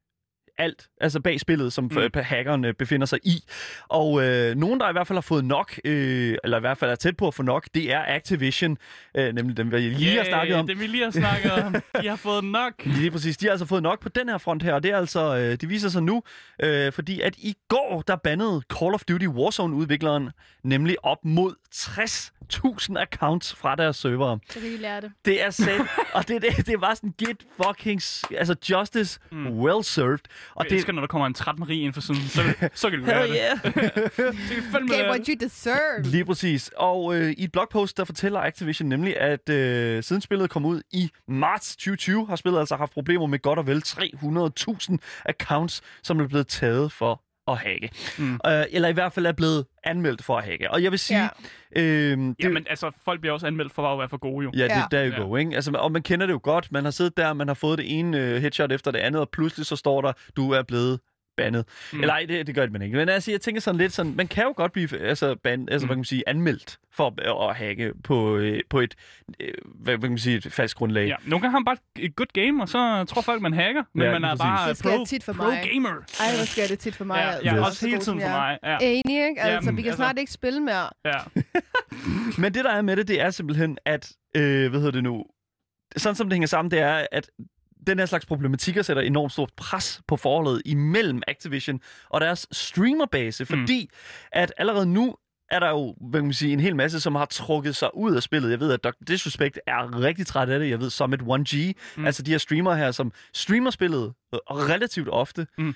alt, 0.57 0.87
altså 1.01 1.19
bag 1.19 1.39
spillet, 1.39 1.73
som 1.73 1.83
Mm. 1.83 1.89
mm. 2.15 2.21
hackeren 2.23 2.65
øh, 2.65 2.73
befinder 2.73 3.05
sig 3.05 3.19
i. 3.23 3.43
Og 3.89 4.23
øh, 4.23 4.55
nogen, 4.55 4.79
der 4.79 4.89
i 4.89 4.91
hvert 4.91 5.07
fald 5.07 5.17
har 5.17 5.21
fået 5.21 5.45
nok, 5.45 5.79
øh, 5.85 6.37
eller 6.43 6.57
i 6.57 6.59
hvert 6.59 6.77
fald 6.77 6.91
er 6.91 6.95
tæt 6.95 7.17
på 7.17 7.27
at 7.27 7.33
få 7.33 7.43
nok, 7.43 7.67
det 7.73 7.91
er 7.93 8.03
Activision, 8.07 8.77
øh, 9.17 9.33
nemlig 9.35 9.57
dem, 9.57 9.71
vi 9.71 9.77
lige 9.79 10.17
har 10.17 10.23
snakket 10.25 10.55
om. 10.55 10.67
Det 10.67 10.79
vi 10.79 10.87
lige 10.87 11.03
har 11.03 11.11
snakket 11.11 11.51
om. 11.51 11.75
De 12.01 12.07
har 12.07 12.15
fået 12.15 12.43
nok. 12.43 12.73
Lige 12.99 13.11
præcis. 13.11 13.37
De 13.37 13.45
har 13.45 13.51
altså 13.51 13.65
fået 13.65 13.83
nok 13.83 13.99
på 14.01 14.09
den 14.09 14.29
her 14.29 14.37
front 14.37 14.63
her, 14.63 14.73
og 14.73 14.83
det 14.83 14.91
er 14.91 14.97
altså, 14.97 15.35
øh, 15.37 15.51
det 15.61 15.69
viser 15.69 15.89
sig 15.89 16.03
nu, 16.03 16.23
øh, 16.63 16.91
fordi 16.93 17.21
at 17.21 17.35
i 17.37 17.55
går, 17.69 18.03
der 18.07 18.15
bandede 18.15 18.61
Call 18.79 18.93
of 18.93 19.03
Duty 19.09 19.25
Warzone-udvikleren 19.25 20.29
nemlig 20.63 20.95
op 21.05 21.17
mod 21.25 21.55
60.000 21.75 22.97
accounts 23.01 23.55
fra 23.55 23.75
deres 23.75 23.95
servere. 23.97 24.39
Så 24.49 24.59
kan 24.59 24.69
I 24.73 24.77
lære 24.77 25.01
det. 25.01 25.11
Det 25.25 25.43
er 25.43 25.49
sat, 25.49 25.81
og 26.13 26.27
det, 26.27 26.41
det, 26.41 26.67
det 26.67 26.81
var 26.81 26.93
sådan, 26.93 27.13
get 27.17 27.37
fucking, 27.65 28.01
altså 28.37 28.55
justice 28.69 29.19
Mm. 29.31 29.47
well 29.59 29.83
served. 29.83 30.19
Og 30.55 30.63
Jeg 30.63 30.69
det, 30.69 30.75
elsker, 30.75 30.93
når 30.93 31.01
der 31.01 31.07
kommer 31.07 31.27
en 31.27 31.35
13-rig 31.39 31.83
ind 31.83 31.93
for 31.93 32.01
sådan, 32.01 32.21
så, 32.21 32.41
så 32.73 32.89
kan 32.89 32.99
du 32.99 33.05
lære 33.05 33.27
hell 33.27 33.33
det. 33.33 33.39
yeah. 33.39 34.37
Så 34.47 34.53
kan 34.53 34.63
fandme 34.71 34.95
Get 34.95 35.05
what 35.09 35.19
det. 35.19 35.27
you 35.27 35.35
deserve. 35.47 36.01
Lige 36.03 36.25
præcis. 36.25 36.71
Og 36.77 37.15
øh, 37.15 37.31
i 37.31 37.43
et 37.43 37.51
blogpost, 37.51 37.97
der 37.97 38.03
fortæller 38.05 38.39
Activision 38.39 38.89
nemlig, 38.89 39.17
at 39.19 39.49
øh, 39.49 40.03
siden 40.03 40.21
spillet 40.21 40.49
kom 40.49 40.65
ud 40.65 40.81
i 40.91 41.09
marts 41.27 41.75
2020, 41.75 42.27
har 42.27 42.35
spillet 42.35 42.59
altså 42.59 42.75
haft 42.75 42.93
problemer 42.93 43.27
med 43.27 43.39
godt 43.39 43.59
og 43.59 43.67
vel 43.67 43.83
300.000 43.85 44.97
accounts, 45.25 45.81
som 46.03 46.19
er 46.19 46.27
blevet 46.27 46.47
taget 46.47 46.91
for 46.91 47.21
at 47.47 47.57
hacke. 47.57 47.89
Mm. 48.17 48.33
Øh, 48.47 48.63
eller 48.71 48.87
i 48.87 48.91
hvert 48.93 49.13
fald 49.13 49.25
er 49.25 49.31
blevet 49.31 49.65
anmeldt 49.83 50.23
for 50.23 50.37
at 50.37 50.43
hacke. 50.45 50.71
Og 50.71 50.83
jeg 50.83 50.91
vil 50.91 50.99
sige... 50.99 51.19
Ja. 51.21 51.27
Øh, 51.81 52.17
det, 52.17 52.35
Ja, 52.43 52.49
men 52.49 52.65
altså, 52.69 52.91
folk 53.05 53.19
bliver 53.21 53.33
også 53.33 53.47
anmeldt 53.47 53.73
for 53.73 53.87
at 53.93 53.99
være 53.99 54.09
for 54.09 54.17
gode, 54.17 54.43
jo. 54.43 54.51
Ja, 54.55 54.63
det, 54.63 54.69
Ja. 54.69 54.83
der 54.91 54.99
er 54.99 55.03
jo 55.03 55.11
Ja. 55.11 55.21
go, 55.21 55.35
ikke? 55.35 55.55
Altså, 55.55 55.71
og 55.71 55.91
man 55.91 56.01
kender 56.01 56.25
det 56.25 56.33
jo 56.33 56.39
godt. 56.43 56.71
Man 56.71 56.83
har 56.83 56.91
siddet 56.91 57.17
der, 57.17 57.33
man 57.33 57.47
har 57.47 57.55
fået 57.55 57.77
det 57.77 57.99
ene 57.99 58.17
øh, 58.19 58.41
headshot 58.41 58.71
efter 58.71 58.91
det 58.91 58.99
andet, 58.99 59.21
og 59.21 59.29
pludselig 59.29 59.65
så 59.65 59.75
står 59.75 60.01
der, 60.01 60.13
du 60.37 60.51
er 60.51 60.61
blevet 60.63 60.99
bandet. 61.37 61.65
Mm. 61.91 61.97
Mm. 61.97 62.01
Eller 62.03 62.13
ej, 62.13 62.25
det, 62.29 62.47
det 62.47 62.55
gør 62.55 62.61
det 62.61 62.71
man 62.73 62.81
ikke. 62.81 62.97
Men 62.97 63.09
altså, 63.09 63.31
jeg 63.31 63.41
tænker 63.41 63.61
sådan 63.61 63.77
lidt 63.77 63.93
sådan, 63.93 64.15
man 64.15 64.27
kan 64.27 64.43
jo 64.43 64.53
godt 64.55 64.71
blive 64.71 64.99
altså, 65.01 65.35
ban, 65.35 65.69
altså, 65.71 65.85
Mm. 65.85 65.87
mm. 65.87 65.87
hvad 65.87 65.95
kan 65.95 65.97
man 65.99 66.05
sige, 66.05 66.23
anmeldt 66.27 66.77
for 66.91 67.13
at, 67.17 67.49
at 67.49 67.55
hacke 67.55 67.93
på, 68.03 68.37
øh, 68.37 68.59
på 68.69 68.79
et, 68.79 68.95
øh, 69.39 69.53
hvad, 69.65 69.93
hvad 69.93 70.01
kan 70.01 70.09
man 70.11 70.17
sige, 70.17 70.37
et 70.37 70.53
fast 70.53 70.75
grundlag. 70.75 71.07
Ja, 71.07 71.15
nogle 71.25 71.41
gange 71.41 71.51
har 71.51 71.59
man 71.59 71.65
bare 71.65 71.77
et 71.99 72.15
good 72.15 72.27
game, 72.33 72.63
og 72.63 72.69
så 72.69 73.05
tror 73.05 73.21
folk, 73.21 73.41
man 73.41 73.53
hacker. 73.53 73.83
Men 73.93 74.05
Ja, 74.05 74.11
man 74.11 74.23
er 74.23 74.29
præcis. 74.29 74.39
bare 74.41 74.69
Det 74.93 74.97
pro, 74.99 75.05
tit 75.05 75.23
for 75.23 75.33
pro 75.33 75.43
mig. 75.43 75.69
gamer. 75.73 75.89
Ej, 75.89 76.35
hvor 76.37 76.45
sker 76.45 76.67
det 76.67 76.79
tit 76.79 76.95
for 76.95 77.05
mig. 77.05 77.15
Ja, 77.15 77.29
altså. 77.29 77.49
ja, 77.49 77.55
Yes. 77.59 77.67
også 77.67 77.87
hele 77.87 77.99
tiden 77.99 78.21
for 78.21 78.27
mig. 78.29 78.57
Ja, 78.63 78.77
Enig, 78.81 79.29
ikke? 79.29 79.41
Altså, 79.41 79.51
Jamen, 79.67 79.77
vi 79.77 79.81
kan 79.81 79.89
altså- 79.89 79.97
snart 80.03 80.17
ikke 80.19 80.31
spille 80.31 80.59
mere. 80.59 80.89
ja. 81.05 81.19
Men 82.41 82.53
det, 82.53 82.65
der 82.65 82.71
er 82.71 82.81
med 82.81 82.95
det, 82.95 83.07
det 83.07 83.21
er 83.21 83.29
simpelthen, 83.31 83.77
at, 83.85 84.11
øh, 84.35 84.69
hvad 84.69 84.79
hedder 84.79 84.91
det 84.91 85.03
nu, 85.03 85.25
sådan 85.97 86.15
som 86.15 86.27
det 86.27 86.33
hænger 86.33 86.47
sammen, 86.47 86.71
det 86.71 86.79
er, 86.79 87.07
at 87.11 87.29
den 87.87 87.99
her 87.99 88.05
slags 88.05 88.25
problematikker 88.25 88.81
sætter 88.81 89.03
enormt 89.03 89.31
stort 89.31 89.51
pres 89.57 90.01
på 90.07 90.17
forholdet 90.17 90.61
imellem 90.65 91.21
Activision 91.27 91.81
og 92.09 92.21
deres 92.21 92.47
streamerbase, 92.51 93.45
fordi 93.45 93.89
at 94.31 94.53
allerede 94.57 94.85
nu 94.85 95.15
er 95.51 95.59
der 95.59 95.69
jo, 95.69 95.95
hvad 96.09 96.19
kan 96.19 96.25
man 96.25 96.33
sige, 96.33 96.53
en 96.53 96.59
hel 96.59 96.75
masse, 96.75 96.99
som 96.99 97.15
har 97.15 97.25
trukket 97.25 97.75
sig 97.75 97.89
ud 97.95 98.15
af 98.15 98.23
spillet. 98.23 98.51
Jeg 98.51 98.59
ved, 98.59 98.71
at 98.73 98.83
Dr. 98.83 98.89
Disrespect 99.07 99.59
er 99.67 100.01
rigtig 100.01 100.27
træt 100.27 100.49
af 100.49 100.59
det. 100.59 100.69
Jeg 100.69 100.79
ved, 100.79 100.89
Summit 100.89 101.21
1G, 101.21 101.25
Mm. 101.27 101.73
mm. 102.01 102.05
altså 102.05 102.23
de 102.23 102.31
her 102.31 102.37
streamere 102.37 102.77
her, 102.77 102.91
som 102.91 103.11
streamer 103.33 103.69
spillet 103.71 104.13
øh, 104.33 104.39
relativt 104.49 105.09
ofte, 105.09 105.47
Mm. 105.57 105.75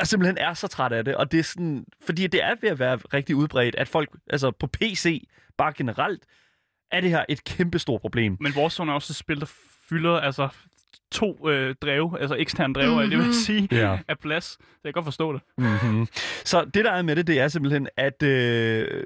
og 0.00 0.06
simpelthen 0.06 0.38
er 0.38 0.54
så 0.54 0.66
træt 0.68 0.92
af 0.92 1.04
det. 1.04 1.14
Og 1.16 1.32
det 1.32 1.38
er 1.40 1.44
sådan, 1.44 1.84
fordi 2.06 2.26
det 2.26 2.44
er 2.44 2.54
ved 2.60 2.70
at 2.70 2.78
være 2.78 2.96
rigtig 2.96 3.36
udbredt, 3.36 3.74
at 3.74 3.88
folk, 3.88 4.10
altså 4.30 4.50
på 4.50 4.66
PC, 4.66 5.28
bare 5.58 5.72
generelt, 5.72 6.22
er 6.92 7.00
det 7.00 7.10
her 7.10 7.24
et 7.28 7.44
kæmpe 7.44 7.78
stort 7.78 8.00
problem. 8.00 8.36
Men 8.40 8.52
Warzone 8.56 8.90
er 8.90 8.94
også 8.94 9.12
et 9.12 9.16
spil, 9.16 9.40
der 9.40 9.50
fylder 9.88 10.20
altså 10.20 10.48
to 11.12 11.48
øh, 11.50 11.74
drev, 11.82 12.16
altså 12.20 12.34
eksterne 12.38 12.74
drev, 12.74 12.90
mm-hmm. 12.90 13.10
det 13.10 13.18
vil 13.18 13.24
Mhm. 13.26 13.32
sige, 13.34 13.68
Ja. 13.72 13.98
af 14.08 14.18
plads. 14.18 14.44
Så 14.44 14.58
jeg 14.84 14.88
kan 14.88 14.92
godt 14.92 15.04
forstå 15.04 15.32
det. 15.32 15.40
Mm-hmm. 15.58 16.06
Så 16.44 16.64
det, 16.64 16.84
der 16.84 16.92
er 16.92 17.02
med 17.02 17.16
det, 17.16 17.26
det 17.26 17.40
er 17.40 17.48
simpelthen, 17.48 17.88
at 17.96 18.22
øh, 18.22 19.02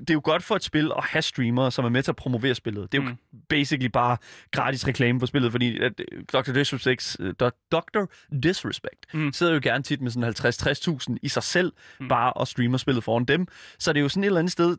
det 0.00 0.10
er 0.10 0.14
jo 0.14 0.20
godt 0.24 0.42
for 0.42 0.56
et 0.56 0.62
spil 0.64 0.92
at 0.96 1.04
have 1.04 1.22
streamere, 1.22 1.70
som 1.70 1.84
er 1.84 1.88
med 1.88 2.02
til 2.02 2.10
at 2.12 2.16
promovere 2.16 2.54
spillet. 2.54 2.92
Det 2.92 2.98
er 2.98 3.02
jo 3.02 3.08
Mm. 3.08 3.16
basically 3.48 3.88
bare 3.92 4.16
gratis 4.52 4.86
reklame 4.88 5.20
for 5.20 5.26
spillet, 5.26 5.50
fordi 5.52 5.80
at 5.80 6.00
øh, 6.12 6.24
Dr. 6.32 6.52
Disrespect, 6.52 7.16
øh, 7.20 7.34
Dr. 7.72 8.04
Disrespect 8.42 9.06
Mm. 9.14 9.32
sidder 9.32 9.52
jo 9.54 9.60
gerne 9.62 9.82
tit 9.84 10.00
med 10.02 10.10
sådan 10.10 10.28
50-60.000 10.28 11.16
i 11.22 11.28
sig 11.28 11.42
selv, 11.42 11.72
mm. 12.00 12.08
bare 12.08 12.32
og 12.32 12.48
streamer 12.48 12.78
spillet 12.78 13.04
foran 13.04 13.24
dem. 13.24 13.46
Så 13.78 13.92
det 13.92 13.98
er 14.00 14.02
jo 14.02 14.08
sådan 14.08 14.22
et 14.22 14.26
eller 14.26 14.38
andet 14.38 14.52
sted, 14.52 14.76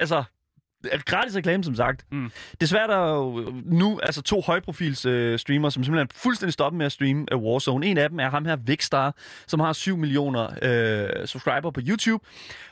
altså 0.00 0.24
gratis 1.04 1.36
reklame, 1.36 1.64
som 1.64 1.74
sagt. 1.74 2.06
Mm. 2.12 2.30
Desværre 2.60 2.82
er 2.82 2.86
der 2.86 3.14
jo 3.14 3.52
nu 3.64 4.00
altså 4.02 4.22
to 4.22 4.40
højprofils 4.40 5.06
øh, 5.06 5.38
streamere, 5.38 5.70
som 5.70 5.84
simpelthen 5.84 6.08
fuldstændig 6.14 6.52
stoppet 6.52 6.78
med 6.78 6.86
at 6.86 6.92
streame 6.92 7.26
øh, 7.32 7.38
Warzone. 7.38 7.86
En 7.86 7.98
af 7.98 8.08
dem 8.08 8.20
er 8.20 8.30
ham 8.30 8.44
her, 8.44 8.56
Vicstar, 8.56 9.14
som 9.46 9.60
har 9.60 9.72
7 9.72 9.96
millioner 9.96 10.48
øh, 11.20 11.26
subscriber 11.26 11.70
på 11.70 11.80
YouTube. 11.88 12.24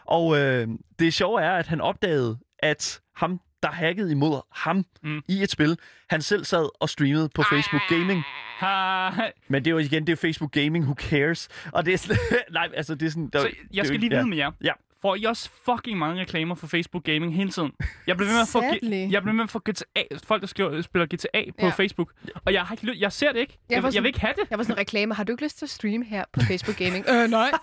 Og 0.04 0.38
øh, 0.38 0.68
det 0.98 1.14
sjove 1.14 1.42
er, 1.42 1.52
at 1.52 1.66
han 1.66 1.80
opdagede, 1.80 2.38
at 2.58 3.00
ham, 3.16 3.40
der 3.62 3.68
hackede 3.70 4.10
imod 4.10 4.40
ham 4.52 4.84
Mm. 5.02 5.20
i 5.28 5.42
et 5.42 5.50
spil, 5.50 5.78
han 6.10 6.22
selv 6.22 6.44
sad 6.44 6.68
og 6.80 6.88
streamede 6.88 7.28
på 7.34 7.42
Facebook 7.42 7.82
Gaming. 7.88 8.22
Hej. 8.60 9.32
Men 9.48 9.64
det 9.64 9.70
er 9.70 9.72
jo 9.72 9.78
igen, 9.78 10.06
det 10.06 10.12
er 10.12 10.16
Facebook 10.16 10.52
Gaming, 10.52 10.84
who 10.84 10.94
cares? 10.94 11.48
Og 11.72 11.86
det 11.86 11.94
er 11.94 11.98
sådan, 11.98 12.16
nej, 12.52 12.68
altså 12.74 12.94
det 12.94 13.06
er 13.06 13.10
sådan... 13.10 13.30
Der, 13.32 13.40
Så 13.40 13.46
jeg 13.46 13.78
jo 13.78 13.84
skal 13.84 13.94
ikke- 13.94 14.04
lige 14.08 14.14
ja. 14.16 14.20
vide 14.20 14.28
med 14.28 14.36
jer. 14.36 14.50
Ja. 14.64 14.72
Får 15.02 15.14
I 15.16 15.24
også 15.24 15.50
fucking 15.64 15.98
mange 15.98 16.20
reklamer 16.20 16.54
for 16.54 16.66
Facebook 16.66 17.04
Gaming 17.04 17.34
hele 17.36 17.50
tiden? 17.50 17.70
Jeg 18.06 18.16
bliver 18.16 18.28
ved 18.28 18.34
med 18.36 18.42
at 18.42 18.48
få, 18.48 18.60
Sadly. 18.60 19.12
jeg 19.12 19.22
bliver 19.22 19.24
ved 19.24 19.32
med 19.32 19.44
at 19.44 19.50
få 19.50 19.58
GTA, 19.58 20.02
folk, 20.24 20.40
der 20.40 20.46
skriver, 20.46 20.82
spiller 20.82 21.06
GTA 21.06 21.50
på 21.60 21.66
Ja. 21.66 21.68
Facebook. 21.68 22.12
Og 22.44 22.52
jeg, 22.52 22.62
har 22.62 22.74
ikke, 22.74 23.00
jeg 23.00 23.12
ser 23.12 23.32
det 23.32 23.40
ikke. 23.40 23.58
Jeg 23.70 23.76
Jeg, 23.76 23.84
jeg, 23.84 23.92
sådan- 23.92 24.02
vil 24.02 24.08
ikke 24.08 24.20
have 24.20 24.34
det. 24.36 24.50
Jeg 24.50 24.58
var 24.58 24.64
sådan 24.64 24.78
reklame. 24.78 25.14
Har 25.14 25.24
du 25.24 25.32
ikke 25.32 25.42
lyst 25.44 25.58
til 25.58 25.66
at 25.66 25.70
streame 25.70 26.04
her 26.04 26.24
på 26.32 26.40
Facebook 26.40 26.76
Gaming? 26.76 27.04
øh, 27.08 27.28
nej. 27.30 27.50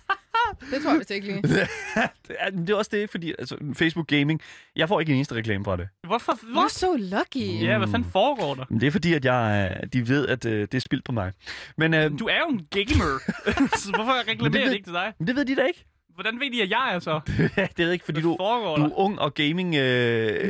Det 0.72 0.82
tror 0.84 0.92
jeg 0.92 1.00
vist 1.00 1.12
ikke 1.12 1.28
lige. 1.28 1.42
det 1.42 1.68
er- 2.40 2.50
det 2.50 2.70
er 2.70 2.76
også 2.76 2.92
det, 2.94 3.10
fordi 3.10 3.34
altså, 3.40 3.58
Facebook 3.74 4.08
Gaming, 4.08 4.42
jeg 4.76 4.88
får 4.88 5.00
ikke 5.00 5.10
en 5.10 5.16
eneste 5.16 5.36
reklame 5.36 5.64
fra 5.66 5.78
det. 5.78 5.88
Hvorfor? 6.08 6.32
You're 6.32 6.52
Hvor? 6.52 6.68
so 6.68 6.96
lucky. 6.96 7.64
Ja, 7.64 7.78
hvad 7.78 7.88
fanden 7.88 8.12
foregår 8.12 8.56
der? 8.56 8.64
Men 8.70 8.80
det 8.82 8.88
er 8.88 8.92
fordi, 8.92 9.14
at 9.14 9.26
jeg, 9.26 9.72
øh, 9.84 9.88
de 9.94 10.08
ved, 10.08 10.28
at 10.28 10.46
øh, 10.46 10.62
det 10.62 10.74
er 10.74 10.80
spildt 10.80 11.06
på 11.06 11.12
mig. 11.12 11.32
Men 11.78 11.94
øh, 11.94 12.12
Du 12.20 12.26
er 12.28 12.38
jo 12.40 12.48
en 12.48 12.68
gamer. 12.72 13.20
så 13.82 13.92
hvorfor 13.96 14.20
reklamerer 14.30 14.44
det 14.52 14.54
det 14.54 14.62
ved- 14.66 14.74
ikke 14.74 14.86
til 14.86 14.94
dig? 14.94 15.14
men 15.20 15.28
det 15.28 15.36
ved 15.36 15.46
de 15.46 15.56
da 15.56 15.64
ikke. 15.64 15.86
Hvordan 16.16 16.40
ved 16.40 16.52
de, 16.52 16.62
at 16.62 16.70
jeg 16.70 16.96
er 16.96 17.00
så? 17.00 17.20
det 17.28 17.78
ved 17.78 17.86
jeg 17.86 17.94
ikke, 17.94 18.06
fordi 18.06 18.22
du, 18.22 18.28
du 18.40 18.44
er 18.44 19.00
ung 19.00 19.20
og 19.20 19.34
gaming... 19.34 19.76
Øh, 19.76 19.82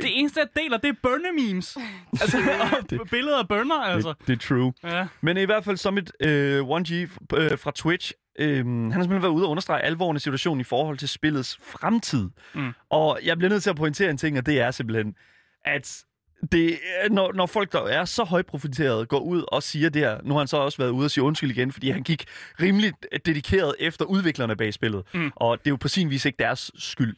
Det 0.02 0.20
eneste, 0.20 0.40
jeg 0.40 0.48
deler, 0.64 0.78
det 0.78 0.90
er 0.90 0.94
burner-memes. 1.04 1.78
altså, 2.22 2.38
og 3.00 3.08
billeder 3.12 3.40
af 3.40 3.48
burner, 3.48 3.76
altså. 3.76 4.14
det, 4.20 4.28
det 4.28 4.34
er 4.34 4.48
true. 4.48 4.74
Ja. 4.84 5.08
Men 5.22 5.38
i 5.38 5.44
hvert 5.44 5.66
fald 5.66 5.78
Summit 5.78 6.12
øh, 6.20 6.60
1G 6.62 6.94
øh, 6.94 7.58
fra 7.58 7.72
Twitch, 7.76 8.12
øh, 8.40 8.58
han 8.58 8.92
har 8.92 9.02
simpelthen 9.02 9.22
været 9.22 9.32
ude 9.34 9.46
og 9.46 9.50
understrege 9.50 9.82
alvoren 9.82 10.18
i 10.18 10.20
situationen 10.20 10.62
i 10.62 10.64
forhold 10.64 10.98
til 10.98 11.10
spillets 11.10 11.60
fremtid. 11.64 12.30
Mm. 12.56 12.72
Og 12.90 13.20
jeg 13.24 13.38
bliver 13.38 13.50
nødt 13.50 13.64
til 13.64 13.70
at 13.70 13.76
pointere 13.76 14.10
en 14.10 14.18
ting, 14.18 14.38
og 14.38 14.46
det 14.46 14.60
er 14.60 14.72
simpelthen, 14.72 15.16
at 15.66 16.04
det, 16.52 16.80
er- 16.96 17.10
når, 17.10 17.34
når 17.34 17.46
folk, 17.46 17.72
der 17.72 17.82
er 17.84 18.06
så 18.06 18.24
højprofiteret, 18.24 19.08
går 19.08 19.20
ud 19.20 19.44
og 19.48 19.64
siger 19.64 19.90
det 19.90 20.02
her, 20.02 20.20
nu 20.24 20.34
har 20.34 20.40
han 20.40 20.48
så 20.48 20.58
også 20.58 20.78
været 20.78 20.90
ude 20.90 21.06
og 21.06 21.12
sige 21.12 21.24
undskyld 21.24 21.52
igen, 21.52 21.72
fordi 21.72 21.90
han 21.90 22.04
gik 22.04 22.26
rimelig 22.62 22.94
dedikeret 23.26 23.76
efter 23.80 24.06
udviklerne 24.06 24.56
bag 24.56 24.74
spillet. 24.74 25.04
Mm. 25.14 25.32
Og 25.36 25.58
det 25.60 25.68
er 25.68 25.72
jo 25.72 25.76
på 25.76 25.88
sin 25.88 26.10
vis 26.10 26.26
ikke 26.26 26.36
deres 26.40 26.72
skyld. 26.78 27.16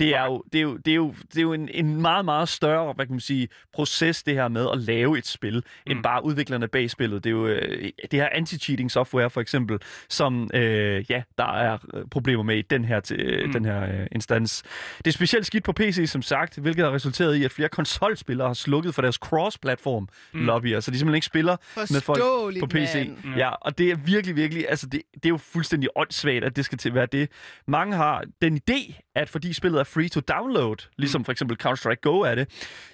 Det 0.00 0.16
er 0.16 0.24
jo, 0.24 0.42
det 0.52 0.58
er 0.58 0.62
jo, 0.62 0.76
det 0.76 0.90
er 0.90 0.94
jo, 0.94 1.14
det 1.28 1.38
er 1.38 1.42
jo 1.42 1.52
en, 1.52 1.68
en 1.68 2.02
meget, 2.02 2.24
meget 2.24 2.48
større 2.48 2.92
hvad 2.92 3.06
kan 3.06 3.12
man 3.12 3.20
sige, 3.20 3.48
proces, 3.72 4.22
det 4.22 4.34
her 4.34 4.48
med 4.48 4.66
at 4.72 4.78
lave 4.78 5.18
et 5.18 5.26
spil, 5.26 5.54
mm. 5.54 5.92
end 5.92 6.02
bare 6.02 6.24
udviklerne 6.24 6.68
bag 6.68 6.90
spillet. 6.90 7.24
Det 7.24 7.30
er 7.30 7.34
jo 7.34 7.46
øh, 7.46 7.90
det 8.10 8.20
her 8.20 8.28
anti-cheating 8.28 8.88
software, 8.88 9.30
for 9.30 9.40
eksempel, 9.40 9.78
som 10.08 10.50
øh, 10.54 11.10
ja, 11.10 11.22
der 11.38 11.52
er 11.52 11.78
øh, 11.94 12.04
problemer 12.10 12.42
med 12.42 12.56
i 12.56 12.62
den 12.62 12.84
her, 12.84 13.00
til, 13.00 13.42
mm. 13.46 13.52
den 13.52 13.64
her 13.64 13.82
øh, 13.82 14.06
instans. 14.12 14.62
Det 14.98 15.06
er 15.06 15.12
specielt 15.12 15.46
skidt 15.46 15.64
på 15.64 15.72
PC, 15.72 16.02
som 16.06 16.22
sagt, 16.22 16.58
hvilket 16.58 16.84
har 16.84 16.92
resulteret 16.92 17.34
i, 17.34 17.44
at 17.44 17.50
flere 17.50 17.68
konsolspillere 17.68 18.46
har 18.46 18.54
slukket 18.54 18.94
for 18.94 19.02
deres 19.02 19.16
cross-platform 19.16 20.08
mm. 20.34 20.44
lobbyer, 20.44 20.80
så 20.80 20.90
de 20.90 20.98
simpelthen 20.98 21.14
ikke 21.14 21.26
spiller 21.26 21.56
med 21.76 22.00
folk 22.00 22.20
på 22.60 22.66
PC. 22.66 22.94
mand. 22.94 23.36
Ja, 23.36 23.50
og 23.50 23.78
det 23.78 23.90
er 23.90 23.96
virkelig, 23.96 24.36
virkelig, 24.36 24.66
altså 24.68 24.86
det, 24.86 25.02
det 25.14 25.24
er 25.24 25.28
jo 25.28 25.36
fuldstændig 25.36 25.88
åndssvagt, 25.96 26.44
at 26.44 26.56
det 26.56 26.64
skal 26.64 26.78
til 26.78 26.88
at 26.88 26.94
være 26.94 27.06
det. 27.06 27.28
Mange 27.66 27.96
har 27.96 28.24
den 28.42 28.60
idé, 28.70 29.09
at 29.14 29.28
fordi 29.28 29.52
spillet 29.52 29.80
er 29.80 29.84
free 29.84 30.08
to 30.08 30.20
download, 30.20 30.76
ligesom 30.98 31.24
for 31.24 31.32
eksempel 31.32 31.56
Counter-Strike 31.66 32.00
Go 32.02 32.20
er 32.20 32.34
det, 32.34 32.48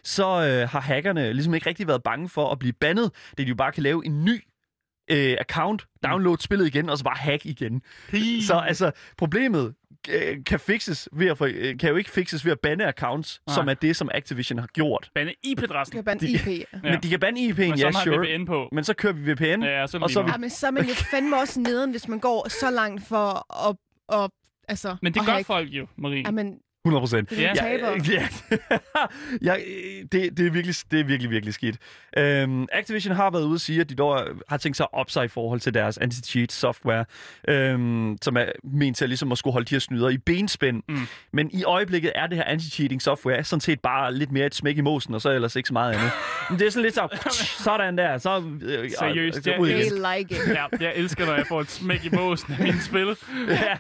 så 0.05 0.25
øh, 0.27 0.69
har 0.69 0.81
hackerne 0.81 1.33
ligesom 1.33 1.55
ikke 1.55 1.69
rigtig 1.69 1.87
været 1.87 2.03
bange 2.03 2.29
for 2.29 2.51
at 2.53 2.59
blive 2.59 2.73
bandet, 2.73 3.11
det 3.31 3.39
de 3.39 3.49
jo 3.49 3.55
bare 3.55 3.73
kan 3.73 3.83
lave 3.83 4.07
en 4.07 4.25
ny 4.25 4.43
øh, 5.11 5.37
account, 5.41 5.87
download 6.05 6.37
spillet 6.39 6.67
igen, 6.67 6.91
og 6.91 6.99
så 6.99 7.05
bare 7.05 7.17
hack 7.17 7.47
igen. 7.47 7.83
Så 8.41 8.55
altså, 8.67 8.91
problemet 9.19 9.75
øh, 10.09 10.45
kan 10.47 10.61
fixes 10.61 11.09
ved 11.13 11.27
at, 11.27 11.39
for, 11.39 11.49
øh, 11.55 11.79
kan 11.79 11.91
jo 11.91 11.97
ikke 11.97 12.11
fixes 12.11 12.45
ved 12.45 12.53
at 12.53 12.61
bande 12.61 12.87
accounts, 12.87 13.41
Nej. 13.47 13.55
som 13.55 13.69
er 13.69 13.75
det, 13.75 13.97
som 13.97 14.11
Activision 14.15 14.59
har 14.59 14.67
gjort. 14.67 15.11
Bande 15.15 15.35
IP-adressen. 15.45 15.95
Kan 15.95 16.05
bande 16.05 16.27
De- 16.27 16.33
IP. 16.33 16.47
Ja. 16.73 16.79
Men 16.91 17.03
de 17.03 17.09
kan 17.09 17.21
bande 17.21 17.41
IP'en, 17.49 17.61
Men 17.69 17.79
så 17.79 17.87
ja, 17.87 17.93
sure. 18.05 18.37
VPN 18.39 18.45
på. 18.45 18.69
Men 18.73 18.85
så 18.85 18.95
kører 18.95 19.13
vi 19.13 19.33
VPN, 19.33 19.63
Ja, 19.63 19.87
så 19.87 19.99
og 19.99 20.11
så 20.11 20.23
vi. 20.23 20.31
Ja, 20.31 20.37
men 20.37 20.51
så 20.51 20.67
er 20.67 20.71
man 20.71 20.85
jo 20.85 20.95
fandme 20.95 21.37
også 21.41 21.61
nederen, 21.61 21.91
hvis 21.91 22.09
man 22.09 22.19
går 22.19 22.49
så 22.49 22.71
langt 22.71 23.05
for 23.07 23.47
at... 23.69 23.77
at 24.23 24.31
altså, 24.69 24.97
Men 25.03 25.15
det 25.15 25.27
gør 25.27 25.33
have- 25.33 25.45
folk 25.45 25.69
jo, 25.69 25.87
Marie. 25.99 26.23
Jamen, 26.27 26.59
100 26.85 27.01
procent. 27.03 27.31
det 27.31 27.39
er 27.47 27.55
Ja. 27.57 27.67
ja. 27.67 27.99
Ja, 29.43 29.55
ja 29.55 29.57
det, 30.13 30.37
det, 30.39 30.47
er 30.47 30.51
virkelig, 30.51 30.75
det 30.91 31.01
er 31.01 31.05
virkelig, 31.05 31.31
virkelig 31.31 31.55
skidt. 31.55 31.77
Øhm, 32.19 32.67
Activision 32.73 33.15
har 33.17 33.31
været 33.31 33.45
ude 33.45 33.55
og 33.57 33.61
sige, 33.61 33.81
at 33.81 33.89
de 33.91 33.95
dog 33.95 34.27
har 34.49 34.57
tænkt 34.57 34.77
sig 34.77 34.85
at 34.85 34.89
op 34.99 35.11
sig 35.11 35.25
i 35.25 35.29
forhold 35.29 35.61
til 35.61 35.75
deres 35.75 35.99
anti-cheat 35.99 36.53
software, 36.53 37.05
øhm, 37.49 38.17
som 38.23 38.37
er 38.37 38.45
ment 38.65 38.97
til 38.97 39.05
at, 39.05 39.09
ligesom 39.09 39.33
at 39.33 39.39
skulle 39.39 39.53
holde 39.53 39.65
de 39.67 39.75
her 39.75 39.81
snyder 39.81 40.09
i 40.09 40.19
benspænd. 40.19 40.83
Mm. 40.89 40.97
Men 41.33 41.51
i 41.53 41.65
øjeblikket 41.65 42.13
er 42.15 42.27
det 42.27 42.39
her 42.39 42.45
anti-cheating 42.45 42.99
software 43.01 43.45
sådan 43.45 43.61
set 43.61 43.81
bare 43.81 44.15
lidt 44.15 44.33
mere 44.33 44.47
et 44.47 44.55
smæk 44.55 44.77
i 44.79 44.81
mosen, 44.81 45.15
og 45.15 45.21
så 45.21 45.31
ellers 45.31 45.57
ikke 45.57 45.67
så 45.67 45.73
meget 45.73 45.93
andet. 45.95 46.11
Men 46.51 46.59
det 46.59 46.67
er 46.67 46.71
sådan 46.71 46.83
lidt 46.83 46.95
så, 46.95 47.09
sådan 47.65 47.99
der, 47.99 48.19
så 48.19 48.43
øh, 48.63 48.91
Seriøst, 48.99 49.47
ja. 49.47 49.53
They 49.53 49.69
igen. 49.69 49.93
like 50.19 50.35
it. 50.35 50.55
Ja, 50.55 50.67
jeg 50.81 50.93
elsker, 50.97 51.27
når 51.27 51.35
jeg 51.35 51.47
får 51.47 51.61
et 51.61 51.71
smæk 51.71 52.05
i 52.05 52.11
båsen 52.11 52.53
af 52.53 52.61
mine 52.61 52.81
spil. 52.81 53.07
Ja. 53.49 53.77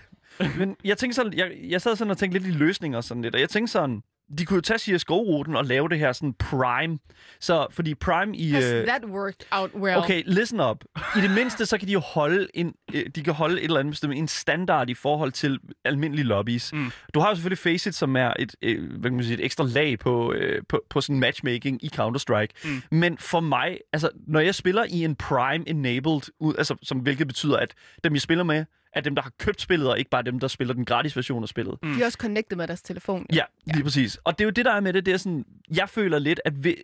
Men 0.59 0.77
jeg 0.85 0.99
tænkte 0.99 1.16
sådan, 1.16 1.33
jeg, 1.33 1.53
jeg 1.68 1.81
sad 1.83 1.96
sådan 1.96 2.11
og 2.11 2.18
tænkte 2.18 2.38
lidt 2.38 2.55
i 2.55 2.59
løsninger 2.59 3.01
sådan 3.01 3.22
lidt, 3.22 3.35
og 3.35 3.40
jeg 3.40 3.49
tænkte 3.49 3.72
sådan, 3.72 4.03
de 4.38 4.44
kunne 4.44 4.55
jo 4.55 4.61
tage 4.61 4.79
CSGO-ruten 4.79 5.57
og 5.57 5.64
lave 5.64 5.88
det 5.88 5.99
her 5.99 6.12
sådan 6.12 6.33
Prime. 6.35 6.99
Så, 7.40 7.66
fordi 7.70 7.94
Prime 7.94 8.37
i... 8.37 8.51
Has 8.51 8.64
øh, 8.64 8.87
that 8.87 9.05
worked 9.05 9.46
out 9.51 9.70
well? 9.75 9.96
Okay, 9.96 10.22
listen 10.27 10.61
up. 10.61 10.85
I 11.16 11.20
det 11.20 11.31
mindste, 11.31 11.66
så 11.66 11.79
kan 11.79 11.88
de 11.88 11.92
jo 11.92 12.01
holde 12.01 12.49
en, 12.55 12.75
øh, 12.94 13.07
de 13.14 13.22
kan 13.22 13.35
holde 13.35 13.59
et 13.61 13.64
eller 13.64 13.81
andet 13.81 13.92
bestemt, 13.92 14.14
en 14.14 14.29
standard 14.29 14.90
i 14.90 14.94
forhold 14.94 15.33
til 15.33 15.59
almindelige 15.85 16.25
lobbies. 16.25 16.72
Mm. 16.72 16.90
Du 17.14 17.20
har 17.20 17.29
jo 17.29 17.35
selvfølgelig 17.35 17.59
Faceit, 17.59 17.94
som 17.94 18.16
er 18.16 18.33
et, 18.38 18.55
øh, 18.62 18.90
hvad 18.90 19.11
kan 19.11 19.16
man 19.16 19.25
sige, 19.25 19.35
et 19.35 19.44
ekstra 19.44 19.64
lag 19.64 19.99
på, 19.99 20.35
på, 20.68 20.83
på 20.90 21.01
sådan 21.01 21.20
matchmaking 21.20 21.85
i 21.85 21.90
Counter-Strike. 22.01 22.49
Mm. 22.64 22.83
Men 22.96 23.18
for 23.18 23.40
mig, 23.40 23.79
altså, 23.92 24.11
når 24.27 24.40
jeg 24.40 24.55
spiller 24.55 24.85
i 24.90 25.05
en 25.05 25.16
Prime-enabled, 25.16 26.20
ud- 26.40 26.55
altså, 26.59 26.77
som, 26.83 26.99
hvilket 26.99 27.27
betyder, 27.27 27.57
at 27.57 27.75
dem, 28.05 28.12
jeg 28.14 28.20
spiller 28.22 28.44
med, 28.44 28.64
er 28.97 29.01
dem, 29.01 29.15
der 29.15 29.23
har 29.23 29.33
købt 29.39 29.61
spillet, 29.61 29.91
og 29.91 29.99
ikke 29.99 30.11
bare 30.11 30.23
dem, 30.23 30.41
der 30.41 30.49
spiller 30.49 30.75
den 30.75 30.85
gratis 30.85 31.17
version 31.17 31.43
af 31.43 31.49
spillet. 31.49 31.79
De 31.83 32.01
er 32.03 32.05
også 32.05 32.19
connected 32.21 32.57
med 32.57 32.67
deres 32.67 32.83
telefon. 32.83 33.27
Ja, 33.33 33.43
lige 33.67 33.83
præcis. 33.83 34.17
Og 34.25 34.39
det 34.39 34.45
er 34.45 34.47
jo 34.47 34.51
det, 34.51 34.65
der 34.65 34.73
er 34.73 34.81
med 34.81 34.93
det. 34.93 35.07
Det 35.07 35.15
er 35.15 35.19
sådan, 35.19 35.45
jeg 35.77 35.89
føler 35.89 36.19
lidt, 36.19 36.41
at 36.45 36.65
ved, 36.65 36.75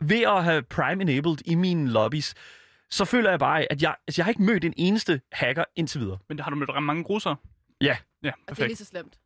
ved 0.00 0.22
at 0.22 0.44
have 0.44 0.62
Prime 0.62 1.02
enabled 1.02 1.36
i 1.44 1.54
mine 1.54 1.90
lobbies, 1.90 2.34
så 2.90 3.04
føler 3.04 3.30
jeg 3.30 3.38
bare, 3.38 3.72
at 3.72 3.82
jeg, 3.82 3.94
altså, 4.08 4.20
jeg 4.20 4.24
har 4.24 4.30
ikke 4.30 4.42
mødt 4.42 4.64
en 4.64 4.74
eneste 4.76 5.20
hacker 5.32 5.64
indtil 5.76 6.00
videre. 6.00 6.18
Men 6.28 6.40
har 6.40 6.50
du 6.50 6.56
mødt 6.56 6.70
ret 6.70 6.82
mange 6.82 7.02
russere? 7.02 7.36
Ja. 7.80 7.96
Ja, 8.24 8.30
Og 8.48 8.56
det 8.56 8.62
er 8.62 8.66
lige 8.66 8.76
perfekt. 8.76 8.78
så 8.78 8.84
slemt. 8.84 9.18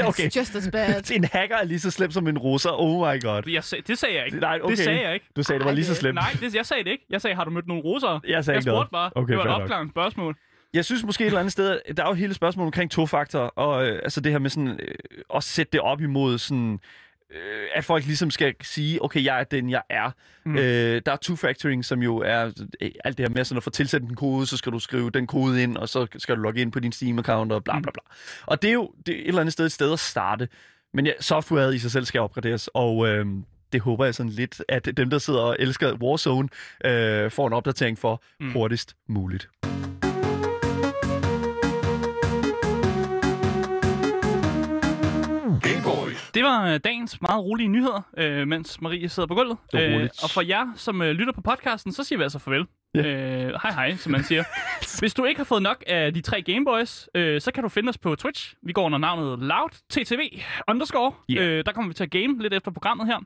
okay. 0.08 0.28
It's 0.28 0.38
just 0.38 0.54
as 0.56 0.68
bad. 0.72 1.10
En 1.16 1.24
hacker 1.24 1.56
er 1.56 1.64
lige 1.64 1.80
så 1.80 1.90
slem 1.90 2.10
som 2.10 2.26
en 2.28 2.38
russer. 2.38 2.70
Oh 2.80 3.14
my 3.14 3.22
god. 3.22 3.42
Jeg 3.48 3.64
sag, 3.64 3.82
det 3.86 3.98
sagde 3.98 4.16
jeg 4.16 4.26
ikke. 4.26 4.38
Nej, 4.38 4.58
okay. 4.62 4.70
Det 4.70 4.84
sagde 4.84 5.00
jeg 5.02 5.14
ikke. 5.14 5.26
Du 5.36 5.42
sagde, 5.42 5.58
det 5.58 5.66
var 5.66 5.72
lige 5.72 5.84
så 5.84 5.94
slemt. 5.94 6.14
Nej, 6.14 6.30
det, 6.40 6.54
jeg 6.54 6.66
sagde 6.66 6.84
det 6.84 6.90
ikke. 6.90 7.06
Jeg 7.10 7.20
sagde, 7.20 7.36
har 7.36 7.44
du 7.44 7.50
mødt 7.50 7.66
nogle 7.66 7.82
russere? 7.82 8.20
Jeg 8.28 8.44
sagde 8.44 8.54
jeg 8.54 8.60
ikke 8.60 8.68
noget. 8.70 8.78
spurgte 8.78 8.92
bare. 8.92 9.10
Okay, 9.14 9.30
det 9.30 9.38
var 9.38 9.44
et 9.56 9.62
opklarende 9.62 9.92
spørgsmål. 9.92 10.36
Jeg 10.74 10.84
synes 10.84 11.04
måske 11.04 11.22
et 11.24 11.26
eller 11.26 11.40
andet 11.40 11.52
sted, 11.52 11.80
der 11.96 12.04
er 12.04 12.08
jo 12.08 12.14
hele 12.14 12.34
spørgsmålet 12.34 12.66
omkring 12.66 12.90
to-faktor, 12.90 13.40
og 13.40 13.86
øh, 13.88 14.00
altså 14.02 14.20
det 14.20 14.32
her 14.32 14.38
med 14.38 14.50
sådan, 14.50 14.68
øh, 14.80 14.94
at 15.34 15.44
sætte 15.44 15.72
det 15.72 15.80
op 15.80 16.00
imod 16.00 16.38
sådan, 16.38 16.78
øh, 17.30 17.68
at 17.74 17.84
folk 17.84 18.06
ligesom 18.06 18.30
skal 18.30 18.54
sige, 18.62 19.04
okay, 19.04 19.24
jeg 19.24 19.40
er 19.40 19.44
den, 19.44 19.70
jeg 19.70 19.82
er. 19.90 20.10
Mm. 20.44 20.52
Mm. 20.52 20.58
Øh, 20.58 21.02
der 21.06 21.12
er 21.12 21.16
two-factoring, 21.24 21.82
som 21.82 22.02
jo 22.02 22.16
er 22.18 22.44
øh, 22.80 22.90
alt 23.04 23.18
det 23.18 23.28
her 23.28 23.34
med 23.34 23.44
sådan 23.44 23.56
at 23.56 23.62
få 23.62 23.70
tilsendt 23.70 24.10
en 24.10 24.16
kode, 24.16 24.46
så 24.46 24.56
skal 24.56 24.72
du 24.72 24.78
skrive 24.78 25.10
den 25.10 25.26
kode 25.26 25.62
ind, 25.62 25.76
og 25.76 25.88
så 25.88 26.06
skal 26.18 26.36
du 26.36 26.40
logge 26.40 26.60
ind 26.60 26.72
på 26.72 26.80
din 26.80 26.92
Steam-account, 26.92 27.52
og 27.52 27.64
bla 27.64 27.80
bla 27.80 27.90
bla. 27.92 28.02
Og 28.46 28.62
det 28.62 28.68
er 28.68 28.74
jo 28.74 28.92
det 29.06 29.14
er 29.14 29.20
et 29.20 29.28
eller 29.28 29.40
andet 29.40 29.52
sted 29.52 29.66
et 29.66 29.72
sted 29.72 29.92
at 29.92 29.98
starte. 29.98 30.48
Men 30.94 31.06
ja, 31.06 31.12
softwaret 31.20 31.74
i 31.74 31.78
sig 31.78 31.90
selv 31.90 32.04
skal 32.04 32.20
opgraderes, 32.20 32.68
og 32.74 33.08
øh, 33.08 33.26
det 33.72 33.80
håber 33.80 34.04
jeg 34.04 34.14
sådan 34.14 34.32
lidt, 34.32 34.62
at 34.68 34.88
dem, 34.96 35.10
der 35.10 35.18
sidder 35.18 35.40
og 35.40 35.56
elsker 35.58 35.92
Warzone, 36.02 36.48
øh, 36.84 37.30
får 37.30 37.46
en 37.46 37.52
opdatering 37.52 37.98
for 37.98 38.22
Mm. 38.40 38.52
hurtigst 38.52 38.96
muligt. 39.08 39.48
Det 46.34 46.44
var 46.44 46.68
øh, 46.74 46.80
dagens 46.84 47.20
meget 47.20 47.44
rolige 47.44 47.68
nyheder, 47.68 48.02
øh, 48.18 48.48
mens 48.48 48.80
Marie 48.80 49.08
sidder 49.08 49.26
på 49.26 49.34
gulvet. 49.34 49.56
Det 49.72 49.90
var 49.90 49.94
roligt. 49.96 50.24
og 50.24 50.30
for 50.30 50.40
jer, 50.40 50.66
som 50.76 51.02
øh, 51.02 51.10
lytter 51.10 51.32
på 51.32 51.40
podcasten, 51.40 51.92
så 51.92 52.04
siger 52.04 52.16
vi 52.16 52.22
altså 52.22 52.38
farvel. 52.38 52.66
Ja. 52.94 53.00
Øh, 53.06 53.52
hej 53.62 53.72
hej, 53.72 53.96
som 53.96 54.12
man 54.12 54.22
siger. 54.22 54.44
Hvis 55.00 55.14
du 55.14 55.24
ikke 55.24 55.38
har 55.38 55.44
fået 55.44 55.62
nok 55.62 55.84
af 55.86 56.14
de 56.14 56.20
tre 56.20 56.42
Gameboys, 56.42 57.08
øh, 57.14 57.40
så 57.40 57.52
kan 57.52 57.62
du 57.62 57.68
finde 57.68 57.88
os 57.90 57.98
på 57.98 58.14
Twitch. 58.16 58.54
Vi 58.62 58.72
går 58.72 58.84
under 58.86 58.98
navnet 58.98 59.38
LoudTTV 59.38 60.20
underscore. 60.68 61.12
Ja. 61.28 61.42
Øh, 61.42 61.64
der 61.66 61.72
kommer 61.72 61.88
vi 61.88 61.94
til 61.94 62.04
at 62.04 62.10
game 62.10 62.42
lidt 62.42 62.54
efter 62.54 62.70
programmet 62.70 63.06
her. 63.06 63.18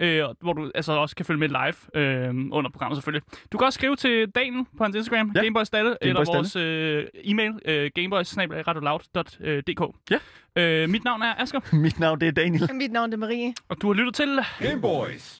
Øh, 0.00 0.24
hvor 0.40 0.52
du 0.52 0.70
altså 0.74 0.92
også 0.92 1.16
kan 1.16 1.24
følge 1.24 1.38
med 1.40 1.48
live 1.48 2.00
øh, 2.02 2.34
under 2.52 2.70
programmet 2.70 2.96
selvfølgelig. 2.96 3.22
Du 3.52 3.58
kan 3.58 3.64
også 3.66 3.76
skrive 3.76 3.96
til 3.96 4.26
Daniel 4.34 4.64
på 4.78 4.84
hans 4.84 4.96
Instagram, 4.96 5.32
Ja. 5.34 5.42
Gameboys 5.42 5.70
Dalle, 5.70 5.96
eller 6.00 6.14
Gameboys 6.24 6.36
vores 6.36 6.56
øh, 6.56 7.04
e-mail, 7.24 7.52
øh, 7.64 7.90
gameboys.radioloud.dk. 7.94 9.96
Ja. 10.10 10.18
Øh, 10.56 10.88
mit 10.88 11.04
navn 11.04 11.22
er 11.22 11.34
Asger, 11.42 11.60
Mit 11.84 12.00
navn 12.00 12.20
det 12.20 12.28
er 12.28 12.32
Daniel. 12.32 12.70
Mit 12.74 12.92
navn 12.92 13.12
er 13.12 13.16
Marie. 13.16 13.54
og 13.68 13.82
du 13.82 13.86
har 13.86 13.94
lyttet 13.94 14.14
til... 14.14 14.38
Game 14.60 14.80
Boys. 14.80 15.34